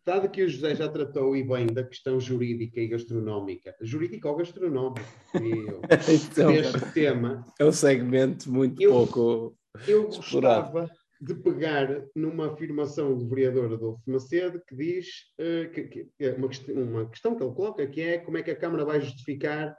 Dado 0.05 0.29
que 0.29 0.43
o 0.43 0.47
José 0.47 0.75
já 0.75 0.87
tratou 0.87 1.35
e 1.35 1.43
bem 1.43 1.65
da 1.65 1.83
questão 1.83 2.19
jurídica 2.19 2.79
e 2.79 2.87
gastronómica, 2.87 3.75
jurídica 3.81 4.29
ou 4.29 4.35
gastronómica, 4.35 5.01
então, 5.33 6.51
deste 6.51 6.93
tema. 6.93 7.43
É 7.59 7.65
um 7.65 7.71
segmento 7.71 8.51
muito 8.51 8.79
eu, 8.79 8.91
pouco. 8.91 9.57
Eu 9.87 10.05
gostava 10.05 10.87
de 11.19 11.33
pegar 11.33 12.03
numa 12.15 12.53
afirmação 12.53 13.17
do 13.17 13.27
vereador 13.27 13.73
Adolfo 13.73 14.03
Macedo 14.05 14.61
que 14.67 14.75
diz 14.75 15.07
uh, 15.39 15.71
que, 15.71 15.83
que, 15.83 16.09
é 16.19 16.33
uma, 16.33 16.49
uma 16.69 17.09
questão 17.09 17.35
que 17.35 17.43
ele 17.43 17.55
coloca, 17.55 17.87
que 17.87 18.01
é 18.01 18.17
como 18.19 18.37
é 18.37 18.43
que 18.43 18.51
a 18.51 18.55
Câmara 18.55 18.85
vai 18.85 19.01
justificar 19.01 19.75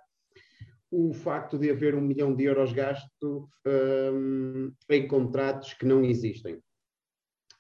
o 0.91 1.13
facto 1.13 1.59
de 1.59 1.71
haver 1.71 1.95
um 1.95 2.01
milhão 2.01 2.35
de 2.35 2.45
euros 2.45 2.73
gasto 2.73 3.49
um, 3.67 4.73
em 4.91 5.07
contratos 5.07 5.75
que 5.75 5.85
não 5.85 6.05
existem. 6.05 6.61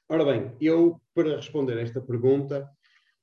Ora 0.09 0.25
bem, 0.25 0.53
eu, 0.61 1.01
para 1.15 1.37
responder 1.37 1.79
a 1.79 1.81
esta 1.81 2.01
pergunta, 2.01 2.69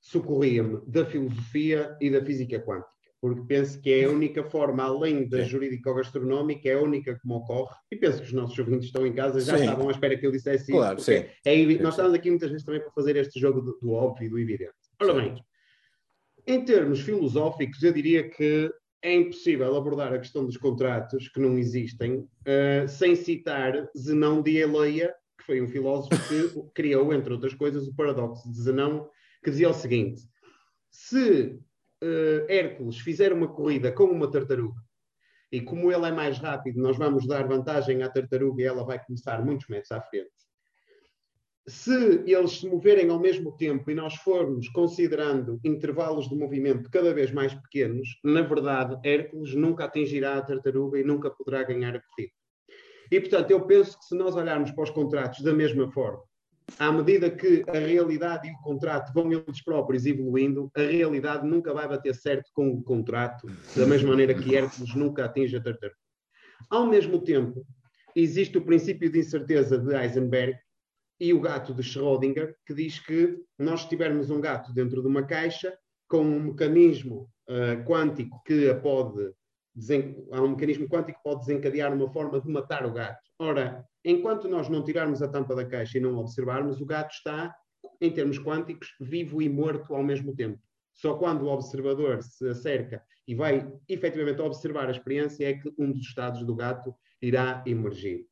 socorria-me 0.01 0.81
da 0.85 1.05
filosofia 1.05 1.95
e 2.01 2.09
da 2.09 2.23
física 2.23 2.59
quântica, 2.59 2.89
porque 3.21 3.41
penso 3.47 3.81
que 3.81 3.89
é 3.89 4.03
a 4.03 4.09
única 4.09 4.43
forma, 4.43 4.83
além 4.83 5.29
da 5.29 5.41
jurídico-gastronómica, 5.43 6.67
é 6.67 6.73
a 6.73 6.81
única 6.81 7.17
que 7.17 7.25
me 7.25 7.35
ocorre, 7.35 7.73
e 7.89 7.95
penso 7.95 8.17
que 8.17 8.25
os 8.25 8.33
nossos 8.33 8.59
ouvintes 8.59 8.87
estão 8.87 9.07
em 9.07 9.13
casa 9.13 9.39
já 9.39 9.57
sim. 9.57 9.63
estavam 9.63 9.87
à 9.87 9.91
espera 9.91 10.17
que 10.17 10.27
eu 10.27 10.31
dissesse 10.31 10.71
claro, 10.71 10.97
isso. 10.97 11.05
Sim. 11.05 11.25
É, 11.45 11.65
nós 11.81 11.93
estamos 11.93 12.13
aqui 12.13 12.29
muitas 12.29 12.49
vezes 12.49 12.65
também 12.65 12.81
para 12.81 12.91
fazer 12.91 13.15
este 13.15 13.39
jogo 13.39 13.61
do, 13.61 13.79
do 13.81 13.91
óbvio 13.91 14.27
e 14.27 14.29
do 14.29 14.37
evidente. 14.37 14.73
Ora 15.01 15.13
bem, 15.13 15.41
em 16.45 16.65
termos 16.65 16.99
filosóficos, 16.99 17.81
eu 17.81 17.93
diria 17.93 18.29
que 18.29 18.69
é 19.01 19.13
impossível 19.15 19.73
abordar 19.75 20.13
a 20.13 20.19
questão 20.19 20.45
dos 20.45 20.57
contratos 20.57 21.29
que 21.29 21.39
não 21.39 21.57
existem 21.57 22.15
uh, 22.15 22.87
sem 22.89 23.15
citar 23.15 23.89
Zenão 23.97 24.41
de 24.41 24.57
Eleia 24.57 25.13
que 25.43 25.45
foi 25.45 25.61
um 25.61 25.67
filósofo 25.67 26.15
que 26.27 26.71
criou, 26.73 27.13
entre 27.13 27.33
outras 27.33 27.53
coisas, 27.53 27.87
o 27.87 27.95
paradoxo 27.95 28.49
de 28.49 28.61
Zenão, 28.61 29.09
que 29.43 29.51
dizia 29.51 29.69
o 29.69 29.73
seguinte: 29.73 30.23
se 30.89 31.59
uh, 32.01 32.45
Hércules 32.47 32.99
fizer 32.99 33.33
uma 33.33 33.47
corrida 33.47 33.91
com 33.91 34.05
uma 34.05 34.31
tartaruga, 34.31 34.81
e 35.51 35.61
como 35.61 35.91
ele 35.91 36.05
é 36.07 36.11
mais 36.11 36.39
rápido, 36.39 36.81
nós 36.81 36.97
vamos 36.97 37.27
dar 37.27 37.47
vantagem 37.47 38.01
à 38.01 38.09
tartaruga 38.09 38.63
e 38.63 38.65
ela 38.65 38.83
vai 38.83 39.03
começar 39.03 39.43
muitos 39.43 39.67
metros 39.67 39.91
à 39.91 40.01
frente. 40.01 40.31
Se 41.67 42.23
eles 42.25 42.59
se 42.59 42.67
moverem 42.67 43.09
ao 43.09 43.19
mesmo 43.19 43.55
tempo 43.55 43.89
e 43.89 43.95
nós 43.95 44.15
formos 44.15 44.67
considerando 44.69 45.61
intervalos 45.63 46.27
de 46.27 46.35
movimento 46.35 46.89
cada 46.89 47.13
vez 47.13 47.31
mais 47.31 47.53
pequenos, 47.53 48.19
na 48.23 48.41
verdade, 48.41 48.99
Hércules 49.07 49.53
nunca 49.53 49.85
atingirá 49.85 50.37
a 50.37 50.41
tartaruga 50.41 50.99
e 50.99 51.03
nunca 51.03 51.29
poderá 51.29 51.63
ganhar 51.63 51.95
a 51.95 52.01
corrida. 52.01 52.33
E, 53.13 53.21
portanto, 53.21 53.51
eu 53.51 53.61
penso 53.67 53.99
que 53.99 54.05
se 54.05 54.15
nós 54.15 54.35
olharmos 54.35 54.71
para 54.71 54.85
os 54.85 54.89
contratos 54.89 55.43
da 55.43 55.53
mesma 55.53 55.87
forma, 55.91 56.23
à 56.79 56.91
medida 56.91 57.29
que 57.29 57.63
a 57.67 57.77
realidade 57.77 58.47
e 58.47 58.51
o 58.51 58.57
contrato 58.63 59.13
vão 59.13 59.31
eles 59.31 59.63
próprios 59.63 60.07
evoluindo, 60.07 60.71
a 60.75 60.81
realidade 60.81 61.45
nunca 61.45 61.71
vai 61.75 61.87
bater 61.87 62.15
certo 62.15 62.49
com 62.55 62.69
o 62.69 62.81
contrato, 62.81 63.45
da 63.77 63.85
mesma 63.85 64.09
maneira 64.09 64.33
que 64.33 64.55
Hércules 64.55 64.95
nunca 64.95 65.25
atinge 65.25 65.55
a 65.55 65.61
tartaruga. 65.61 65.95
Ao 66.71 66.87
mesmo 66.87 67.19
tempo, 67.19 67.63
existe 68.15 68.57
o 68.57 68.65
princípio 68.65 69.11
de 69.11 69.19
incerteza 69.19 69.77
de 69.77 69.93
Heisenberg 69.93 70.57
e 71.19 71.35
o 71.35 71.39
gato 71.39 71.71
de 71.71 71.83
Schrödinger, 71.83 72.55
que 72.65 72.73
diz 72.73 72.97
que 72.97 73.37
nós 73.59 73.85
tivermos 73.85 74.31
um 74.31 74.41
gato 74.41 74.73
dentro 74.73 75.03
de 75.03 75.07
uma 75.07 75.21
caixa 75.21 75.77
com 76.07 76.23
um 76.23 76.45
mecanismo 76.45 77.29
uh, 77.47 77.85
quântico 77.85 78.41
que 78.43 78.67
a 78.71 78.75
pode 78.75 79.31
há 80.31 80.41
um 80.41 80.49
mecanismo 80.49 80.87
quântico 80.87 81.17
que 81.17 81.23
pode 81.23 81.45
desencadear 81.45 81.93
uma 81.93 82.11
forma 82.11 82.39
de 82.39 82.49
matar 82.49 82.85
o 82.85 82.93
gato. 82.93 83.21
Ora, 83.39 83.85
enquanto 84.03 84.47
nós 84.47 84.69
não 84.69 84.83
tirarmos 84.83 85.21
a 85.21 85.27
tampa 85.27 85.55
da 85.55 85.65
caixa 85.65 85.97
e 85.97 86.01
não 86.01 86.17
observarmos, 86.17 86.79
o 86.79 86.85
gato 86.85 87.11
está, 87.13 87.55
em 87.99 88.11
termos 88.11 88.39
quânticos, 88.39 88.93
vivo 88.99 89.41
e 89.41 89.49
morto 89.49 89.93
ao 89.95 90.03
mesmo 90.03 90.35
tempo. 90.35 90.59
Só 90.93 91.15
quando 91.15 91.43
o 91.43 91.49
observador 91.49 92.21
se 92.21 92.47
acerca 92.47 93.03
e 93.27 93.33
vai 93.33 93.71
efetivamente 93.89 94.41
observar 94.41 94.87
a 94.87 94.91
experiência 94.91 95.49
é 95.49 95.53
que 95.53 95.73
um 95.77 95.91
dos 95.91 96.01
estados 96.01 96.45
do 96.45 96.55
gato 96.55 96.93
irá 97.21 97.63
emergir. 97.65 98.27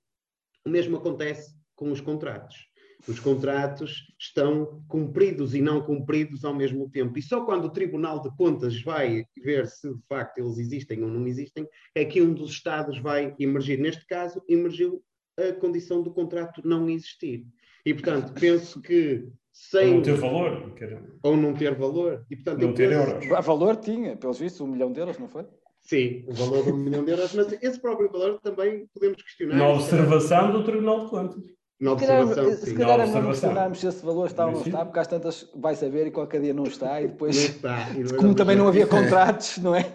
O 0.65 0.69
mesmo 0.69 0.97
acontece 0.97 1.55
com 1.75 1.91
os 1.91 2.01
contratos 2.01 2.70
os 3.08 3.20
contratos 3.20 4.08
estão 4.20 4.84
cumpridos 4.88 5.56
e 5.56 5.62
não 5.62 5.82
cumpridos 5.82 6.45
ao 6.45 6.54
mesmo 6.54 6.89
tempo. 6.89 7.18
E 7.18 7.22
só 7.22 7.43
quando 7.43 7.66
o 7.66 7.72
Tribunal 7.72 8.22
de 8.22 8.30
Contas 8.36 8.82
vai 8.82 9.26
ver 9.43 9.68
se 9.68 9.93
de 9.93 10.02
facto 10.08 10.38
eles 10.38 10.58
existem 10.58 11.04
ou 11.04 11.10
não 11.10 11.26
existem, 11.28 11.68
é 11.95 12.06
que 12.06 12.22
um 12.22 12.34
dos 12.34 12.52
Estados 12.52 12.99
vai 12.99 13.36
emergir. 13.39 13.80
Neste 13.80 14.06
caso, 14.06 14.41
emergiu 14.47 15.04
a 15.38 15.54
condição 15.54 16.02
do 16.04 16.12
contrato 16.12 16.62
não 16.66 16.89
existir. 16.89 17.45
E, 17.86 17.93
portanto, 17.93 18.34
penso 18.39 18.82
que 18.82 19.28
sem... 19.52 19.89
Ou 19.89 19.95
não 19.95 20.02
ter 20.02 20.16
valor. 20.16 20.76
Ou 21.24 21.38
não 21.38 21.54
ter 21.54 21.76
valor. 21.76 22.26
E, 22.30 22.36
portanto, 22.36 22.62
não 22.62 22.74
ter 22.74 22.91
euros. 22.91 23.45
Valor 23.45 23.76
tinha, 23.78 24.16
pelos 24.16 24.39
vistos, 24.39 24.62
um 24.62 24.68
milhão 24.68 24.91
de 24.91 24.99
euros, 24.99 25.18
não 25.18 25.28
foi? 25.28 25.45
Sim, 25.82 26.24
o 26.28 26.34
valor 26.34 26.64
de 26.64 26.72
um 26.72 26.78
milhão 26.78 27.04
de 27.04 27.12
euros, 27.12 27.34
mas 27.34 27.52
esse 27.62 27.82
próprio 27.82 28.10
valor 28.12 28.39
também 28.39 28.88
podemos 28.93 29.22
questionar. 29.24 29.58
Na 29.58 29.70
observação 29.70 30.52
do 30.52 30.64
Tribunal 30.64 31.06
de 31.06 31.10
Contas. 31.10 31.61
Na 31.82 31.93
observação, 31.93 32.53
se 32.53 32.75
calhar, 32.75 33.07
se 33.07 33.13
calhar 33.13 33.23
não 33.23 33.32
questionarmos 33.32 33.79
se 33.79 33.88
esse 33.88 34.05
valor 34.05 34.27
está 34.27 34.45
ou 34.45 34.51
não 34.51 34.61
está, 34.61 34.86
porque 34.86 34.99
às 34.99 35.07
tantas 35.07 35.49
vai 35.55 35.75
saber 35.75 36.05
e 36.05 36.11
qualquer 36.11 36.39
dia 36.39 36.53
não 36.53 36.65
está, 36.65 37.01
e 37.01 37.07
depois, 37.07 37.36
não 37.36 37.43
está, 37.43 37.89
e 37.97 38.15
como 38.17 38.36
também 38.36 38.55
não 38.55 38.67
havia 38.67 38.86
contratos, 38.86 39.57
não 39.57 39.73
é? 39.73 39.91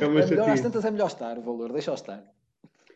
É, 0.00 0.06
uma 0.06 0.20
é 0.20 0.26
melhor, 0.26 0.50
às 0.50 0.60
tantas 0.60 0.84
é 0.84 0.90
melhor 0.90 1.08
estar 1.08 1.36
o 1.36 1.42
valor, 1.42 1.72
deixa-o 1.72 1.94
estar. 1.94 2.22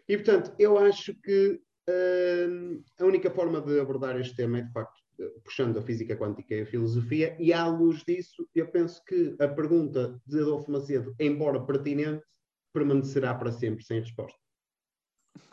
E 0.09 0.17
portanto, 0.17 0.53
eu 0.61 0.79
acho 0.79 1.13
que 1.15 1.61
uh, 1.89 2.83
a 3.01 3.05
única 3.05 3.33
forma 3.33 3.61
de 3.61 3.81
abordar 3.81 4.17
este 4.21 4.37
tema 4.37 4.59
é 4.59 4.63
de 4.63 4.73
facto 4.73 5.01
puxando 5.45 5.79
a 5.79 5.83
física 5.83 6.17
quântica 6.17 6.55
e 6.55 6.63
a 6.63 6.67
filosofia, 6.67 7.37
e 7.39 7.53
à 7.53 7.67
luz 7.67 8.03
disso, 8.07 8.49
eu 8.55 8.69
penso 8.69 9.05
que 9.05 9.35
a 9.39 9.49
pergunta 9.49 10.21
de 10.27 10.41
Adolfo 10.41 10.71
Macedo, 10.71 11.15
embora 11.19 11.61
pertinente, 11.61 12.25
permanecerá 12.73 13.35
para 13.35 13.53
sempre 13.53 13.85
sem 13.85 14.01
resposta. 14.01 14.39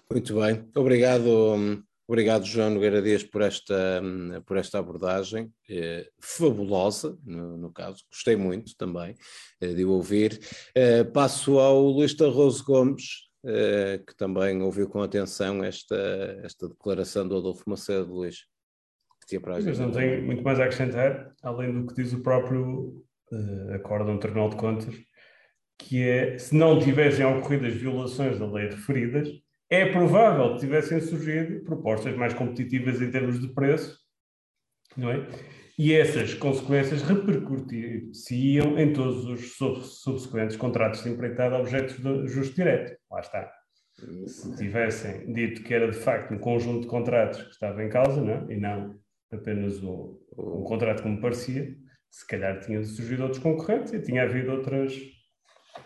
Muito 0.10 0.36
bem, 0.40 0.70
obrigado, 0.76 1.84
obrigado 2.08 2.46
João 2.46 2.70
Nogueira 2.70 3.02
Dias 3.02 3.24
por 3.24 3.42
esta, 3.42 4.02
por 4.46 4.58
esta 4.58 4.80
abordagem 4.80 5.52
eh, 5.70 6.10
fabulosa, 6.20 7.18
no, 7.26 7.58
no, 7.58 7.72
caso, 7.72 8.04
gostei 8.12 8.36
muito 8.36 8.76
também 8.78 9.16
eh, 9.60 9.74
de 9.74 9.84
ouvir. 9.84 10.40
Eh, 10.74 11.04
passo 11.04 11.60
ao 11.60 11.82
Luís 11.82 12.14
Tarroso 12.14 12.64
Gomes, 12.64 13.28
que 14.06 14.18
também 14.18 14.62
ouviu 14.62 14.90
com 14.90 15.02
atenção 15.02 15.64
esta, 15.64 15.96
esta 16.44 16.68
declaração 16.68 17.26
do 17.26 17.38
Adolfo 17.38 17.64
Macedo, 17.70 18.14
Luís. 18.14 18.46
Que 19.28 19.40
para 19.40 19.60
Mas 19.60 19.80
não 19.80 19.92
tenho 19.92 20.24
muito 20.26 20.42
mais 20.42 20.60
a 20.60 20.64
acrescentar, 20.64 21.34
além 21.44 21.74
do 21.74 21.86
que 21.86 22.02
diz 22.02 22.14
o 22.14 22.22
próprio 22.22 23.06
uh, 23.32 23.74
acórdão 23.74 24.16
do 24.16 24.20
Tribunal 24.20 24.50
de 24.50 24.56
Contas, 24.56 24.96
que 25.78 26.02
é, 26.02 26.38
se 26.38 26.56
não 26.56 26.80
tivessem 26.80 27.26
ocorrido 27.26 27.66
as 27.66 27.74
violações 27.74 28.40
da 28.40 28.50
lei 28.50 28.70
referidas, 28.70 29.30
é 29.70 29.86
provável 29.92 30.54
que 30.54 30.62
tivessem 30.62 31.00
surgido 31.02 31.64
propostas 31.64 32.16
mais 32.16 32.34
competitivas 32.34 33.02
em 33.02 33.12
termos 33.12 33.40
de 33.40 33.48
preço, 33.54 34.00
não 34.96 35.12
é? 35.12 35.28
E 35.78 35.94
essas 35.94 36.34
consequências 36.34 37.04
repercutiriam 37.04 38.80
em 38.80 38.94
todos 38.94 39.26
os 39.26 39.58
subsequentes 40.02 40.58
contratos 40.58 41.04
de 41.04 41.10
empreitada 41.10 41.60
objetos 41.60 41.98
de 41.98 42.28
justo 42.28 42.56
direto. 42.56 42.98
Lá 43.12 43.20
está. 43.20 43.52
Se 44.26 44.56
tivessem 44.56 45.32
dito 45.34 45.64
que 45.64 45.74
era 45.74 45.90
de 45.90 45.98
facto 45.98 46.34
um 46.34 46.40
conjunto 46.40 46.82
de 46.82 46.88
contratos 46.88 47.44
que 47.44 47.50
estava 47.50 47.84
em 47.84 47.90
causa, 47.90 48.22
não 48.22 48.34
é? 48.34 48.54
e 48.54 48.58
não 48.58 49.00
apenas 49.32 49.84
o, 49.84 50.20
o 50.32 50.64
contrato 50.64 51.04
como 51.04 51.22
parecia, 51.22 51.76
se 52.10 52.26
calhar 52.26 52.60
tinha 52.60 52.84
surgido 52.84 53.24
outros 53.24 53.42
concorrentes 53.42 53.94
e 53.94 54.02
tinha 54.02 54.24
havido 54.24 54.52
outras 54.52 54.94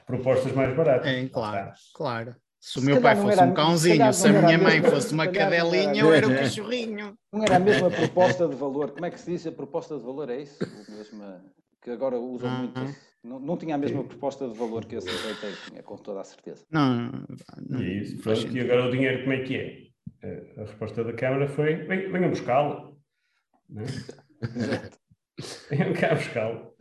propostas 0.06 0.54
mais 0.54 0.76
baratas. 0.76 1.08
É, 1.08 1.28
claro, 1.28 1.72
claro. 1.94 2.36
Se 2.62 2.78
o 2.78 2.82
meu 2.84 3.02
pai 3.02 3.16
fosse 3.16 3.40
era, 3.40 3.50
um 3.50 3.54
cãozinho, 3.56 4.14
se, 4.14 4.22
se 4.22 4.28
a 4.28 4.42
minha 4.42 4.58
mãe 4.60 4.84
fosse 4.84 5.12
uma 5.14 5.28
cadelinha, 5.28 6.02
eu 6.02 6.14
era 6.14 6.28
um 6.28 6.30
cachorrinho. 6.38 7.16
Não 7.34 7.44
era 7.44 7.56
a 7.56 7.60
mesma 7.60 7.90
proposta 7.90 8.48
de 8.48 8.56
valor. 8.56 8.92
Como 8.92 9.04
é 9.04 9.10
que 9.10 9.20
se 9.20 9.32
diz 9.32 9.48
a 9.48 9.52
proposta 9.52 9.98
de 9.98 10.04
valor? 10.04 10.30
É 10.30 10.42
isso? 10.42 10.60
Mesma, 10.88 11.44
que 11.82 11.90
agora 11.90 12.20
usam 12.20 12.50
uh 12.50 12.54
-huh. 12.54 12.80
muito. 12.80 12.96
Não, 13.24 13.40
não 13.40 13.58
tinha 13.58 13.74
a 13.74 13.78
mesma 13.80 14.04
proposta 14.04 14.48
de 14.48 14.56
valor 14.56 14.86
que 14.86 14.96
esse 14.96 15.10
azeite 15.10 15.70
tinha, 15.70 15.82
com 15.82 15.98
toda 15.98 16.22
a 16.22 16.24
certeza. 16.24 16.64
Não, 16.72 17.26
não. 17.68 17.82
E, 17.82 18.02
isso, 18.02 18.48
e 18.52 18.60
agora 18.60 18.88
o 18.88 18.92
dinheiro 18.92 19.22
como 19.22 19.34
é 19.34 19.40
que 19.44 19.56
é? 19.56 19.92
A 20.58 20.62
resposta 20.62 21.04
da 21.04 21.14
Câmara 21.14 21.48
foi: 21.48 21.76
venham 21.76 22.30
buscá-lo. 22.30 22.96
Né? 23.68 23.86
Eu 25.72 25.94
quero 25.94 26.16
buscá-lo. 26.22 26.76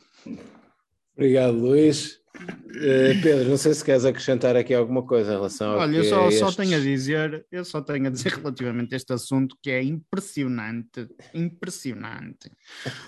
Obrigado, 1.15 1.57
Luís. 1.57 2.20
Uh, 2.41 3.21
Pedro, 3.23 3.49
não 3.49 3.57
sei 3.57 3.75
se 3.75 3.85
queres 3.85 4.05
acrescentar 4.05 4.57
aqui 4.57 4.73
alguma 4.73 5.05
coisa 5.05 5.33
em 5.33 5.35
relação 5.37 5.77
Olha, 5.77 5.97
eu 5.97 6.05
só, 6.05 6.31
só 6.31 6.53
tenho 6.53 6.77
a 6.77 6.81
dizer, 6.81 7.47
eu 7.51 7.65
só 7.65 7.81
tenho 7.81 8.07
a 8.07 8.11
dizer 8.11 8.33
relativamente 8.39 8.95
a 8.95 8.97
este 8.97 9.13
assunto 9.13 9.57
que 9.63 9.71
é 9.71 9.83
impressionante, 9.83 11.09
impressionante. 11.35 12.51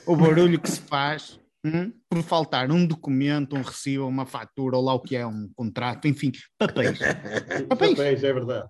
O 0.07 0.17
barulho 0.17 0.61
que 0.61 0.71
se 0.71 0.81
faz 0.81 1.41
hum, 1.65 1.93
por 2.09 2.23
faltar 2.23 2.71
um 2.71 2.87
documento, 2.87 3.57
um 3.57 3.63
recibo, 3.63 4.07
uma 4.07 4.27
fatura, 4.27 4.77
ou 4.77 4.85
lá 4.85 4.95
o 4.95 5.01
que 5.01 5.17
é, 5.17 5.27
um 5.27 5.51
contrato, 5.55 6.07
enfim, 6.07 6.33
papéis. 6.59 6.99
Papéis, 7.69 7.97
papéis 7.97 8.25
é 8.25 8.33
verdade. 8.33 8.69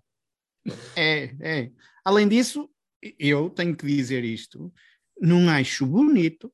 É, 0.97 1.35
é. 1.41 1.71
Além 2.05 2.29
disso, 2.29 2.69
eu 3.19 3.51
tenho 3.51 3.77
que 3.77 3.87
dizer 3.87 4.25
isto 4.25 4.73
não 5.23 5.49
acho 5.49 5.87
bonito 5.87 6.53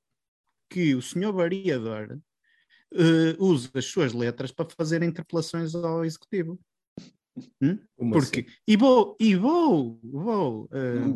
que 0.71 0.95
o 0.95 1.01
senhor 1.01 1.33
variador 1.33 2.19
uh, 2.95 3.45
use 3.45 3.71
as 3.75 3.85
suas 3.85 4.13
letras 4.13 4.53
para 4.53 4.69
fazer 4.77 5.03
interpelações 5.03 5.75
ao 5.75 6.05
executivo. 6.05 6.59
Hum? 7.63 7.79
Porque 8.13 8.41
assim? 8.41 8.51
e 8.67 8.77
vou 8.77 9.17
e 9.21 9.37
vou 9.37 10.01
vou 10.03 10.65
uh, 10.65 11.09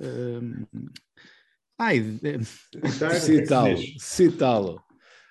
uh, 0.00 0.68
ai 1.76 2.00
citá-lo 3.18 3.76
citá-lo 3.98 4.80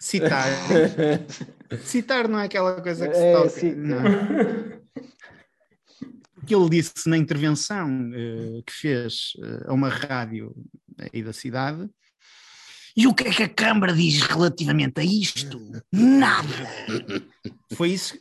citar 0.01 0.49
citar 1.85 2.27
não 2.27 2.39
é 2.39 2.43
aquela 2.43 2.81
coisa 2.81 3.07
que 3.07 3.15
se 3.15 3.21
é, 3.21 3.33
toca 3.33 3.75
não 3.77 4.83
que 6.45 6.53
ele 6.53 6.69
disse 6.69 7.07
na 7.07 7.17
intervenção 7.17 8.09
uh, 8.09 8.63
que 8.63 8.73
fez 8.73 9.33
uh, 9.37 9.69
a 9.71 9.73
uma 9.73 9.89
rádio 9.89 10.53
aí 10.97 11.23
da 11.23 11.33
cidade. 11.33 11.89
E 12.95 13.07
o 13.07 13.13
que 13.13 13.27
é 13.27 13.31
que 13.31 13.43
a 13.43 13.49
Câmara 13.49 13.93
diz 13.93 14.21
relativamente 14.21 14.99
a 14.99 15.03
isto? 15.03 15.59
Nada! 15.91 16.47
Foi 17.75 17.89
isso. 17.89 18.17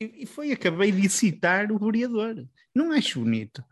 E 0.00 0.26
foi, 0.26 0.50
acabei 0.50 0.90
de 0.90 1.08
citar 1.08 1.70
o 1.70 1.78
vereador. 1.78 2.44
Não 2.74 2.90
acho 2.90 3.20
bonito. 3.20 3.62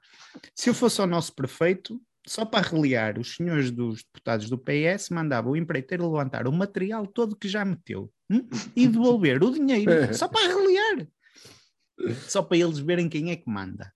Se 0.54 0.70
eu 0.70 0.74
fosse 0.74 1.00
ao 1.00 1.06
nosso 1.06 1.34
prefeito, 1.34 2.00
só 2.24 2.44
para 2.44 2.68
reliar 2.68 3.18
os 3.18 3.34
senhores 3.34 3.72
dos 3.72 4.04
deputados 4.04 4.48
do 4.48 4.56
PS, 4.56 5.10
mandava 5.10 5.50
o 5.50 5.56
empreiteiro 5.56 6.08
levantar 6.08 6.46
o 6.46 6.52
material 6.52 7.04
todo 7.04 7.34
que 7.34 7.48
já 7.48 7.64
meteu 7.64 8.12
hum? 8.30 8.48
e 8.76 8.86
devolver 8.86 9.42
o 9.42 9.50
dinheiro, 9.50 9.90
só 10.14 10.28
para 10.28 10.46
reliar 10.46 11.08
só 12.28 12.42
para 12.42 12.56
eles 12.56 12.78
verem 12.78 13.08
quem 13.08 13.30
é 13.30 13.36
que 13.36 13.48
manda. 13.48 13.92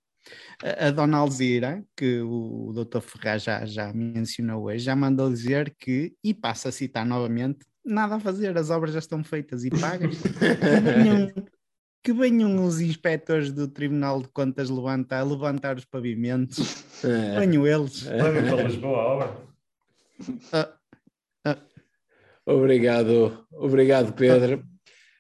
A, 0.63 0.89
a 0.89 0.91
Dona 0.91 1.19
Alzira, 1.19 1.85
que 1.97 2.21
o, 2.21 2.69
o 2.69 2.73
Dr. 2.73 3.01
Ferraz 3.01 3.43
já, 3.43 3.65
já 3.67 3.93
mencionou 3.93 4.65
hoje, 4.65 4.85
já 4.85 4.97
mandou 4.97 5.31
dizer 5.31 5.75
que, 5.79 6.15
e 6.23 6.33
passa 6.33 6.69
a 6.69 6.73
citar 6.73 7.05
novamente, 7.05 7.59
nada 7.85 8.17
a 8.17 8.21
fazer, 8.21 8.57
as 8.57 8.71
obras 8.71 8.93
já 8.93 8.99
estão 8.99 9.23
feitas 9.23 9.65
e 9.65 9.71
pagas. 9.71 10.17
que, 10.23 10.81
venham, 10.81 11.33
que 12.03 12.13
venham 12.13 12.65
os 12.65 12.81
inspectores 12.81 13.53
do 13.53 13.69
Tribunal 13.69 14.23
de 14.23 14.29
Contas 14.29 14.71
levantar, 14.71 15.23
levantar 15.23 15.77
os 15.77 15.85
pavimentos, 15.85 16.85
é. 17.05 17.41
venham 17.41 17.67
eles. 17.67 18.07
É. 18.07 18.23
Levem 18.23 18.51
para 18.51 18.63
Lisboa 18.65 18.99
a 18.99 19.07
obra. 19.07 19.37
Ah, 20.53 20.73
ah. 21.45 21.59
Obrigado, 22.47 23.47
obrigado 23.53 24.13
Pedro. 24.13 24.65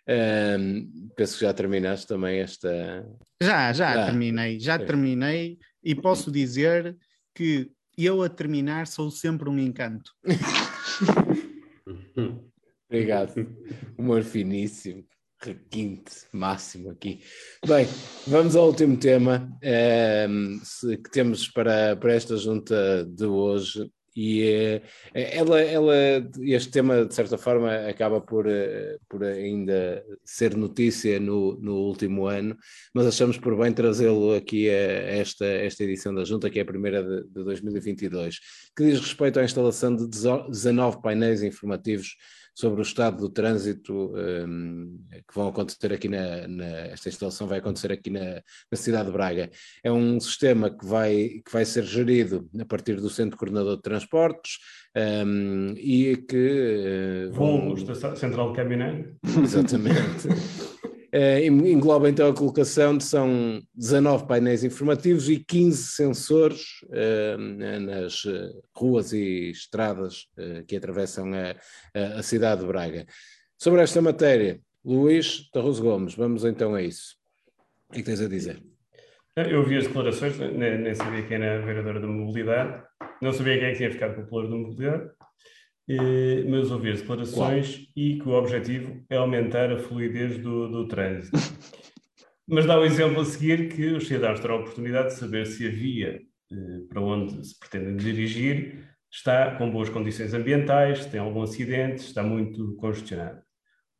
Um, 0.06 1.08
penso 1.16 1.38
que 1.38 1.44
já 1.44 1.54
terminaste 1.54 2.06
também 2.06 2.40
esta. 2.40 3.06
Já, 3.42 3.72
já, 3.72 4.06
terminei, 4.06 4.60
já 4.60 4.78
terminei 4.78 5.58
e 5.82 5.94
posso 5.94 6.30
dizer 6.30 6.94
que 7.34 7.70
eu 7.96 8.22
a 8.22 8.28
terminar 8.28 8.86
sou 8.86 9.10
sempre 9.10 9.48
um 9.48 9.58
encanto. 9.58 10.12
Obrigado. 12.88 13.34
Humor 13.98 14.22
finíssimo, 14.22 15.04
requinte 15.40 16.12
máximo 16.32 16.90
aqui. 16.90 17.22
Bem, 17.66 17.86
vamos 18.26 18.56
ao 18.56 18.66
último 18.66 18.96
tema 18.96 19.50
um, 20.28 20.60
que 20.80 21.10
temos 21.10 21.48
para, 21.48 21.96
para 21.96 22.14
esta 22.14 22.36
junta 22.36 23.04
de 23.04 23.24
hoje 23.24 23.90
e 24.16 24.42
eh, 24.42 24.82
ela, 25.12 25.60
ela, 25.60 25.94
este 26.42 26.70
tema, 26.70 27.04
de 27.04 27.14
certa 27.14 27.36
forma, 27.36 27.88
acaba 27.88 28.20
por, 28.20 28.46
eh, 28.46 28.98
por 29.08 29.24
ainda 29.24 30.04
ser 30.24 30.56
notícia 30.56 31.18
no, 31.18 31.56
no 31.60 31.74
último 31.74 32.26
ano, 32.26 32.56
mas 32.94 33.06
achamos 33.06 33.38
por 33.38 33.56
bem 33.56 33.72
trazê-lo 33.72 34.34
aqui 34.34 34.70
a 34.70 34.72
esta, 34.72 35.44
esta 35.44 35.82
edição 35.82 36.14
da 36.14 36.24
Junta, 36.24 36.48
que 36.48 36.58
é 36.58 36.62
a 36.62 36.66
primeira 36.66 37.02
de, 37.02 37.24
de 37.28 37.44
2022, 37.44 38.38
que 38.76 38.84
diz 38.84 39.00
respeito 39.00 39.40
à 39.40 39.44
instalação 39.44 39.96
de 39.96 40.06
19 40.06 41.02
painéis 41.02 41.42
informativos 41.42 42.16
sobre 42.54 42.80
o 42.80 42.82
estado 42.82 43.18
do 43.18 43.28
trânsito 43.28 44.12
um, 44.14 44.98
que 45.10 45.34
vão 45.34 45.48
acontecer 45.48 45.92
aqui 45.92 46.08
na, 46.08 46.46
na, 46.46 46.66
esta 46.86 47.08
instalação 47.08 47.46
vai 47.46 47.58
acontecer 47.58 47.90
aqui 47.90 48.10
na, 48.10 48.42
na, 48.70 48.76
cidade 48.76 49.06
de 49.06 49.12
Braga. 49.12 49.50
É 49.82 49.90
um 49.90 50.20
sistema 50.20 50.70
que 50.70 50.86
vai, 50.86 51.42
que 51.44 51.52
vai 51.52 51.64
ser 51.64 51.84
gerido 51.84 52.48
a 52.58 52.64
partir 52.64 53.00
do 53.00 53.10
Centro 53.10 53.36
Coordenador 53.36 53.76
de 53.76 53.82
Transportes 53.82 54.58
um, 55.26 55.74
e 55.76 56.16
que... 56.16 57.28
Uh, 57.28 57.32
vão... 57.32 57.76
Central 58.16 58.50
de 58.50 58.56
Caminhão. 58.56 59.04
Exatamente. 59.42 60.28
Uh, 61.14 61.38
engloba 61.46 62.10
então 62.10 62.28
a 62.28 62.34
colocação 62.34 62.98
de 62.98 63.04
são 63.04 63.62
19 63.72 64.26
painéis 64.26 64.64
informativos 64.64 65.28
e 65.28 65.38
15 65.38 65.92
sensores 65.92 66.82
uh, 66.86 67.38
nas 67.38 68.24
uh, 68.24 68.60
ruas 68.76 69.12
e 69.12 69.50
estradas 69.50 70.26
que 70.66 70.74
atravessam 70.74 71.30
a, 71.32 72.18
a, 72.18 72.22
cidade 72.22 72.62
de 72.62 72.66
Braga. 72.66 73.06
Sobre 73.56 73.80
esta 73.80 74.02
matéria, 74.02 74.58
Luís 74.84 75.48
Tarroso 75.52 75.84
Gomes, 75.84 76.16
vamos 76.16 76.44
então 76.44 76.74
a 76.74 76.82
isso. 76.82 77.14
O 77.90 77.92
que, 77.92 78.00
é 78.00 78.02
tens 78.02 78.20
a 78.20 78.28
dizer? 78.28 78.60
Eu 79.36 79.64
vi 79.64 79.76
as 79.76 79.86
declarações, 79.86 80.36
nem, 80.36 80.78
nem 80.78 80.94
sabia 80.96 81.22
quem 81.22 81.36
era 81.36 81.62
a 81.62 81.64
vereadora 81.64 82.00
da 82.00 82.08
mobilidade, 82.08 82.82
não 83.22 83.32
sabia 83.32 83.56
quem 83.56 83.68
é 83.68 83.74
tinha 83.74 83.90
ficado 83.92 84.16
popular 84.16 84.48
da 84.48 84.56
mobilidade, 84.56 85.10
eh, 85.88 86.44
mas 86.48 86.70
ouvi 86.70 86.90
as 86.90 87.00
declarações 87.00 87.76
Qual? 87.76 87.86
e 87.96 88.18
que 88.18 88.28
o 88.28 88.32
objetivo 88.32 89.04
é 89.10 89.16
aumentar 89.16 89.70
a 89.70 89.78
fluidez 89.78 90.38
do, 90.38 90.68
do 90.68 90.88
trânsito. 90.88 91.36
mas 92.48 92.66
dá 92.66 92.78
o 92.78 92.84
exemplo 92.84 93.20
a 93.20 93.24
seguir 93.24 93.68
que 93.68 93.86
os 93.88 94.06
cidadãos 94.06 94.40
terão 94.40 94.56
a 94.56 94.60
oportunidade 94.60 95.08
de 95.08 95.14
saber 95.14 95.46
se 95.46 95.66
a 95.66 95.70
via 95.70 96.20
eh, 96.52 96.80
para 96.88 97.00
onde 97.00 97.46
se 97.46 97.58
pretendem 97.58 97.96
dirigir 97.96 98.94
está 99.10 99.54
com 99.56 99.70
boas 99.70 99.88
condições 99.88 100.34
ambientais, 100.34 101.04
se 101.04 101.10
tem 101.10 101.20
algum 101.20 101.42
acidente, 101.42 102.02
está 102.02 102.22
muito 102.22 102.74
congestionado. 102.76 103.40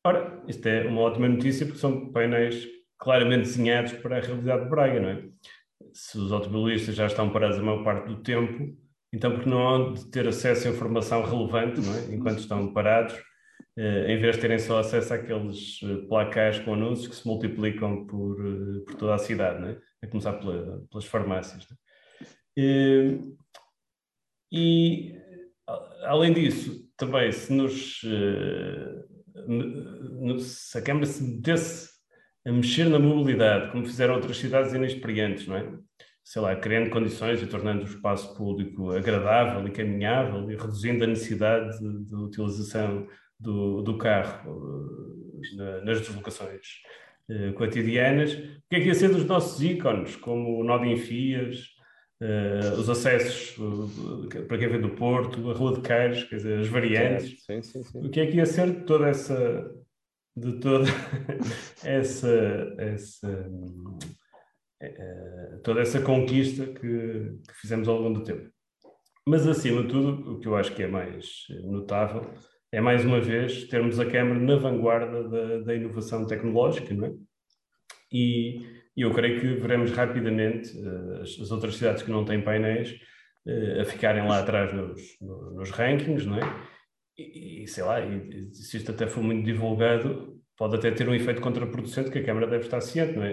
Ora, 0.05 0.43
isto 0.49 0.67
é 0.67 0.87
uma 0.87 1.03
ótima 1.03 1.29
notícia 1.29 1.65
porque 1.65 1.81
são 1.81 2.11
painéis 2.13 2.67
claramente 2.99 3.45
desenhados 3.45 3.93
para 3.93 4.19
a 4.19 4.21
realidade 4.21 4.65
de 4.65 4.71
Braga, 4.71 5.01
não 5.01 5.09
é? 5.09 5.25
Se 5.93 6.19
os 6.19 6.33
automobilistas 6.33 6.95
já 6.95 7.07
estão 7.07 7.31
parados 7.31 7.59
a 7.59 7.63
maior 7.63 7.85
parte 7.85 8.09
do 8.09 8.23
tempo, 8.23 8.77
então, 9.15 9.31
porque 9.31 9.49
não 9.49 9.69
há 9.69 9.93
de 9.93 10.11
ter 10.11 10.27
acesso 10.27 10.67
a 10.67 10.73
informação 10.73 11.23
relevante, 11.23 11.81
é? 11.81 12.13
enquanto 12.13 12.41
estão 12.41 12.73
parados, 12.73 13.15
eh, 13.79 14.13
em 14.13 14.21
vez 14.21 14.35
de 14.35 14.43
terem 14.43 14.59
só 14.59 14.81
acesso 14.81 15.15
àqueles 15.15 15.79
eh, 15.85 16.07
placais 16.09 16.59
com 16.59 16.75
anúncios 16.75 17.07
que 17.07 17.15
se 17.15 17.25
multiplicam 17.25 18.05
por, 18.07 18.37
eh, 18.45 18.81
por 18.85 18.97
toda 18.97 19.15
a 19.15 19.19
cidade, 19.19 19.69
é? 19.69 19.79
a 20.03 20.09
começar 20.09 20.33
pela, 20.33 20.85
pelas 20.91 21.05
farmácias. 21.05 21.65
E, 22.57 23.21
e, 24.53 25.15
além 26.03 26.33
disso, 26.33 26.85
também, 26.97 27.31
se, 27.31 27.53
nos, 27.53 28.01
se 30.41 30.79
a 30.79 30.83
Câmara 30.83 31.07
se 31.07 31.23
metesse 31.23 31.89
a 32.45 32.51
mexer 32.51 32.89
na 32.89 32.99
mobilidade, 32.99 33.71
como 33.71 33.87
fizeram 33.87 34.15
outras 34.15 34.39
cidades 34.39 34.73
inexperientes, 34.73 35.47
não 35.47 35.57
é? 35.57 35.73
Sei 36.25 36.41
lá, 36.41 36.57
criando 36.57 36.91
condições 36.91 37.43
e 37.43 37.47
tornando 37.47 37.83
o 37.83 37.87
espaço 37.87 38.35
público 38.35 38.91
agradável 38.93 39.67
e 39.69 39.71
caminhável 39.71 40.51
e 40.51 40.57
reduzindo 40.57 41.05
a 41.05 41.07
necessidade 41.07 41.79
de, 41.79 42.15
utilização 42.15 43.07
do, 43.39 43.83
do 43.83 43.99
carro 43.99 44.51
uh, 44.51 45.41
na, 45.57 45.85
nas 45.85 46.01
deslocações 46.01 46.67
uh, 47.29 47.53
cotidianas. 47.53 48.33
O 48.33 48.69
que 48.71 48.77
é 48.77 48.81
que 48.81 48.87
ia 48.87 48.95
ser 48.95 49.11
dos 49.11 49.27
nossos 49.27 49.63
ícones, 49.63 50.17
como 50.17 50.59
o 50.59 50.65
nó 50.65 50.79
de 50.79 50.89
enfias, 50.89 51.67
uh, 52.23 52.81
os 52.81 52.89
acessos 52.89 53.55
para 54.49 54.57
quem 54.57 54.69
vem 54.69 54.81
do 54.81 54.91
Porto, 54.91 55.51
a 55.51 55.55
Rua 55.55 55.75
de 55.75 55.83
Caires, 55.83 56.25
quer 56.25 56.37
dizer, 56.37 56.59
as 56.59 56.69
variantes. 56.69 57.45
Sim, 57.45 57.61
sim, 57.61 57.83
sim. 57.83 58.07
O 58.07 58.09
que 58.09 58.21
é 58.21 58.27
que 58.27 58.39
ia 58.39 58.47
ser 58.47 58.71
de 58.71 58.81
toda 58.85 59.09
essa 59.09 59.71
de 60.37 60.53
toda 60.59 60.87
essa, 61.85 62.75
essa 62.79 63.29
eh, 63.29 64.24
toda 65.63 65.81
essa 65.81 66.01
conquista 66.01 66.67
que, 66.67 66.81
que, 66.81 67.55
fizemos 67.61 67.89
ao 67.89 68.01
longo 68.01 68.21
do 68.21 68.25
tempo. 68.25 68.49
Mas, 69.27 69.47
acima 69.47 69.83
de 69.83 69.89
tudo, 69.89 70.35
o 70.35 70.41
que 70.41 70.49
eu 70.49 70.57
acho 70.57 70.75
que 70.75 70.83
é 70.83 70.87
mais 70.87 71.47
notável 71.63 72.35
é, 72.75 72.81
mais 72.81 73.05
uma 73.05 73.21
vez, 73.21 73.69
termos 73.69 74.01
a 74.01 74.05
Câmara 74.05 74.41
na 74.41 74.57
vanguarda 74.57 75.29
da, 75.29 75.59
da 75.61 75.75
inovação 75.77 76.27
tecnológica, 76.27 76.93
não 76.93 77.07
é? 77.07 77.13
E, 78.13 78.83
eu 78.97 79.13
creio 79.13 79.41
que 79.41 79.55
veremos 79.55 79.93
rapidamente 79.93 80.77
uh, 80.79 81.23
as, 81.23 81.39
as, 81.41 81.51
outras 81.53 81.77
cidades 81.77 82.03
que 82.03 82.11
não 82.11 82.25
têm 82.25 82.43
painéis 82.43 82.95
a 83.81 83.85
ficarem 83.85 84.27
lá 84.27 84.41
atrás 84.41 84.73
nos, 84.73 85.01
nos 85.21 85.71
rankings, 85.71 86.27
não 86.27 86.39
é? 86.39 86.41
E, 87.17 87.63
e 87.63 87.69
sei 87.69 87.85
lá, 87.85 88.01
e, 88.01 88.53
se 88.53 88.77
isto 88.77 88.91
até 88.91 89.07
for 89.07 89.23
muito 89.23 89.45
divulgado, 89.45 90.41
pode 90.57 90.77
até 90.77 90.91
ter 90.91 91.09
um 91.09 91.15
efeito 91.15 91.41
contraproducente 91.41 92.11
que 92.11 92.19
a 92.19 92.25
Câmara 92.25 92.49
deve 92.49 92.65
estar 92.65 92.81
ciente, 92.81 93.15
não 93.15 93.23
é? 93.23 93.33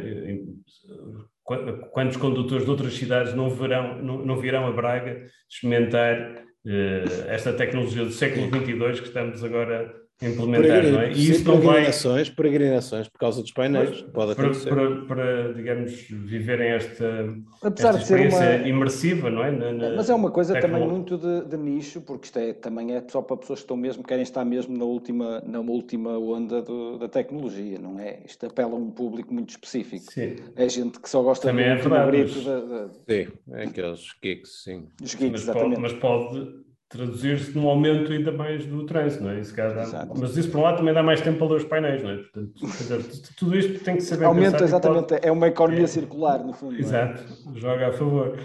Quantos 1.44 2.18
condutores 2.18 2.66
de 2.66 2.72
outras 2.72 2.94
cidades 2.94 3.34
não, 3.34 3.50
verão, 3.50 4.02
não, 4.02 4.26
não 4.26 4.38
virão 4.38 4.68
a 4.68 4.72
Braga 4.72 5.26
experimentar 5.50 6.44
uh, 6.66 7.28
esta 7.28 7.54
tecnologia 7.54 8.06
do 8.06 8.12
século 8.12 8.48
XXII 8.48 9.02
que 9.02 9.08
estamos 9.08 9.44
agora 9.44 10.01
implementar, 10.22 10.84
não 10.84 11.02
é? 11.02 11.12
E 11.12 11.32
isso 11.32 11.44
não 11.46 11.60
peregrinações, 11.60 12.28
vai... 12.28 12.36
peregrinações 12.36 13.08
por 13.10 13.20
causa 13.20 13.42
dos 13.42 13.52
painéis, 13.52 14.02
pode 14.14 14.34
acontecer. 14.34 14.70
Para, 14.70 14.90
para, 14.90 15.06
para, 15.06 15.54
digamos, 15.54 15.94
viverem 16.10 16.70
esta, 16.70 17.34
Apesar 17.64 17.90
esta 17.90 18.02
experiência 18.02 18.40
de 18.40 18.46
ser 18.46 18.60
uma... 18.60 18.68
imersiva, 18.68 19.30
não 19.30 19.44
é? 19.44 19.52
Na, 19.52 19.72
na 19.72 19.96
Mas 19.96 20.10
é 20.10 20.16
uma 20.16 20.32
coisa 20.32 20.60
também 20.60 20.88
muito 20.88 21.18
de, 21.18 21.46
de, 21.46 21.58
nicho, 21.58 22.02
porque 22.02 22.26
isto 22.26 22.40
é, 22.40 22.54
também 22.54 22.96
é 22.96 23.04
só 23.08 23.22
para 23.22 23.38
pessoas 23.38 23.60
que 23.60 23.64
estão 23.64 23.78
mesmo, 23.78 24.04
querem 24.04 24.24
estar 24.24 24.46
mesmo 24.46 24.78
na 24.78 24.86
última, 24.86 25.42
na 25.46 25.60
última 25.60 26.18
onda 26.18 26.62
do, 26.62 26.98
da 26.98 27.08
tecnologia, 27.08 27.80
não 27.80 28.00
é? 28.00 28.20
Isto 28.26 28.46
apela 28.46 28.74
a 28.74 28.78
um 28.78 28.92
público 28.92 29.34
muito 29.34 29.50
específico. 29.50 30.12
Sim. 30.12 30.36
É 30.56 30.70
gente 30.70 31.00
que 31.00 31.10
só 31.10 31.22
gosta 31.22 31.48
também 31.48 31.66
do 31.78 31.96
é 31.96 32.12
mas... 32.12 32.44
da, 32.44 32.60
da... 32.60 32.90
Sim, 32.90 33.28
é 33.52 33.64
aqueles 33.64 34.02
geeks, 34.22 34.64
sim. 34.64 34.88
Os 35.02 35.16
geeks, 35.16 35.32
mas 35.32 35.42
exatamente. 35.42 35.82
Pode, 35.82 35.82
mas 35.82 35.94
pode 35.94 36.71
traduzir-se 36.92 37.58
num 37.58 37.70
aumento 37.70 38.12
ainda 38.12 38.32
mais 38.32 38.66
do 38.66 38.86
trânsito, 38.86 39.24
não 39.24 39.32
é? 39.32 39.40
Isso 39.40 39.56
dá, 39.56 40.08
mas 40.16 40.36
isso, 40.36 40.52
por 40.52 40.60
um 40.60 40.64
lado, 40.64 40.78
também 40.78 40.94
dá 40.94 41.02
mais 41.02 41.22
tempo 41.22 41.40
para 41.40 41.48
ler 41.48 41.56
os 41.56 41.64
painéis, 41.64 42.04
não 42.04 42.12
é? 42.12 42.18
Portanto, 42.18 42.54
dizer, 42.54 43.00
tudo 43.38 43.58
isto 43.58 43.84
tem 43.84 43.96
que 43.96 44.02
ser 44.02 44.18
bem 44.18 44.28
Aumenta, 44.28 44.64
exatamente, 44.64 45.08
pode... 45.08 45.26
é 45.26 45.32
uma 45.32 45.48
economia 45.48 45.86
é, 45.86 45.88
circular, 45.88 46.44
no 46.44 46.54
fundo. 46.54 46.78
Exato, 46.78 47.24
é? 47.24 47.60
joga 47.60 47.88
a 47.88 47.94
favor. 47.94 48.38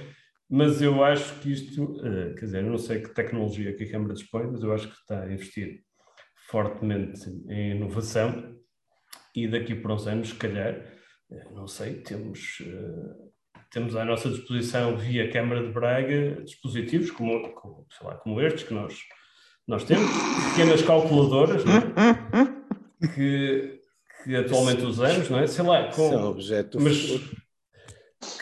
Mas 0.49 0.80
eu 0.80 1.03
acho 1.03 1.40
que 1.40 1.51
isto, 1.51 2.01
eh, 2.05 2.34
quer 2.34 2.44
dizer, 2.44 2.62
eu 2.62 2.70
não 2.70 2.78
sei 2.78 3.03
que 3.03 3.12
tecnologia 3.12 3.74
que 3.74 3.82
a 3.82 3.90
Câmara 3.90 4.14
dispõe, 4.14 4.47
mas 4.47 4.62
eu 4.62 4.72
acho 4.72 4.86
que 4.88 4.94
está 4.94 5.22
a 5.22 5.32
investir 5.32 5.80
fortemente 6.49 7.28
em 7.49 7.72
inovação 7.72 8.55
e 9.34 9.49
daqui 9.49 9.74
por 9.74 9.90
uns 9.90 10.07
anos, 10.07 10.28
se 10.28 10.36
calhar, 10.36 10.72
eh, 11.32 11.49
não 11.53 11.66
sei, 11.66 11.94
temos 11.94 12.62
eh, 12.64 13.26
temos 13.70 13.96
à 13.96 14.04
nossa 14.04 14.28
disposição 14.28 14.96
via 14.96 15.30
Câmara 15.30 15.62
de 15.62 15.72
Braga 15.72 16.42
dispositivos 16.42 17.10
como, 17.10 17.48
como, 17.54 17.86
lá, 18.02 18.14
como 18.16 18.40
estes 18.40 18.64
que 18.64 18.74
nós, 18.74 18.94
nós 19.66 19.84
temos, 19.84 20.10
pequenas 20.50 20.82
calculadoras 20.82 21.62
é? 21.62 23.06
que, 23.14 23.80
que 24.24 24.36
atualmente 24.36 24.84
usamos, 24.84 25.28
não 25.28 25.38
é? 25.38 25.46
Sei 25.46 25.64
lá, 25.64 25.84
com, 25.88 26.10
São 26.10 26.30
objetos 26.30 26.82
mas 26.82 27.20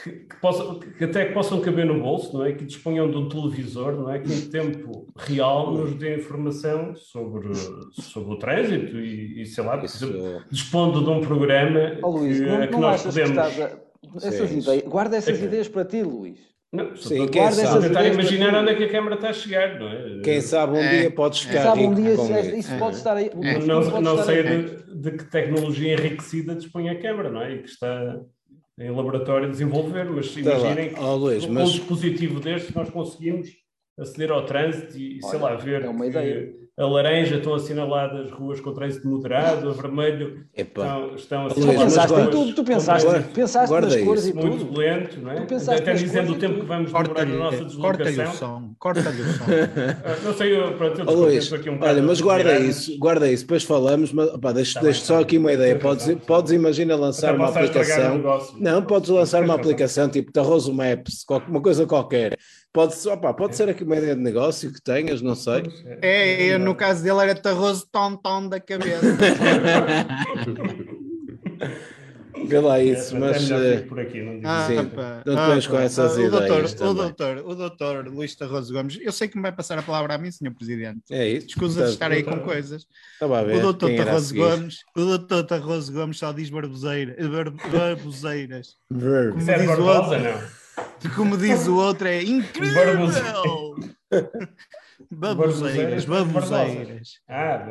que, 0.02 0.10
que, 0.12 0.36
possam, 0.40 0.78
que 0.78 1.04
até 1.04 1.26
que 1.26 1.32
possam 1.32 1.60
caber 1.60 1.84
no 1.86 2.00
bolso, 2.00 2.36
não 2.36 2.44
é? 2.44 2.52
Que 2.52 2.64
disponham 2.64 3.10
de 3.10 3.16
um 3.16 3.28
televisor, 3.28 3.92
não 3.92 4.10
é? 4.10 4.18
Que 4.18 4.32
em 4.32 4.48
tempo 4.48 5.12
real 5.16 5.72
nos 5.72 5.94
dê 5.94 6.16
informação 6.16 6.94
sobre, 6.94 7.52
sobre 7.92 8.34
o 8.34 8.38
trânsito 8.38 8.98
e, 8.98 9.42
e 9.42 9.46
sei 9.46 9.64
lá, 9.64 9.82
Isso... 9.84 10.06
dispondo 10.50 11.02
de 11.02 11.10
um 11.10 11.20
programa 11.20 11.98
oh, 12.02 12.10
Luís, 12.18 12.38
que, 12.38 12.46
não, 12.46 12.66
que 12.66 12.76
nós 12.76 13.02
podemos... 13.02 13.84
Essas 14.16 14.50
sim. 14.50 14.59
ideias, 14.59 14.82
guarda 14.82 15.16
essas 15.16 15.40
é. 15.40 15.44
ideias 15.44 15.68
para 15.68 15.84
ti, 15.84 16.02
Luís. 16.02 16.55
Não, 16.74 16.96
Sim, 16.96 17.28
quem 17.28 17.52
sabe. 17.52 17.86
tentar 17.86 18.05
imaginar 18.05 18.52
onde 18.61 18.72
é 18.72 18.74
que 18.74 18.82
a 18.82 18.90
câmara 18.90 19.14
está 19.14 19.28
a 19.28 19.32
chegar, 19.32 19.78
não 19.78 19.88
é? 19.88 20.20
Quem 20.24 20.40
sabe 20.40 20.72
um 20.72 20.82
é. 20.82 21.00
dia 21.02 21.11
pode 21.12 21.36
chegar. 21.36 21.52
Quem 21.52 21.62
sabe 21.62 21.86
um 21.86 21.94
dia 21.94 22.14
isso, 22.14 22.57
isso 22.57 22.78
pode 22.80 22.96
estar 22.96 23.16
aí. 23.16 23.30
É. 23.32 23.59
Não, 23.61 23.80
não, 23.80 24.00
não 24.00 24.24
sei 24.24 24.42
de, 24.42 25.00
de, 25.00 25.11
que 25.12 25.24
tecnologia 25.30 25.94
enriquecida 25.94 26.52
dispõe 26.57 26.88
a 26.88 27.00
câmara, 27.00 27.30
não 27.30 27.42
é? 27.42 27.55
E 27.55 27.59
que 27.62 27.68
está 27.68 28.20
em 28.76 28.90
laboratório 28.90 29.46
a 29.46 29.50
desenvolver, 29.52 30.11
mas 30.11 30.34
tá 30.34 30.40
imaginem 30.40 30.88
que 30.88 31.00
oh, 31.00 31.14
Luís, 31.14 31.46
com 31.46 31.52
mas... 31.52 31.68
um 31.68 31.72
dispositivo 31.72 32.40
deste 32.40 32.74
nós 32.74 32.90
conseguimos 32.90 33.48
aceder 33.99 34.30
ao 34.32 34.45
trânsito 34.45 34.99
e, 34.99 35.20
Olha, 35.22 35.30
sei 35.30 35.38
lá, 35.38 35.55
ver 35.55 35.84
é 35.84 35.88
uma 35.88 36.07
ideia. 36.07 36.53
a 36.76 36.84
laranja 36.84 37.36
estão 37.36 37.55
assinaladas 37.55 38.30
ruas 38.32 38.61
com 38.61 38.72
trânsito 38.72 39.07
moderado, 39.07 39.68
a 39.68 39.72
vermelho 39.72 40.45
estão, 40.53 41.14
estão 41.14 41.47
assinaladas 41.47 41.95
tu 41.95 42.05
pensaste, 42.05 42.30
tu, 42.30 42.55
tu 42.55 42.64
pensaste, 42.64 43.07
guarda, 43.09 43.28
pensaste 43.32 43.68
guarda 43.68 43.86
nas 43.86 44.05
cores 44.05 44.26
e 44.26 44.32
muito 44.32 44.59
tudo. 44.64 44.78
lento, 44.78 45.20
não 45.20 45.30
é? 45.30 45.47
Até 45.76 45.95
dizendo 45.95 46.32
o 46.32 46.36
tempo 46.36 46.61
que 46.61 46.66
vamos 46.66 46.92
demorar 46.92 47.24
na 47.24 47.36
nossa 47.36 47.64
deslocação. 47.64 48.14
Corta-lhe 48.14 48.28
o 48.28 48.32
som, 48.32 48.74
corta-lhe 48.78 49.22
o 49.22 49.32
som. 49.32 49.45
Ah, 50.05 50.16
não 50.24 50.34
sei, 50.34 50.57
eu, 50.57 50.76
pronto, 50.76 51.01
eu 51.01 51.07
oh, 51.07 51.12
Luís, 51.12 51.53
aqui 51.53 51.70
um 51.70 51.78
olha, 51.80 52.03
mas 52.03 52.20
guarda 52.20 52.59
isso, 52.59 52.99
guarda 52.99 53.30
isso, 53.30 53.45
depois 53.45 53.62
falamos, 53.62 54.12
mas 54.12 54.28
deixa, 54.55 54.74
tá 54.74 54.80
deixa 54.80 55.05
só 55.05 55.20
aqui 55.20 55.38
uma 55.38 55.53
ideia, 55.53 55.78
podes, 55.78 56.12
podes 56.26 56.53
imaginar 56.53 56.97
lançar 56.97 57.34
uma 57.36 57.49
aplicação, 57.49 58.20
não, 58.59 58.82
podes 58.82 59.11
lançar 59.11 59.42
uma 59.42 59.55
aplicação 59.55 60.09
tipo 60.09 60.32
Tarroso 60.32 60.72
Maps, 60.72 61.24
uma 61.49 61.62
coisa 61.62 61.86
qualquer, 61.86 62.36
Pode, 62.74 63.08
opa, 63.08 63.32
pode 63.32 63.54
ser 63.54 63.68
aqui 63.68 63.84
uma 63.84 63.96
ideia 63.96 64.16
de 64.16 64.20
negócio 64.20 64.72
que 64.72 64.82
tenhas, 64.82 65.22
não 65.22 65.36
sei. 65.36 65.62
É, 66.02 66.48
é 66.48 66.58
no 66.58 66.74
caso 66.74 67.04
dele 67.04 67.20
era 67.20 67.34
tarroso 67.36 67.86
tom 67.86 68.16
tom 68.16 68.48
da 68.48 68.58
cabeça. 68.58 69.00
Vê 72.46 72.58
lá 72.58 72.82
isso, 72.82 73.14
é, 73.14 73.18
mas. 73.20 73.48
É 73.48 73.80
por 73.82 74.00
aqui, 74.00 74.20
não 74.20 74.34
digo. 74.34 74.48
Ah, 74.48 74.66
sim, 74.66 74.74
não 74.74 75.36
te 75.36 75.52
vens 75.52 75.66
com 75.68 75.78
essas 75.78 76.16
o 76.16 76.20
ideias. 76.22 76.74
Doutor, 76.74 76.90
o, 76.90 76.94
doutor, 76.94 77.36
o 77.46 77.54
doutor 77.54 78.08
Luís 78.08 78.34
Tarroso 78.34 78.72
Gomes, 78.72 78.98
eu 79.00 79.12
sei 79.12 79.28
que 79.28 79.36
me 79.36 79.42
vai 79.42 79.52
passar 79.52 79.78
a 79.78 79.82
palavra 79.82 80.16
a 80.16 80.18
mim, 80.18 80.32
senhor 80.32 80.52
Presidente. 80.52 81.00
É 81.12 81.28
isso. 81.28 81.46
Escusa 81.46 81.84
de 81.84 81.92
estar 81.92 82.10
aí 82.10 82.24
com 82.24 82.40
coisas. 82.40 82.88
O 83.22 83.60
doutor 83.60 83.94
Tarroso 83.94 84.34
Gomes, 84.34 84.80
o 84.96 85.00
doutor 85.00 85.44
Tarroso 85.44 85.92
Gomes 85.92 86.18
só 86.18 86.32
diz 86.32 86.50
barboseira, 86.50 87.16
bar, 87.28 87.52
barboseiras. 87.70 88.74
Como 88.88 89.38
diz, 89.38 89.48
é 89.48 89.58
o 89.58 89.84
outro, 89.84 90.63
não. 90.76 91.14
como 91.14 91.36
diz 91.36 91.66
o 91.66 91.76
outro, 91.76 92.08
é 92.08 92.22
incrível! 92.22 93.74
Baboseiras, 95.10 96.04
baboseiras. 96.04 97.20
Ah, 97.28 97.66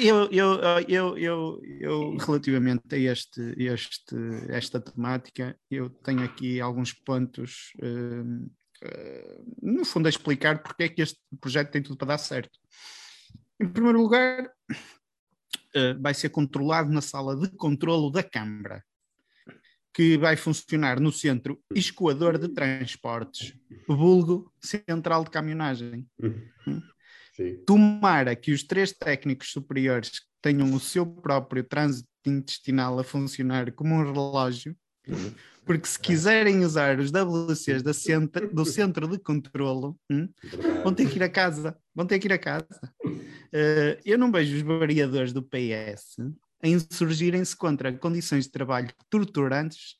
eu, 0.00 0.28
eu, 0.30 0.60
eu, 0.88 1.18
eu, 1.18 1.60
eu, 1.80 2.16
relativamente 2.16 2.82
a 2.94 2.98
este, 2.98 3.54
este, 3.58 4.16
esta 4.48 4.80
temática, 4.80 5.56
eu 5.70 5.90
tenho 5.90 6.24
aqui 6.24 6.60
alguns 6.60 6.92
pontos, 6.92 7.72
uh, 7.82 8.46
uh, 8.84 9.44
no 9.62 9.84
fundo, 9.84 10.06
a 10.06 10.10
explicar 10.10 10.62
porque 10.62 10.84
é 10.84 10.88
que 10.88 11.02
este 11.02 11.18
projeto 11.40 11.70
tem 11.70 11.82
tudo 11.82 11.98
para 11.98 12.08
dar 12.08 12.18
certo. 12.18 12.58
Em 13.60 13.68
primeiro 13.68 14.00
lugar, 14.00 14.50
uh, 14.70 16.00
vai 16.00 16.14
ser 16.14 16.30
controlado 16.30 16.90
na 16.90 17.02
sala 17.02 17.36
de 17.36 17.50
controlo 17.56 18.10
da 18.10 18.22
Câmara 18.22 18.82
que 19.96 20.18
vai 20.18 20.36
funcionar 20.36 21.00
no 21.00 21.10
centro 21.10 21.58
escoador 21.74 22.36
de 22.36 22.48
transportes, 22.48 23.54
vulgo 23.88 24.52
central 24.60 25.24
de 25.24 25.30
caminhonagem. 25.30 26.06
Hum? 26.22 26.82
Sim. 27.34 27.64
Tomara 27.66 28.36
que 28.36 28.52
os 28.52 28.62
três 28.62 28.92
técnicos 28.92 29.50
superiores 29.50 30.20
tenham 30.42 30.74
o 30.74 30.78
seu 30.78 31.06
próprio 31.06 31.64
trânsito 31.64 32.06
intestinal 32.26 32.98
a 32.98 33.04
funcionar 33.04 33.72
como 33.72 33.94
um 33.94 34.04
relógio, 34.04 34.76
porque 35.64 35.88
se 35.88 35.98
quiserem 35.98 36.62
usar 36.62 37.00
os 37.00 37.10
WCs 37.10 37.82
da 37.82 37.94
centro, 37.94 38.54
do 38.54 38.66
centro 38.66 39.08
de 39.08 39.18
controlo, 39.18 39.98
hum, 40.12 40.28
vão 40.82 40.92
ter 40.92 41.08
que 41.08 41.16
ir 41.16 41.22
a 41.22 41.28
casa. 41.30 41.74
Vão 41.94 42.04
ter 42.04 42.18
que 42.18 42.28
ir 42.28 42.34
a 42.34 42.38
casa. 42.38 42.92
Uh, 43.02 43.96
eu 44.04 44.18
não 44.18 44.30
vejo 44.30 44.56
os 44.56 44.62
variadores 44.62 45.32
do 45.32 45.42
PS 45.42 46.18
a 46.66 46.68
insurgirem-se 46.68 47.56
contra 47.56 47.92
condições 47.92 48.44
de 48.44 48.50
trabalho 48.50 48.92
torturantes 49.08 49.96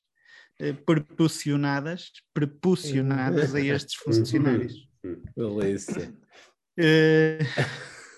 eh, 0.59 0.73
proporcionadas, 0.73 2.13
proporcionadas 2.35 3.55
a 3.55 3.61
estes 3.61 3.95
funcionários. 3.95 4.89
Beleza. 5.37 6.13
Uh, 6.79 7.45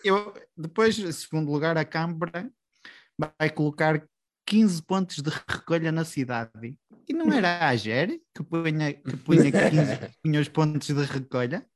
eu, 0.02 0.34
depois, 0.56 0.98
em 0.98 1.12
segundo 1.12 1.52
lugar, 1.52 1.76
a 1.76 1.84
Câmara 1.84 2.50
vai 3.18 3.50
colocar 3.50 4.08
15 4.46 4.82
pontos 4.82 5.20
de 5.20 5.30
recolha 5.30 5.92
na 5.92 6.04
cidade. 6.04 6.76
E 7.06 7.12
não 7.12 7.30
era 7.32 7.58
a 7.58 7.68
AGER 7.68 8.20
que 8.34 8.42
punha, 8.42 8.94
que 8.94 9.16
punha, 9.18 9.52
15, 9.52 10.16
punha 10.22 10.40
os 10.40 10.48
pontos 10.48 10.88
de 10.88 11.04
recolha? 11.04 11.66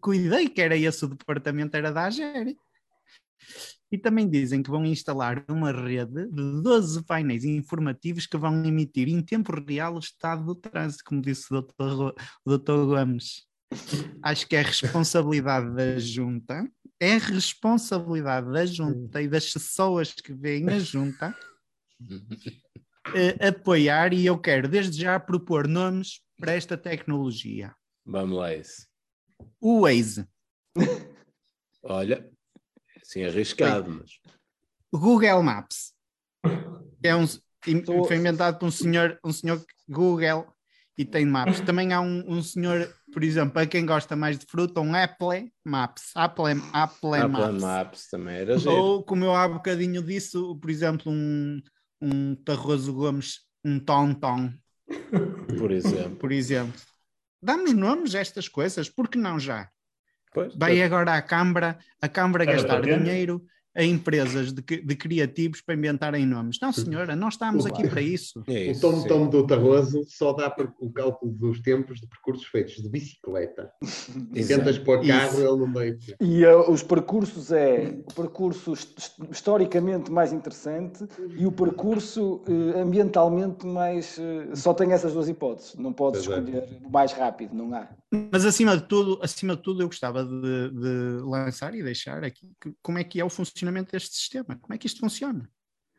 Cuidei 0.00 0.48
que 0.48 0.60
era 0.60 0.76
esse 0.76 1.04
o 1.04 1.08
departamento, 1.08 1.76
era 1.76 1.90
da 1.90 2.04
AGER. 2.04 2.54
E 3.90 3.96
também 3.96 4.28
dizem 4.28 4.62
que 4.62 4.70
vão 4.70 4.84
instalar 4.84 5.44
uma 5.48 5.72
rede 5.72 6.26
de 6.26 6.62
12 6.62 7.04
painéis 7.04 7.44
informativos 7.44 8.26
que 8.26 8.36
vão 8.36 8.64
emitir 8.64 9.08
em 9.08 9.22
tempo 9.22 9.52
real 9.52 9.94
o 9.94 9.98
estado 9.98 10.44
do 10.44 10.54
trânsito, 10.54 11.04
como 11.04 11.22
disse 11.22 11.52
o 11.52 11.62
Dr. 11.62 12.12
O 12.44 12.58
Dr. 12.58 12.84
Gomes. 12.84 13.46
Acho 14.22 14.46
que 14.46 14.56
é 14.56 14.62
responsabilidade 14.62 15.74
da 15.74 15.98
junta, 15.98 16.70
é 17.00 17.16
responsabilidade 17.18 18.50
da 18.50 18.66
junta 18.66 19.22
e 19.22 19.28
das 19.28 19.52
pessoas 19.52 20.12
que 20.14 20.34
veem 20.34 20.68
a 20.68 20.78
junta 20.78 21.36
uh, 22.00 23.46
apoiar 23.48 24.12
e 24.12 24.24
eu 24.24 24.38
quero 24.38 24.68
desde 24.68 25.02
já 25.02 25.18
propor 25.20 25.68
nomes 25.68 26.20
para 26.38 26.52
esta 26.52 26.76
tecnologia. 26.76 27.74
Vamos 28.04 28.38
lá, 28.38 28.54
esse. 28.54 28.86
O 29.60 29.82
Waze. 29.82 30.26
Olha, 31.82 32.28
Sim, 33.08 33.24
arriscado, 33.24 33.90
mas. 33.90 34.20
Google 34.92 35.42
Maps. 35.42 35.94
É 37.02 37.16
um, 37.16 37.26
foi 38.06 38.16
inventado 38.16 38.58
por 38.58 38.66
um 38.66 38.70
senhor, 38.70 39.18
um 39.24 39.32
senhor 39.32 39.64
Google 39.88 40.46
e 40.98 41.06
tem 41.06 41.24
maps. 41.24 41.60
Também 41.60 41.94
há 41.94 42.02
um, 42.02 42.22
um 42.28 42.42
senhor, 42.42 42.94
por 43.10 43.24
exemplo, 43.24 43.54
para 43.54 43.66
quem 43.66 43.86
gosta 43.86 44.14
mais 44.14 44.38
de 44.38 44.44
fruta, 44.44 44.82
um 44.82 44.94
Apple 44.94 45.50
Maps. 45.64 46.10
Apple, 46.14 46.60
Apple, 46.74 47.14
Apple 47.14 47.28
Maps. 47.30 47.62
Maps 47.62 48.10
também 48.10 48.36
era 48.36 48.58
giro. 48.58 48.72
Ou, 48.72 49.02
como 49.02 49.24
eu 49.24 49.34
há 49.34 49.48
bocadinho 49.48 50.02
disso, 50.02 50.58
por 50.60 50.68
exemplo, 50.68 51.10
um, 51.10 51.62
um 52.02 52.34
Tarroso 52.34 52.92
Gomes, 52.92 53.38
um 53.64 53.80
Tom 53.80 54.12
Tom. 54.12 54.52
Por 55.58 55.70
exemplo. 55.70 56.16
Por 56.16 56.30
exemplo. 56.30 56.78
Dá-nos 57.42 57.72
nomes 57.72 58.14
a 58.14 58.18
estas 58.18 58.48
coisas, 58.48 58.90
por 58.90 59.08
que 59.08 59.16
não 59.16 59.40
já? 59.40 59.70
Pois, 60.32 60.54
Vai 60.54 60.76
pois. 60.76 60.82
agora 60.82 61.14
à 61.14 61.22
Câmara, 61.22 61.78
a 62.00 62.08
Câmara 62.08 62.44
gastar 62.44 62.80
dinheiro 62.82 63.42
a 63.78 63.84
empresas 63.84 64.52
de, 64.52 64.60
de, 64.60 64.96
criativos 64.96 65.60
para 65.60 65.76
inventarem 65.76 66.26
nomes. 66.26 66.58
Não, 66.60 66.72
senhora, 66.72 67.14
nós 67.14 67.34
estamos 67.34 67.64
aqui 67.64 67.86
para 67.88 68.00
isso. 68.02 68.42
É 68.48 68.64
isso 68.64 68.84
o 68.84 68.90
Tom 68.90 69.06
Tom 69.06 69.28
do 69.28 69.46
Tarroso 69.46 70.02
só 70.08 70.32
dá 70.32 70.52
o 70.80 70.90
cálculo 70.90 71.30
dos 71.30 71.60
tempos 71.60 72.00
de 72.00 72.08
percursos 72.08 72.44
feitos 72.46 72.74
de 72.82 72.88
bicicleta. 72.88 73.70
Tentas 74.48 74.78
pôr 74.78 75.06
carro, 75.06 75.38
ele 75.38 75.56
não 75.60 75.68
meio. 75.68 75.96
E 76.20 76.44
uh, 76.44 76.68
os 76.68 76.82
percursos 76.82 77.52
é 77.52 77.96
o 78.04 78.14
percurso 78.14 78.72
historicamente 79.30 80.10
mais 80.10 80.32
interessante 80.32 81.06
e 81.36 81.46
o 81.46 81.52
percurso 81.52 82.42
uh, 82.48 82.78
ambientalmente 82.78 83.64
mais. 83.64 84.18
Uh, 84.18 84.56
só 84.56 84.74
tem 84.74 84.92
essas 84.92 85.12
duas 85.12 85.28
hipóteses. 85.28 85.76
Não 85.76 85.92
podes 85.92 86.22
escolher 86.22 86.64
o 86.84 86.90
mais 86.90 87.12
rápido, 87.12 87.54
não 87.54 87.72
há. 87.72 87.88
Mas 88.32 88.46
acima 88.46 88.74
de 88.74 88.84
tudo, 88.84 89.18
acima 89.22 89.54
de 89.54 89.62
tudo, 89.62 89.82
eu 89.82 89.86
gostava 89.86 90.24
de, 90.24 90.70
de 90.70 91.20
lançar 91.22 91.74
e 91.74 91.82
deixar 91.82 92.24
aqui 92.24 92.50
que, 92.58 92.72
como 92.82 92.98
é 92.98 93.04
que 93.04 93.20
é 93.20 93.24
o 93.24 93.28
funcionamento 93.28 93.67
deste 93.72 94.16
sistema, 94.16 94.58
como 94.60 94.74
é 94.74 94.78
que 94.78 94.86
isto 94.86 95.00
funciona. 95.00 95.48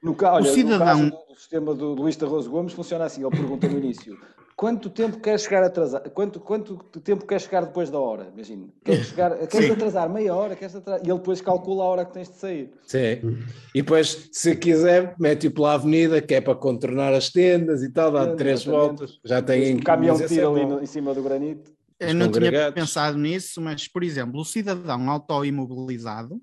No, 0.02 0.16
olha, 0.22 0.50
o 0.50 0.54
cidadão... 0.54 1.04
no 1.04 1.12
caso 1.12 1.28
do 1.28 1.36
sistema 1.36 1.76
do 1.76 1.94
Luís 1.94 2.16
Tarroso 2.16 2.50
Gomes 2.50 2.74
funciona 2.74 3.06
assim, 3.06 3.22
ele 3.22 3.36
pergunta 3.36 3.68
no 3.68 3.78
início, 3.78 4.18
quanto 4.56 4.90
tempo 4.90 5.20
quer 5.20 5.38
chegar 5.38 5.62
atrasado? 5.62 6.10
Quanto, 6.12 6.40
quanto 6.40 6.78
tempo 7.02 7.26
quer 7.26 7.42
chegar 7.42 7.66
depois 7.66 7.90
da 7.90 8.00
hora? 8.00 8.30
Imagina, 8.34 8.68
queres, 8.84 9.08
chegar, 9.08 9.48
queres 9.48 9.72
atrasar 9.72 10.10
meia 10.10 10.34
hora, 10.34 10.56
queres 10.56 10.74
atrasar... 10.74 11.06
e 11.06 11.10
ele 11.10 11.18
depois 11.18 11.42
calcula 11.42 11.84
a 11.84 11.88
hora 11.88 12.06
que 12.06 12.14
tens 12.14 12.30
de 12.30 12.36
sair. 12.36 12.72
Sim, 12.88 13.44
e 13.76 13.82
depois, 13.82 14.30
se 14.32 14.56
quiser, 14.56 15.16
mete-o 15.20 15.52
pela 15.52 15.74
avenida, 15.74 16.22
que 16.22 16.34
é 16.34 16.40
para 16.40 16.56
contornar 16.56 17.14
as 17.14 17.30
tendas 17.30 17.84
e 17.84 17.92
tal, 17.92 18.12
dá 18.12 18.36
três 18.36 18.64
voltas, 18.64 19.20
já 19.26 19.42
tem... 19.42 19.76
Um 19.76 19.80
caminhão 19.80 20.16
tira 20.16 20.48
ali 20.48 20.66
no, 20.66 20.82
em 20.82 20.86
cima 20.86 21.14
do 21.14 21.22
granito. 21.22 21.72
Eu 22.00 22.14
não 22.14 22.32
tinha 22.32 22.72
pensado 22.72 23.18
nisso, 23.18 23.60
mas, 23.60 23.86
por 23.86 24.02
exemplo, 24.04 24.40
o 24.40 24.46
cidadão 24.46 25.10
auto-imobilizado 25.10 26.42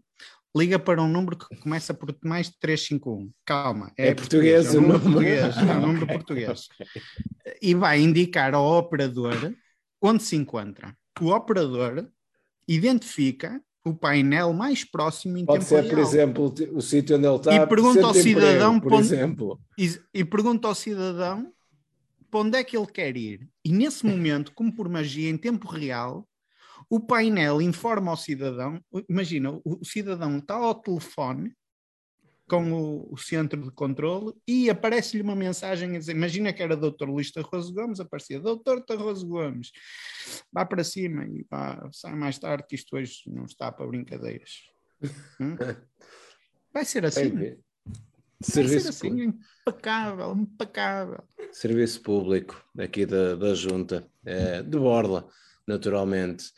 liga 0.57 0.79
para 0.79 1.03
um 1.03 1.09
número 1.09 1.37
que 1.37 1.55
começa 1.61 1.93
por 1.93 2.17
mais 2.25 2.49
de 2.49 2.59
351. 2.59 3.31
Calma. 3.45 3.93
É, 3.99 4.09
é 4.09 4.15
português, 4.15 4.75
é 4.75 4.79
um 4.79 4.81
número 4.83 5.01
português. 5.01 5.57
É 5.57 5.61
um 5.61 5.81
número 5.81 6.07
português. 6.07 6.69
E 7.61 7.75
vai 7.75 8.01
indicar 8.01 8.55
ao 8.55 8.79
operador 8.79 9.55
onde 10.01 10.23
se 10.23 10.37
encontra. 10.37 10.97
O 11.21 11.29
operador 11.29 12.09
identifica 12.67 13.61
o 13.85 13.95
painel 13.95 14.53
mais 14.53 14.85
próximo 14.85 15.39
em 15.39 15.45
Pode 15.45 15.61
tempo 15.61 15.69
ser, 15.69 15.83
real. 15.83 15.95
por 15.95 15.99
exemplo, 16.01 16.55
o 16.73 16.81
sítio 16.81 17.17
onde 17.17 17.27
ele 17.27 17.37
está. 17.37 17.55
E 17.55 17.67
pergunta 17.67 18.05
ao 18.05 18.15
cidadão, 18.15 18.77
emprego, 18.77 18.97
por 18.97 19.01
exemplo. 19.01 19.61
E, 19.79 19.99
e 20.13 20.25
pergunta 20.25 20.69
ao 20.69 20.75
cidadão 20.75 21.53
para 22.31 22.41
onde 22.41 22.59
é 22.59 22.65
que 22.65 22.77
ele 22.77 22.87
quer 22.87 23.17
ir. 23.17 23.49
E 23.65 23.73
nesse 23.73 24.05
momento, 24.05 24.53
como 24.55 24.75
por 24.75 24.89
magia, 24.89 25.31
em 25.31 25.37
tempo 25.37 25.69
real, 25.69 26.27
o 26.89 27.01
painel 27.01 27.61
informa 27.61 28.11
ao 28.11 28.17
cidadão. 28.17 28.81
Imagina, 29.09 29.61
o, 29.65 29.85
cidadão 29.85 30.39
está 30.39 30.55
ao 30.55 30.75
telefone 30.75 31.53
com 32.49 32.73
o, 32.73 33.13
o, 33.13 33.17
centro 33.17 33.61
de 33.61 33.71
controle 33.73 34.33
e 34.47 34.71
aparece-lhe 34.71 35.23
uma 35.23 35.35
mensagem 35.35 35.97
a 35.97 35.99
dizer: 35.99 36.13
Imagina 36.13 36.53
que 36.53 36.63
era 36.63 36.77
Dr. 36.77 37.07
Luís 37.09 37.33
Tarroso 37.33 37.75
Gomes, 37.75 37.99
aparecia 37.99 38.41
Dr. 38.41 38.81
Tarroso 38.87 39.27
Gomes, 39.27 39.73
vá 40.53 40.65
para 40.65 40.85
cima 40.85 41.25
e 41.27 41.45
vá, 41.51 41.89
sai 41.93 42.15
mais 42.15 42.39
tarde, 42.39 42.67
que 42.69 42.77
isto 42.77 42.97
hoje 42.97 43.23
não 43.27 43.45
está 43.45 43.73
para 43.73 43.87
brincadeiras. 43.87 44.63
Hum? 45.41 45.57
Vai 46.73 46.85
ser 46.85 47.07
assim. 47.07 47.57
Serviço 48.43 48.91
assim, 48.91 49.33
impecável, 49.67 50.33
impecável. 50.33 51.25
Serviço 51.51 52.03
público 52.03 52.63
aqui 52.79 53.07
da, 53.07 53.35
da 53.35 53.55
junta, 53.55 54.07
é, 54.27 54.63
de 54.63 54.79
borla, 54.79 55.27
naturalmente. 55.67 56.53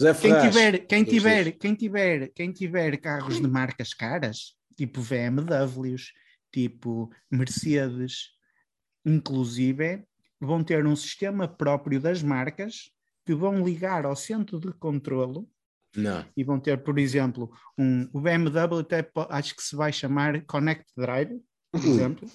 Zé 0.00 0.14
Ferraz, 0.14 0.42
quem 0.42 0.50
tiver, 0.50 0.78
quem 0.86 1.04
tiver, 1.04 1.52
quem 1.52 1.74
tiver, 1.74 2.28
quem 2.28 2.52
tiver 2.52 2.96
carros 2.96 3.40
de 3.40 3.46
marcas 3.46 3.92
caras, 3.92 4.54
tipo 4.76 5.00
VMWs, 5.00 6.12
tipo 6.52 7.10
Mercedes, 7.30 8.30
inclusive, 9.04 10.02
vão 10.40 10.64
ter 10.64 10.86
um 10.86 10.96
sistema 10.96 11.46
próprio 11.46 12.00
das 12.00 12.22
marcas 12.22 12.90
que 13.26 13.34
vão 13.34 13.64
ligar 13.64 14.06
ao 14.06 14.16
centro 14.16 14.58
de 14.58 14.72
controlo 14.72 15.48
não. 15.96 16.24
E 16.36 16.44
vão 16.44 16.60
ter, 16.60 16.78
por 16.82 16.98
exemplo, 16.98 17.50
um, 17.76 18.08
o 18.12 18.20
BMW 18.20 18.78
até 18.80 19.10
acho 19.28 19.56
que 19.56 19.62
se 19.62 19.74
vai 19.74 19.92
chamar 19.92 20.44
Connect 20.46 20.86
Drive, 20.96 21.40
por 21.72 21.84
exemplo. 21.84 22.28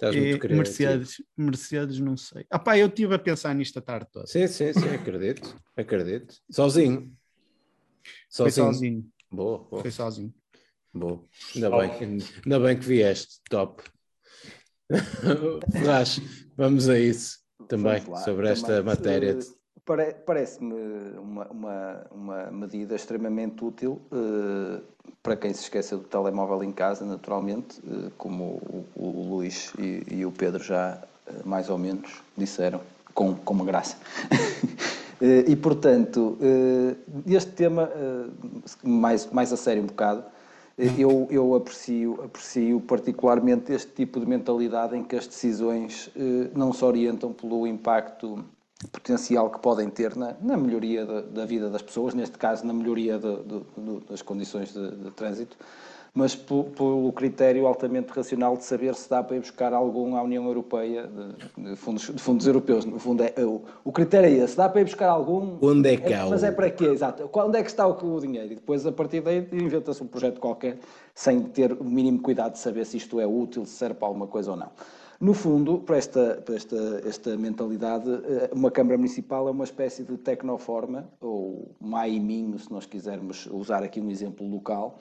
Estás 0.00 0.16
muito 0.16 0.38
criativo. 0.38 0.56
Mercedes, 0.56 1.22
Mercedes, 1.36 2.00
não 2.00 2.16
sei. 2.16 2.46
Ah 2.48 2.58
pá, 2.58 2.78
eu 2.78 2.86
estive 2.86 3.14
a 3.14 3.18
pensar 3.18 3.54
nisto 3.54 3.78
a 3.78 3.82
tarde 3.82 4.06
toda. 4.10 4.26
Sim, 4.26 4.46
sim, 4.46 4.72
sim, 4.72 4.88
acredito. 4.88 5.54
Acredito. 5.76 6.36
Sozinho. 6.50 7.14
Sozinho. 8.30 8.66
Foi 8.66 8.72
sozinho. 8.72 9.12
Boa, 9.30 9.58
boa. 9.58 9.82
Foi 9.82 9.90
sozinho. 9.90 10.34
Boa. 10.94 11.22
Ainda, 11.54 11.70
oh. 11.70 11.78
bem, 11.78 11.90
ainda 12.44 12.60
bem 12.60 12.78
que 12.78 12.86
vieste. 12.86 13.40
Top. 13.50 13.82
Mas 15.84 16.18
vamos 16.56 16.88
a 16.88 16.98
isso 16.98 17.38
também, 17.68 18.02
sobre 18.24 18.48
esta 18.48 18.68
também, 18.68 18.84
matéria. 18.84 19.38
Parece-me 19.84 20.74
uma, 21.18 21.46
uma, 21.46 22.06
uma, 22.12 22.50
medida 22.50 22.94
extremamente 22.94 23.64
útil 23.64 24.00
uh, 24.12 24.80
para 25.22 25.36
quem 25.36 25.52
se 25.52 25.62
esqueça 25.62 25.96
do 25.96 26.04
telemóvel 26.04 26.62
em 26.62 26.70
casa, 26.70 27.04
naturalmente, 27.04 27.80
uh, 27.80 28.10
como 28.16 28.44
o, 28.44 28.86
o 28.94 29.28
Luís 29.30 29.72
e, 29.78 30.04
e, 30.08 30.26
o 30.26 30.30
Pedro 30.30 30.62
já 30.62 30.98
uh, 31.26 31.48
mais 31.48 31.70
ou 31.70 31.78
menos 31.78 32.22
disseram, 32.36 32.80
com, 33.14 33.34
com 33.34 33.54
uma 33.54 33.64
graça. 33.64 33.96
e 35.46 35.56
portanto, 35.56 36.38
este 37.26 37.50
tema, 37.52 37.90
mais, 38.82 39.26
mais 39.26 39.52
a 39.52 39.56
sério 39.56 39.82
um 39.82 39.86
bocado, 39.86 40.24
eu, 40.78 41.28
eu 41.30 41.54
aprecio, 41.54 42.22
aprecio 42.24 42.80
particularmente 42.80 43.72
este 43.72 43.92
tipo 43.92 44.18
de 44.18 44.26
mentalidade 44.26 44.96
em 44.96 45.02
que 45.04 45.16
as 45.16 45.26
decisões 45.26 46.10
não 46.54 46.72
se 46.72 46.82
orientam 46.82 47.34
pelo 47.34 47.66
impacto 47.66 48.42
potencial 48.88 49.50
que 49.50 49.58
podem 49.60 49.90
ter 49.90 50.16
na, 50.16 50.34
na 50.40 50.56
melhoria 50.56 51.04
da, 51.04 51.20
da, 51.20 51.44
vida 51.44 51.68
das 51.68 51.82
pessoas, 51.82 52.14
neste 52.14 52.38
caso 52.38 52.66
na 52.66 52.72
melhoria 52.72 53.18
de, 53.18 53.36
de, 53.42 53.60
de, 53.76 54.00
das 54.08 54.22
condições 54.22 54.72
de, 54.72 55.10
trânsito, 55.10 55.56
mas 56.12 56.34
pelo 56.34 57.12
critério 57.12 57.66
altamente 57.66 58.10
racional 58.10 58.56
de 58.56 58.64
saber 58.64 58.94
se 58.96 59.08
dá 59.08 59.22
para 59.22 59.36
ir 59.36 59.40
buscar 59.40 59.72
algum 59.72 60.16
à 60.16 60.22
União 60.22 60.44
Europeia 60.44 61.08
de, 61.56 61.76
fundos, 61.76 62.10
fundos, 62.16 62.46
europeus. 62.46 62.84
No 62.84 62.98
fundo, 62.98 63.22
é, 63.22 63.32
o, 63.44 63.62
o, 63.84 63.92
critério 63.92 64.28
é 64.28 64.44
esse: 64.44 64.56
dá 64.56 64.68
para 64.68 64.80
ir 64.80 64.84
buscar 64.84 65.08
algum. 65.08 65.56
Onde 65.62 65.90
é 65.90 65.96
que 65.96 66.12
há? 66.12 66.26
É, 66.26 66.28
mas 66.28 66.42
é 66.42 66.50
para 66.50 66.68
quê? 66.68 66.86
Exato. 66.86 67.30
Onde 67.32 67.58
é 67.58 67.62
que 67.62 67.70
está 67.70 67.86
o, 67.86 67.92
o 67.92 68.20
dinheiro? 68.20 68.52
E 68.52 68.56
depois, 68.56 68.84
a 68.86 68.90
partir 68.90 69.20
daí, 69.20 69.46
inventa-se 69.52 70.02
um 70.02 70.08
projeto 70.08 70.40
qualquer 70.40 70.78
sem 71.14 71.42
ter 71.42 71.72
o 71.72 71.84
mínimo 71.84 72.20
cuidado 72.20 72.54
de 72.54 72.58
saber 72.58 72.84
se 72.86 72.96
isto 72.96 73.20
é 73.20 73.26
útil, 73.26 73.64
se 73.64 73.74
serve 73.74 73.94
para 73.94 74.08
alguma 74.08 74.26
coisa 74.26 74.50
ou 74.50 74.56
não. 74.56 74.70
No 75.20 75.34
fundo, 75.34 75.80
para 75.80 75.98
esta, 75.98 76.40
para 76.42 76.54
esta, 76.54 77.02
esta 77.04 77.36
mentalidade, 77.36 78.10
eh, 78.10 78.50
uma 78.54 78.70
Câmara 78.70 78.96
Municipal 78.96 79.46
é 79.48 79.50
uma 79.50 79.64
espécie 79.64 80.02
de 80.02 80.16
tecnoforma, 80.16 81.10
ou 81.20 81.76
maiminho, 81.78 82.58
se 82.58 82.72
nós 82.72 82.86
quisermos 82.86 83.44
usar 83.52 83.82
aqui 83.82 84.00
um 84.00 84.10
exemplo 84.10 84.48
local, 84.48 84.98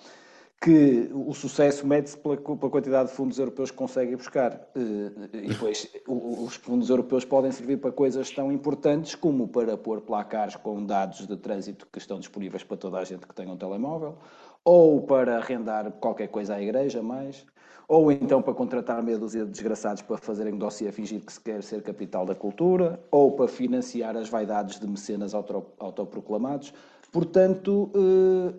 que 0.62 1.10
o 1.14 1.34
sucesso 1.34 1.88
mede-se 1.88 2.18
pela, 2.18 2.36
pela, 2.36 2.70
quantidade 2.70 3.10
de 3.10 3.16
fundos 3.16 3.40
europeus 3.40 3.72
que 3.72 3.78
consegue 3.78 4.14
buscar. 4.18 4.68
Eh, 4.76 5.38
e 5.46 5.48
depois, 5.48 5.88
os 6.06 6.56
fundos 6.56 6.90
europeus 6.90 7.24
podem 7.24 7.54
servir 7.54 7.78
para 7.78 7.94
coisas 7.94 8.30
tão 8.30 8.52
importantes 8.52 9.16
como 9.16 9.48
para 9.48 9.78
pôr 9.78 10.02
placares 10.02 10.58
com 10.58 10.86
dados 10.86 11.26
de 11.26 11.38
trânsito 11.38 11.88
que 11.90 11.98
estão 11.98 12.20
disponíveis 12.20 12.62
para 12.62 12.76
toda 12.76 13.00
a 13.00 13.06
gente 13.06 13.26
que 13.26 13.34
tenha 13.34 13.54
um 13.54 13.58
telemóvel, 13.58 14.18
ou 14.66 15.02
para 15.02 15.38
arrendar 15.38 15.90
qualquer 15.94 16.28
coisa 16.28 16.56
à 16.56 16.62
igreja 16.62 17.02
mais, 17.02 17.46
ou 17.90 18.12
então 18.12 18.40
para 18.40 18.54
contratar 18.54 19.02
meia 19.02 19.18
dúzia 19.18 19.44
de 19.44 19.50
desgraçados 19.50 20.04
para 20.04 20.16
fazerem 20.16 20.56
dossiê 20.56 20.90
a 20.90 20.94
fingir 20.94 21.22
que 21.26 21.34
se 21.34 21.42
quer 21.42 21.64
ser 21.64 21.82
capital 21.82 22.24
da 22.24 22.36
cultura, 22.36 23.00
ou 23.10 23.32
para 23.32 23.48
financiar 23.48 24.16
as 24.16 24.30
vaidades 24.30 24.80
de 24.80 24.88
mecenas 24.88 25.34
autoproclamados. 25.34 26.72
Portanto, 27.12 27.92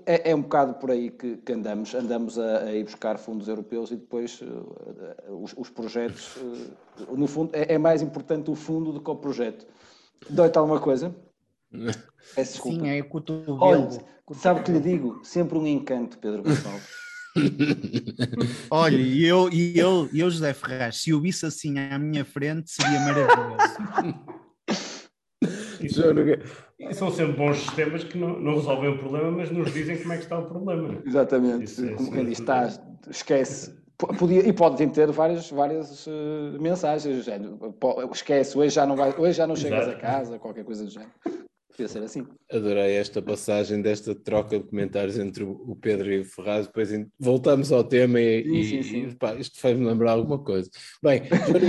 eh, 0.05 0.14
é, 0.16 0.31
é 0.33 0.35
um 0.35 0.43
bocado 0.43 0.74
por 0.74 0.91
aí 0.91 1.11
que, 1.11 1.37
que 1.37 1.53
andamos. 1.53 1.95
Andamos 1.95 2.37
a, 2.41 2.64
a, 2.64 2.74
ir 2.74 2.83
buscar 2.83 3.16
fundos 3.18 3.47
europeus 3.47 3.93
e 3.93 3.97
depois 3.97 4.43
uh, 4.43 5.41
os, 5.41 5.55
os, 5.57 5.70
projetos. 5.70 6.37
No 7.12 7.28
fundo, 7.28 7.55
é, 7.55 7.74
é, 7.74 7.78
mais 7.78 8.03
importante 8.03 8.51
o 8.51 8.57
fundo 8.57 8.93
do 8.93 9.01
que 9.01 9.09
o 9.09 9.14
projeto. 9.14 9.64
Dói-te 10.28 10.59
alguma 10.59 10.81
coisa? 10.81 11.14
Peço 12.35 12.55
desculpa. 12.55 12.81
Sim, 12.81 12.89
é 12.89 13.01
o 13.01 13.09
cotovelo. 13.09 13.59
Olha, 13.61 13.89
sabe 14.33 14.59
o 14.59 14.64
que 14.64 14.72
lhe 14.72 14.81
digo? 14.81 15.20
Sempre 15.22 15.57
um 15.57 15.64
encanto, 15.64 16.18
Pedro 16.18 16.43
Gonçalves. 16.43 17.09
Olha, 18.70 18.97
e 18.97 19.24
eu, 19.24 19.49
e 19.53 19.78
eu, 19.78 20.09
eu, 20.12 20.31
José 20.31 20.53
Ferraz, 20.53 21.03
se 21.03 21.12
o 21.12 21.20
visse 21.20 21.47
assim 21.47 21.78
à 21.78 21.99
minha 21.99 22.24
frente, 22.24 22.70
seria 22.70 23.01
maravilhoso. 23.01 24.31
Isso, 25.81 26.03
são 26.93 27.11
sempre 27.11 27.33
bons 27.33 27.59
sistemas 27.59 28.05
que 28.05 28.18
não, 28.18 28.39
não, 28.39 28.55
resolvem 28.55 28.91
o 28.91 28.99
problema, 28.99 29.31
mas 29.31 29.51
nos 29.51 29.72
dizem 29.72 29.99
como 29.99 30.12
é 30.12 30.16
que 30.16 30.24
está 30.24 30.39
o 30.39 30.47
problema. 30.47 31.01
Exatamente. 31.07 31.64
Isso, 31.64 31.87
é 31.87 31.95
como 31.95 32.12
quem 32.12 32.26
diz, 32.26 32.39
está, 32.39 32.68
esquece. 33.09 33.74
Podia, 33.97 34.47
e 34.47 34.53
podem 34.53 34.89
ter 34.89 35.11
várias, 35.11 35.51
várias 35.51 36.07
uh, 36.07 36.59
mensagens, 36.59 37.24
género, 37.24 37.59
esquece, 38.12 38.57
hoje 38.57 38.74
já 38.74 38.87
não, 38.87 38.97
vai, 38.97 39.14
hoje 39.16 39.35
já 39.35 39.47
não 39.47 39.57
chegas 39.57 39.89
a 39.89 39.95
casa, 39.95 40.39
qualquer 40.39 40.64
coisa 40.64 40.85
do 40.85 40.91
género. 40.91 41.12
Ser 41.89 42.03
assim. 42.03 42.26
Adorei 42.51 42.97
esta 42.97 43.22
passagem 43.22 43.81
desta 43.81 44.14
troca 44.14 44.59
de 44.59 44.64
comentários 44.64 45.18
entre 45.18 45.45
o 45.45 45.76
Pedro 45.81 46.12
e 46.12 46.20
o 46.20 46.24
Ferraz. 46.24 46.66
Depois 46.66 46.91
voltamos 47.18 47.72
ao 47.72 47.85
tema 47.85 48.20
e, 48.20 48.64
sim, 48.64 48.64
sim, 48.64 48.83
sim. 48.83 49.07
e 49.09 49.14
pá, 49.14 49.35
isto 49.35 49.61
faz-me 49.61 49.87
lembrar 49.87 50.12
alguma 50.12 50.43
coisa. 50.43 50.70
Bem, 51.03 51.22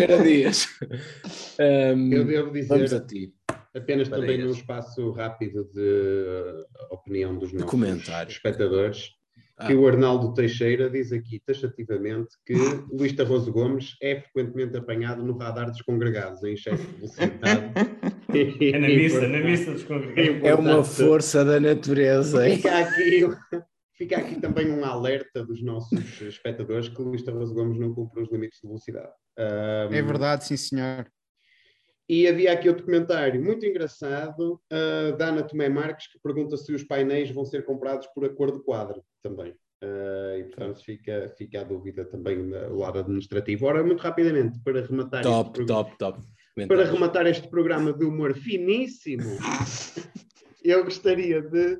João 0.07 0.24
Dias. 0.24 0.68
um, 1.95 2.14
Eu 2.14 2.26
devo 2.26 2.51
dizer. 2.51 2.68
Vamos 2.68 2.93
a 2.93 2.99
ti. 2.99 3.34
Apenas 3.74 4.09
Para 4.09 4.20
também 4.20 4.38
num 4.38 4.51
espaço 4.51 5.12
rápido 5.12 5.64
de 5.74 6.66
opinião 6.89 7.38
dos 7.38 7.53
nossos 7.53 8.28
espectadores 8.28 9.20
ah. 9.57 9.67
que 9.67 9.73
o 9.73 9.87
Arnaldo 9.87 10.33
Teixeira 10.33 10.89
diz 10.89 11.11
aqui 11.11 11.39
taxativamente 11.39 12.29
que 12.45 12.53
Luís 12.91 13.13
Tarroso 13.13 13.51
Gomes 13.51 13.95
é 14.01 14.21
frequentemente 14.21 14.77
apanhado 14.77 15.23
no 15.23 15.37
radar 15.37 15.69
dos 15.69 15.81
congregados 15.81 16.43
em 16.43 16.53
excesso 16.53 16.83
de 16.83 16.93
velocidade. 16.93 17.73
é 18.61 18.79
na 18.79 18.87
missa, 18.87 19.27
na 19.27 19.39
missa 19.39 19.71
dos 19.71 19.83
congregados. 19.83 20.43
É 20.43 20.55
uma 20.55 20.83
força 20.83 21.45
da 21.45 21.59
natureza. 21.59 22.43
Fica 22.49 22.79
aqui, 22.79 23.29
fica 23.97 24.17
aqui 24.17 24.39
também 24.39 24.71
um 24.71 24.83
alerta 24.83 25.43
dos 25.45 25.61
nossos 25.63 26.21
espectadores 26.21 26.89
que 26.89 27.01
Luís 27.01 27.23
Tarroso 27.23 27.53
Gomes 27.53 27.79
não 27.79 27.93
cumpre 27.93 28.23
os 28.23 28.31
limites 28.31 28.59
de 28.61 28.67
velocidade. 28.67 29.11
Um, 29.37 29.93
é 29.93 30.01
verdade, 30.01 30.45
sim 30.45 30.57
senhor. 30.57 31.07
E 32.09 32.27
havia 32.27 32.51
aqui 32.51 32.67
outro 32.67 32.83
comentário 32.83 33.41
muito 33.41 33.65
engraçado 33.65 34.61
uh, 34.69 35.15
da 35.15 35.27
Ana 35.27 35.43
Tomé 35.43 35.69
Marques, 35.69 36.07
que 36.07 36.19
pergunta 36.19 36.57
se 36.57 36.73
os 36.73 36.83
painéis 36.83 37.31
vão 37.31 37.45
ser 37.45 37.63
comprados 37.63 38.05
por 38.07 38.25
acordo 38.25 38.61
quadro 38.61 39.01
também. 39.22 39.51
Uh, 39.84 40.38
e 40.39 40.43
portanto 40.43 40.84
fica, 40.84 41.34
fica 41.38 41.61
a 41.61 41.63
dúvida 41.63 42.05
também 42.05 42.38
no 42.38 42.78
lado 42.78 42.99
administrativo. 42.99 43.65
Ora, 43.65 43.84
muito 43.84 44.01
rapidamente, 44.01 44.59
para 44.63 44.86
rematar. 44.86 45.24
Top, 45.24 45.59
este 45.59 45.67
top, 45.67 45.97
top. 45.97 46.19
Para 46.67 46.86
rematar 46.86 47.26
este 47.26 47.47
programa 47.47 47.93
de 47.93 48.05
humor 48.05 48.36
finíssimo, 48.36 49.24
eu 50.63 50.84
gostaria 50.84 51.41
de 51.41 51.80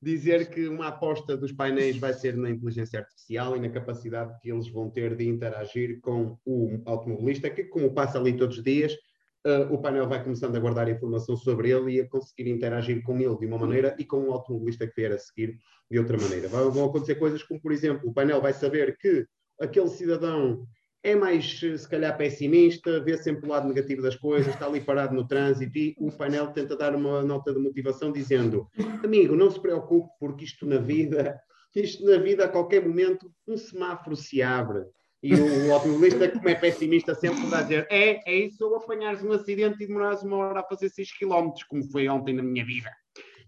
dizer 0.00 0.50
que 0.50 0.68
uma 0.68 0.88
aposta 0.88 1.36
dos 1.36 1.52
painéis 1.52 1.96
vai 1.96 2.12
ser 2.12 2.36
na 2.36 2.50
inteligência 2.50 3.00
artificial 3.00 3.56
e 3.56 3.60
na 3.60 3.68
capacidade 3.68 4.38
que 4.40 4.50
eles 4.50 4.68
vão 4.68 4.90
ter 4.90 5.16
de 5.16 5.26
interagir 5.26 6.00
com 6.00 6.36
o 6.44 6.82
automobilista, 6.84 7.50
que, 7.50 7.64
como 7.64 7.94
passa 7.94 8.18
ali 8.18 8.36
todos 8.36 8.58
os 8.58 8.64
dias, 8.64 8.94
uh, 9.46 9.72
o 9.72 9.80
painel 9.80 10.08
vai 10.08 10.22
começando 10.22 10.56
a 10.56 10.60
guardar 10.60 10.88
informação 10.88 11.36
sobre 11.36 11.70
ele 11.70 11.92
e 11.92 12.00
a 12.00 12.08
conseguir 12.08 12.50
interagir 12.50 13.02
com 13.02 13.18
ele 13.18 13.36
de 13.36 13.46
uma 13.46 13.58
maneira 13.58 13.94
e 13.98 14.04
com 14.04 14.28
o 14.28 14.32
automobilista 14.32 14.86
que 14.86 14.94
vier 14.96 15.12
a 15.12 15.18
seguir 15.18 15.58
de 15.90 15.98
outra 15.98 16.18
maneira. 16.18 16.48
Vão 16.48 16.86
acontecer 16.86 17.16
coisas 17.16 17.42
como, 17.42 17.60
por 17.60 17.72
exemplo, 17.72 18.08
o 18.08 18.12
painel 18.12 18.40
vai 18.40 18.52
saber 18.52 18.96
que 18.98 19.26
aquele 19.60 19.88
cidadão 19.88 20.66
é 21.02 21.14
mais, 21.14 21.60
se 21.60 21.88
calhar, 21.88 22.16
pessimista, 22.16 23.00
vê 23.00 23.16
sempre 23.16 23.46
o 23.46 23.48
lado 23.48 23.68
negativo 23.68 24.02
das 24.02 24.16
coisas, 24.16 24.52
está 24.52 24.66
ali 24.66 24.80
parado 24.80 25.14
no 25.14 25.26
trânsito 25.26 25.78
e 25.78 25.96
o 25.98 26.10
painel 26.10 26.48
tenta 26.48 26.76
dar 26.76 26.94
uma 26.94 27.22
nota 27.22 27.52
de 27.52 27.60
motivação 27.60 28.12
dizendo: 28.12 28.68
Amigo, 29.04 29.36
não 29.36 29.50
se 29.50 29.60
preocupe, 29.60 30.10
porque 30.18 30.44
isto 30.44 30.66
na 30.66 30.78
vida, 30.78 31.40
isto 31.74 32.04
na 32.04 32.18
vida, 32.18 32.44
a 32.44 32.48
qualquer 32.48 32.86
momento, 32.86 33.30
um 33.46 33.56
semáforo 33.56 34.16
se 34.16 34.42
abre. 34.42 34.84
E 35.22 35.34
o 35.34 35.72
automobilista, 35.72 36.28
como 36.30 36.48
é 36.48 36.54
pessimista, 36.54 37.14
sempre 37.14 37.44
vai 37.46 37.62
dizer: 37.62 37.86
é, 37.90 38.20
é 38.30 38.46
isso, 38.46 38.64
ou 38.64 38.76
apanhares 38.76 39.22
um 39.22 39.32
acidente 39.32 39.82
e 39.82 39.86
demorares 39.86 40.22
uma 40.22 40.36
hora 40.36 40.60
a 40.60 40.64
fazer 40.64 40.88
6 40.88 41.18
km, 41.18 41.50
como 41.68 41.90
foi 41.90 42.08
ontem 42.08 42.34
na 42.34 42.42
minha 42.42 42.64
vida. 42.64 42.90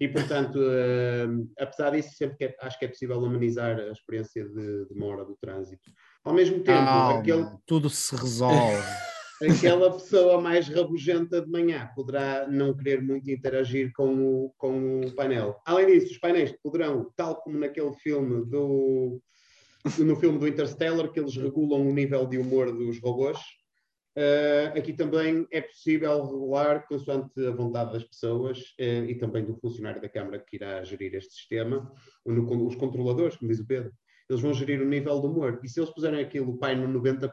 E, 0.01 0.09
portanto, 0.09 0.57
uh, 0.57 1.49
apesar 1.59 1.91
disso, 1.91 2.15
sempre 2.17 2.37
que 2.39 2.45
é, 2.45 2.57
acho 2.63 2.79
que 2.79 2.87
é 2.87 2.89
possível 2.89 3.25
amenizar 3.25 3.79
a 3.79 3.93
experiência 3.93 4.49
de 4.49 4.87
demora 4.87 5.25
do 5.25 5.37
trânsito. 5.41 5.91
Ao 6.25 6.33
mesmo 6.33 6.61
tempo, 6.63 6.89
aquele... 6.89 7.47
tudo 7.67 7.91
se 7.91 8.17
resolve. 8.17 8.83
aquela 9.43 9.93
pessoa 9.93 10.41
mais 10.41 10.69
rabugenta 10.69 11.41
de 11.41 11.51
manhã 11.51 11.91
poderá 11.95 12.47
não 12.49 12.75
querer 12.75 13.03
muito 13.03 13.31
interagir 13.31 13.91
com 13.95 14.15
o, 14.15 14.55
com 14.57 15.03
o 15.03 15.13
painel. 15.13 15.61
Além 15.67 15.87
disso, 15.87 16.13
os 16.13 16.19
painéis 16.19 16.53
poderão, 16.63 17.11
tal 17.15 17.37
como 17.37 17.59
naquele 17.59 17.93
filme 17.95 18.45
do 18.47 19.21
no 19.99 20.17
filme 20.17 20.39
do 20.39 20.49
Interstellar, 20.49 21.11
que 21.11 21.21
eles 21.21 21.37
regulam 21.37 21.89
o 21.89 21.93
nível 21.93 22.27
de 22.27 22.39
humor 22.39 22.73
dos 22.73 23.01
robôs. 23.01 23.39
Uh, 24.17 24.77
aqui 24.77 24.93
também 24.93 25.47
é 25.53 25.61
possível 25.61 26.25
regular 26.25 26.87
consoante 26.89 27.47
a 27.47 27.53
vontade 27.53 27.93
das 27.93 28.03
pessoas 28.03 28.59
uh, 28.81 29.05
e 29.09 29.15
também 29.15 29.45
do 29.45 29.55
funcionário 29.55 30.03
da 30.03 30.09
Câmara 30.09 30.39
que 30.41 30.57
irá 30.57 30.83
gerir 30.83 31.15
este 31.15 31.33
sistema, 31.33 31.91
no, 32.27 32.67
os 32.67 32.75
controladores, 32.75 33.37
como 33.37 33.51
diz 33.51 33.61
o 33.61 33.67
Pedro. 33.67 33.93
eles 34.29 34.43
vão 34.43 34.53
gerir 34.53 34.83
o 34.83 34.89
nível 34.89 35.21
de 35.21 35.27
humor. 35.27 35.61
E 35.63 35.69
se 35.69 35.81
eles 35.81 35.91
puserem 35.91 36.21
aquilo, 36.21 36.59
pai, 36.59 36.75
no 36.75 37.01
90%, 37.01 37.31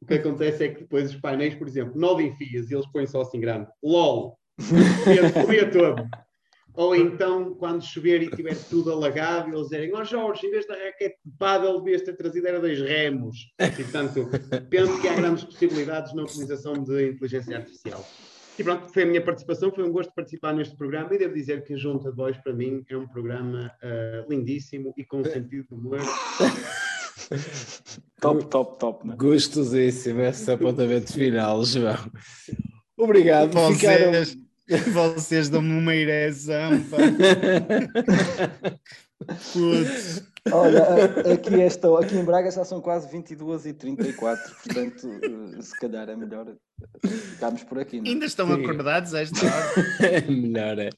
o 0.00 0.06
que 0.06 0.14
acontece 0.14 0.64
é 0.64 0.68
que 0.68 0.80
depois 0.80 1.10
os 1.10 1.20
painéis, 1.20 1.54
por 1.54 1.68
exemplo, 1.68 2.00
nove 2.00 2.24
enfias 2.24 2.70
e 2.70 2.74
eles 2.74 2.90
põem 2.90 3.06
só 3.06 3.20
assim 3.20 3.40
grande. 3.40 3.68
LOL! 3.82 4.38
O 5.46 5.50
dia 5.50 5.70
todo. 5.70 6.02
Ou 6.78 6.94
então, 6.94 7.54
quando 7.54 7.84
chover 7.84 8.22
e 8.22 8.30
tiver 8.30 8.54
tudo 8.70 8.92
alagado, 8.92 9.48
eles 9.48 9.62
dizerem: 9.62 9.92
Ó 9.94 10.00
oh, 10.00 10.04
Jorge, 10.04 10.46
em 10.46 10.50
vez 10.52 10.64
da 10.64 10.74
raquete 10.74 11.16
de 11.24 11.32
pádel, 11.36 11.80
devias 11.80 12.02
ter 12.02 12.16
trazido 12.16 12.46
era 12.46 12.60
dois 12.60 12.80
remos. 12.80 13.52
E, 13.58 13.82
portanto, 13.82 14.28
penso 14.70 15.00
que 15.00 15.08
há 15.08 15.16
grandes 15.16 15.42
possibilidades 15.42 16.14
na 16.14 16.22
utilização 16.22 16.74
de 16.74 17.08
inteligência 17.08 17.56
artificial. 17.56 18.08
E 18.56 18.62
pronto, 18.62 18.92
foi 18.92 19.02
a 19.02 19.06
minha 19.06 19.20
participação, 19.20 19.72
foi 19.72 19.82
um 19.82 19.90
gosto 19.90 20.14
participar 20.14 20.54
neste 20.54 20.76
programa 20.76 21.12
e 21.12 21.18
devo 21.18 21.34
dizer 21.34 21.64
que 21.64 21.74
a 21.74 21.76
Junta 21.76 22.10
de 22.10 22.16
Voz, 22.16 22.38
para 22.38 22.52
mim, 22.52 22.84
é 22.88 22.96
um 22.96 23.08
programa 23.08 23.72
uh, 23.82 24.30
lindíssimo 24.30 24.94
e 24.96 25.04
com 25.04 25.24
sentido 25.24 25.66
de 25.68 25.74
humor. 25.74 25.98
top, 28.22 28.46
top, 28.46 28.78
top. 28.78 29.04
Né? 29.04 29.16
Gostosíssimo 29.16 30.20
esse 30.20 30.48
apontamento 30.48 31.12
final, 31.12 31.64
João. 31.64 31.96
Obrigado. 32.96 33.52
Vocês, 33.52 33.80
Ficaram... 33.80 34.47
vocês 34.92 35.48
dão-me 35.48 35.72
uma 35.72 35.94
ereção. 35.94 36.72
Putz. 39.52 40.22
Olha, 40.52 41.32
aqui, 41.32 41.60
esta, 41.60 41.98
aqui 41.98 42.16
em 42.16 42.24
Braga 42.24 42.50
já 42.50 42.64
são 42.64 42.80
quase 42.80 43.10
22 43.10 43.66
e 43.66 43.72
34 43.72 44.54
portanto, 44.56 45.08
eh, 45.08 45.62
se 45.62 45.76
calhar 45.78 46.08
é 46.08 46.16
melhor 46.16 46.54
ficarmos 47.02 47.64
por 47.64 47.78
aqui. 47.78 48.00
Não? 48.00 48.06
É? 48.06 48.08
Ainda 48.10 48.26
estão 48.26 48.46
Sim. 48.46 48.62
acordados 48.62 49.14
a 49.14 49.20
esta 49.20 49.46
hora? 49.46 49.86
é 50.02 50.20
melhor, 50.30 50.78
é. 50.78 50.90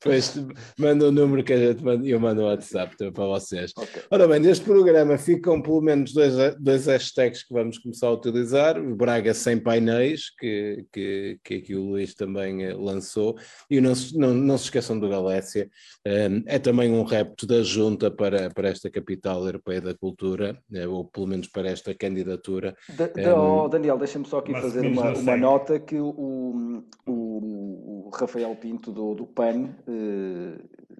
Depois 0.00 0.40
manda 0.78 1.08
o 1.08 1.10
número 1.10 1.42
que 1.42 1.52
a 1.52 1.56
gente 1.56 1.82
manda, 1.82 2.06
eu 2.06 2.20
mando 2.20 2.42
o 2.42 2.44
WhatsApp 2.44 2.94
para 2.96 3.26
vocês. 3.26 3.72
Okay. 3.76 4.02
Ora 4.08 4.28
bem, 4.28 4.38
neste 4.38 4.64
programa 4.64 5.18
ficam 5.18 5.60
pelo 5.60 5.80
menos 5.80 6.12
dois, 6.12 6.34
dois 6.60 6.86
hashtags 6.86 7.42
que 7.42 7.52
vamos 7.52 7.78
começar 7.78 8.06
a 8.06 8.12
utilizar: 8.12 8.78
o 8.78 8.94
Braga 8.94 9.34
sem 9.34 9.58
painéis, 9.58 10.30
que, 10.38 10.86
que, 10.92 11.40
que 11.42 11.54
aqui 11.56 11.74
o 11.74 11.82
Luís 11.82 12.14
também 12.14 12.62
eh, 12.62 12.74
lançou, 12.74 13.36
e 13.68 13.80
não, 13.80 13.92
não, 14.14 14.32
não 14.34 14.56
se 14.56 14.64
esqueçam 14.64 15.00
do 15.00 15.08
Galécia, 15.08 15.68
um, 16.06 16.42
é 16.46 16.60
também 16.60 16.92
um 16.92 17.02
repto 17.02 17.44
da 17.44 17.62
junta 17.64 18.08
para, 18.08 18.50
para 18.50 18.68
esta 18.68 18.87
capital 18.90 19.44
europeia 19.44 19.80
da 19.80 19.94
cultura, 19.94 20.58
eh, 20.72 20.86
ou 20.86 21.04
pelo 21.04 21.26
menos 21.26 21.48
para 21.48 21.68
esta 21.68 21.94
candidatura. 21.94 22.76
Da, 22.96 23.06
da, 23.06 23.40
um, 23.40 23.64
oh, 23.64 23.68
Daniel, 23.68 23.98
deixa-me 23.98 24.26
só 24.26 24.38
aqui 24.38 24.52
fazer 24.52 24.86
uma, 24.86 25.12
uma 25.12 25.36
nota 25.36 25.78
que 25.78 25.98
o, 25.98 26.84
o, 27.06 28.06
o 28.06 28.10
Rafael 28.14 28.54
Pinto 28.56 28.90
do, 28.90 29.14
do 29.14 29.26
PAN 29.26 29.70
eh, 29.86 30.58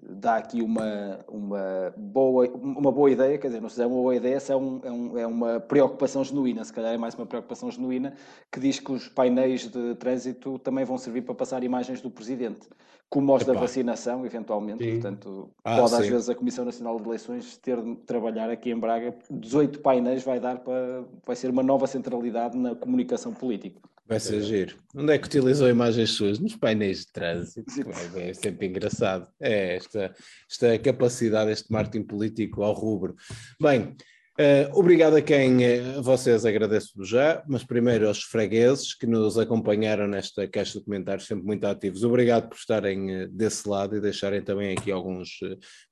dá 0.09 0.37
aqui 0.37 0.61
uma, 0.61 1.19
uma, 1.27 1.93
boa, 1.95 2.47
uma 2.49 2.91
boa 2.91 3.11
ideia, 3.11 3.37
quer 3.37 3.47
dizer, 3.47 3.61
não 3.61 3.69
sei 3.69 3.77
se 3.77 3.83
é 3.83 3.87
uma 3.87 3.95
boa 3.95 4.15
ideia, 4.15 4.39
se 4.39 4.51
é, 4.51 4.55
um, 4.55 4.81
é, 4.83 4.91
um, 4.91 5.17
é, 5.17 5.27
uma 5.27 5.59
preocupação 5.59 6.23
genuína, 6.23 6.63
se 6.63 6.73
calhar 6.73 6.93
é 6.93 6.97
mais 6.97 7.15
uma 7.15 7.25
preocupação 7.25 7.69
genuína, 7.71 8.13
que 8.51 8.59
diz 8.59 8.79
que 8.79 8.91
os 8.91 9.07
painéis 9.07 9.67
de 9.67 9.95
trânsito 9.95 10.59
também 10.59 10.85
vão 10.85 10.97
servir 10.97 11.21
para 11.21 11.35
passar 11.35 11.63
imagens 11.63 12.01
do 12.01 12.09
Presidente, 12.09 12.67
como 13.09 13.35
os 13.35 13.41
Epá. 13.41 13.53
da 13.53 13.59
vacinação, 13.59 14.25
eventualmente, 14.25 14.83
sim. 14.83 14.91
portanto, 14.93 15.49
ah, 15.63 15.77
pode 15.77 15.89
sim. 15.89 15.95
às 15.95 16.07
vezes 16.07 16.29
a 16.29 16.35
Comissão 16.35 16.63
Nacional 16.63 16.99
de 16.99 17.07
Eleições 17.07 17.57
ter 17.57 17.81
de 17.81 17.95
trabalhar 18.05 18.49
aqui 18.49 18.69
em 18.69 18.79
Braga, 18.79 19.15
18 19.31 19.79
painéis 19.79 20.23
vai 20.23 20.39
dar 20.39 20.59
para, 20.59 21.03
vai 21.25 21.35
ser 21.35 21.49
uma 21.49 21.63
nova 21.63 21.87
centralidade 21.87 22.55
na 22.55 22.75
comunicação 22.75 23.33
política. 23.33 23.79
Vai 24.07 24.19
ser 24.19 24.41
giro. 24.41 24.75
Onde 24.95 25.13
é 25.13 25.19
que 25.19 25.27
utilizou 25.27 25.69
imagens 25.69 26.11
suas? 26.11 26.39
Nos 26.39 26.55
painéis 26.55 27.01
de 27.01 27.11
trânsito. 27.11 27.71
É, 28.15 28.29
é 28.29 28.33
sempre 28.33 28.65
engraçado. 28.65 29.27
É 29.39 29.75
esta, 29.75 30.15
esta 30.49 30.79
capacidade, 30.79 31.51
este 31.51 31.71
marketing 31.71 32.05
político 32.05 32.63
ao 32.63 32.73
rubro. 32.73 33.15
Bem, 33.61 33.95
uh, 34.39 34.79
obrigado 34.79 35.15
a 35.15 35.21
quem 35.21 35.57
uh, 35.57 36.01
vocês 36.01 36.45
agradeço 36.45 37.03
já, 37.03 37.43
mas 37.47 37.63
primeiro 37.63 38.07
aos 38.07 38.23
fregueses 38.23 38.93
que 38.93 39.05
nos 39.05 39.37
acompanharam 39.37 40.07
nesta 40.07 40.47
caixa 40.47 40.79
de 40.79 40.85
comentários, 40.85 41.27
sempre 41.27 41.45
muito 41.45 41.65
ativos. 41.65 42.03
Obrigado 42.03 42.47
por 42.49 42.55
estarem 42.55 43.23
uh, 43.23 43.27
desse 43.29 43.67
lado 43.67 43.95
e 43.95 44.01
deixarem 44.01 44.41
também 44.41 44.75
aqui 44.77 44.91
alguns 44.91 45.39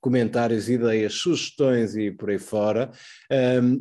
comentários, 0.00 0.68
ideias, 0.68 1.14
sugestões 1.14 1.94
e 1.94 2.10
por 2.10 2.30
aí 2.30 2.38
fora. 2.38 2.90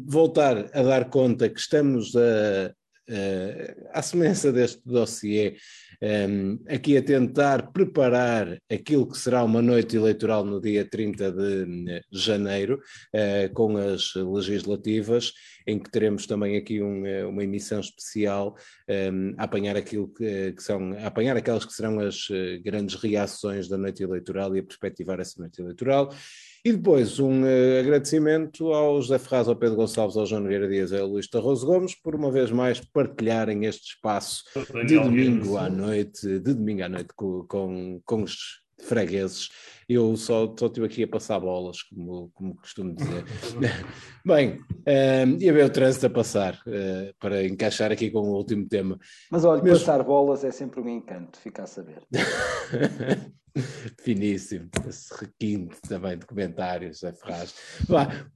voltar 0.05 0.69
a 0.73 0.83
dar 0.83 1.09
conta 1.09 1.49
que 1.49 1.59
estamos 1.59 2.15
a 2.15 2.73
uh, 3.09 3.89
à 3.91 4.01
semelhança 4.01 4.51
deste 4.51 4.81
dossiê, 4.85 5.57
um, 6.01 6.05
ehm, 6.05 6.59
aqui 6.67 6.97
a 6.97 7.01
tentar 7.01 7.71
preparar 7.71 8.59
aquilo 8.71 9.07
que 9.07 9.17
será 9.17 9.43
uma 9.43 9.61
noite 9.61 9.95
eleitoral 9.95 10.45
no 10.45 10.61
dia 10.61 10.85
30 10.85 11.31
de 11.31 11.91
eh, 11.91 12.01
janeiro, 12.11 12.79
uh, 13.13 13.53
com 13.53 13.77
as 13.77 14.13
legislativas, 14.15 15.33
em 15.65 15.79
que 15.79 15.89
teremos 15.89 16.25
também 16.27 16.55
aqui 16.55 16.81
um, 16.81 17.03
uma 17.29 17.43
emissão 17.43 17.79
especial 17.79 18.55
um, 18.87 18.93
ehm, 18.93 19.35
a 19.37 19.43
apanhar 19.43 19.75
aquilo 19.75 20.07
que, 20.09 20.53
que, 20.53 20.63
são, 20.63 20.93
apanhar 21.03 21.35
aquelas 21.35 21.65
que 21.65 21.73
serão 21.73 21.99
as 21.99 22.27
grandes 22.63 22.95
reações 22.95 23.67
da 23.67 23.77
noite 23.77 24.03
eleitoral 24.03 24.55
e 24.55 24.59
a 24.59 24.63
perspectivar 24.63 25.19
essa 25.19 25.39
noite 25.39 25.61
eleitoral. 25.61 26.13
E 26.63 26.73
depois 26.73 27.19
um 27.19 27.43
uh, 27.43 27.79
agradecimento 27.79 28.73
ao 28.73 29.01
José 29.01 29.19
Ferraz, 29.19 29.47
ao 29.47 29.55
Pedro 29.55 29.75
Gonçalves, 29.75 30.17
ao 30.17 30.25
João 30.25 30.41
Nogueira 30.41 30.67
Dias 30.67 30.91
e 30.91 30.97
ao 30.97 31.07
Luís 31.07 31.27
Tarroso 31.27 31.65
Gomes 31.65 31.95
por 31.95 32.15
uma 32.15 32.31
vez 32.31 32.51
mais 32.51 32.79
partilharem 32.79 33.65
este 33.65 33.93
espaço 33.95 34.43
de 34.85 34.95
domingo 34.95 35.57
à 35.57 35.69
noite, 35.69 36.39
de 36.39 36.53
domingo 36.53 36.83
à 36.83 36.89
noite 36.89 37.09
com, 37.15 37.45
com, 37.47 38.01
com 38.05 38.23
os 38.23 38.61
fregueses. 38.81 39.49
Eu 39.89 40.17
só, 40.17 40.53
só 40.59 40.65
estive 40.65 40.85
aqui 40.85 41.03
a 41.03 41.07
passar 41.07 41.39
bolas, 41.39 41.81
como, 41.83 42.29
como 42.33 42.55
costumo 42.55 42.93
dizer. 42.93 43.23
Bem, 44.25 44.59
um, 44.59 44.75
ehm, 44.85 45.37
e 45.39 45.49
a 45.49 45.53
ver 45.53 45.65
o 45.65 45.69
trânsito 45.69 46.07
a 46.07 46.09
passar, 46.09 46.55
uh, 46.67 47.13
para 47.19 47.45
encaixar 47.45 47.91
aqui 47.91 48.11
com 48.11 48.19
o 48.19 48.35
último 48.35 48.67
tema. 48.67 48.99
Mas 49.31 49.45
olha, 49.45 49.61
passar 49.63 50.03
bolas 50.03 50.43
é 50.43 50.51
sempre 50.51 50.81
um 50.81 50.89
encanto, 50.89 51.39
fica 51.39 51.63
a 51.63 51.67
saber. 51.67 52.01
Finíssimo, 54.01 54.69
esse 54.87 55.13
requinte 55.19 55.77
também 55.87 56.17
de 56.17 56.25
comentários, 56.25 57.03
é 57.03 57.11
Ferraz. 57.11 57.55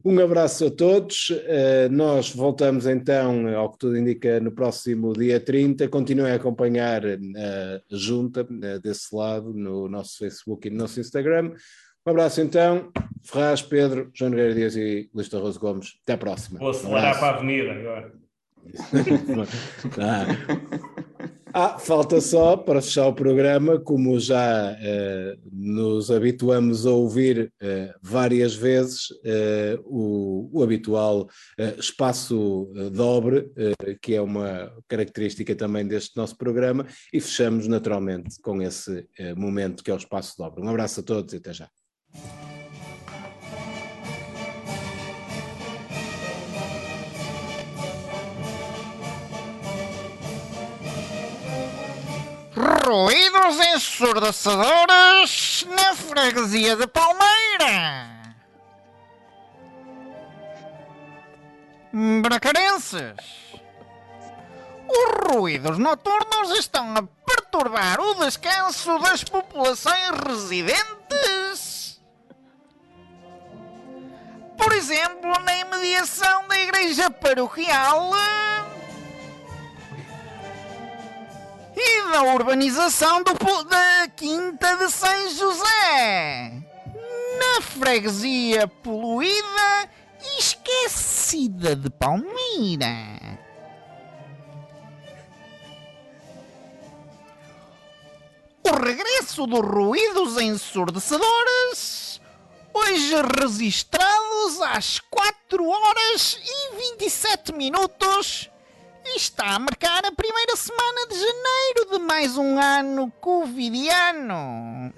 Um 0.03 0.19
abraço 0.19 0.65
a 0.65 0.71
todos. 0.71 1.29
Uh, 1.29 1.91
nós 1.91 2.33
voltamos 2.33 2.87
então, 2.87 3.47
ao 3.55 3.71
que 3.71 3.77
tudo 3.77 3.97
indica, 3.97 4.39
no 4.39 4.51
próximo 4.51 5.13
dia 5.13 5.39
30. 5.39 5.87
Continuem 5.89 6.31
a 6.31 6.35
acompanhar 6.35 7.03
a 7.05 7.81
junta 7.91 8.41
uh, 8.41 8.79
desse 8.81 9.15
lado 9.15 9.53
no 9.53 9.87
nosso 9.87 10.17
Facebook 10.17 10.67
e 10.67 10.71
no 10.71 10.77
nosso 10.77 10.99
Instagram. 10.99 11.40
Um 11.49 12.09
abraço 12.11 12.41
então, 12.41 12.91
Ferraz, 13.23 13.61
Pedro, 13.61 14.09
João 14.13 14.31
Nogueira 14.31 14.53
Dias 14.53 14.75
e 14.75 15.09
Luís 15.13 15.29
Tarroso 15.29 15.59
Gomes. 15.59 15.99
Até 16.03 16.13
a 16.13 16.17
próxima. 16.17 16.59
Vou 16.59 16.69
acelerar 16.69 17.15
um 17.15 17.19
para 17.19 17.27
a 17.27 17.35
avenida 17.35 17.71
agora. 17.73 18.13
ah. 19.99 21.07
Ah, 21.53 21.77
falta 21.77 22.21
só, 22.21 22.55
para 22.55 22.81
fechar 22.81 23.07
o 23.07 23.13
programa, 23.13 23.79
como 23.79 24.17
já 24.19 24.73
uh, 24.73 25.49
nos 25.51 26.09
habituamos 26.09 26.85
a 26.85 26.91
ouvir 26.91 27.51
uh, 27.61 27.93
várias 28.01 28.55
vezes, 28.55 29.11
uh, 29.11 29.81
o, 29.85 30.49
o, 30.53 30.63
habitual 30.63 31.27
espaço 31.77 32.71
dobre, 32.91 33.51
que 34.01 34.15
é 34.15 34.21
uma 34.21 34.71
característica 34.87 35.53
também 35.55 35.85
deste 35.85 36.15
nosso 36.15 36.37
programa, 36.37 36.85
e 37.11 37.19
fechamos 37.19 37.67
naturalmente 37.67 38.39
com 38.41 38.61
esse 38.61 39.05
momento 39.35 39.83
que 39.83 39.91
é 39.91 39.93
o 39.93 39.97
espaço 39.97 40.35
dobre. 40.37 40.63
Um 40.63 40.69
abraço 40.69 41.01
a 41.01 41.03
todos 41.03 41.33
e 41.33 41.37
até 41.37 41.53
já. 41.53 41.80
Ruídos 52.61 53.59
ensurdecedores 53.73 55.65
na 55.69 55.95
freguesia 55.95 56.75
de 56.75 56.87
Palmeira. 56.87 58.09
Bracarenses, 62.21 63.15
os 64.87 65.33
ruídos 65.33 65.77
noturnos 65.77 66.51
estão 66.57 66.95
a 66.95 67.03
perturbar 67.25 67.99
o 67.99 68.13
descanso 68.25 68.97
das 68.99 69.23
populações 69.23 70.11
residentes. 70.25 71.99
Por 74.57 74.71
exemplo, 74.73 75.31
na 75.43 75.57
imediação 75.57 76.47
da 76.47 76.59
igreja 76.59 77.09
paroquial 77.09 78.11
e 81.75 82.11
da 82.11 82.23
urbanização 82.23 83.23
do, 83.23 83.33
da 83.65 84.07
Quinta 84.15 84.75
de 84.77 84.89
São 84.91 85.29
José. 85.29 86.63
Na 87.39 87.61
freguesia 87.61 88.67
poluída 88.67 89.89
e 90.21 90.39
esquecida 90.39 91.75
de 91.75 91.89
Palmeira. 91.89 93.39
O 98.63 98.75
regresso 98.75 99.47
dos 99.47 99.61
ruídos 99.61 100.37
ensurdecedores, 100.37 102.01
Hoje 102.73 103.15
registrados 103.37 104.61
às 104.61 104.99
4 104.99 105.67
horas 105.67 106.39
e 106.41 106.75
27 106.97 107.53
minutos. 107.53 108.49
E 109.05 109.17
está 109.17 109.55
a 109.55 109.59
marcar 109.59 110.05
a 110.05 110.11
primeira 110.11 110.55
semana 110.55 111.07
de 111.07 111.15
janeiro 111.15 111.91
de 111.91 111.99
mais 111.99 112.37
um 112.37 112.59
ano 112.59 113.11
covidiano. 113.19 114.93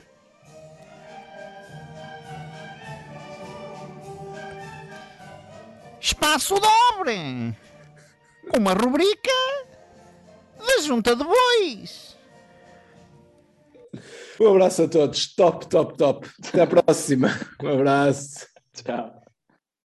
Espaço 5.99 6.55
dobre. 6.55 7.57
Uma 8.57 8.73
rubrica 8.73 9.31
da 10.57 10.81
Junta 10.81 11.15
de 11.15 11.23
Bois. 11.23 12.17
Um 14.39 14.49
abraço 14.49 14.83
a 14.83 14.87
todos. 14.87 15.33
Top, 15.33 15.65
top, 15.67 15.97
top. 15.97 16.29
Até 16.45 16.61
a 16.61 16.67
próxima. 16.67 17.29
Um 17.63 17.69
abraço. 17.69 18.47
Tchau. 18.73 19.22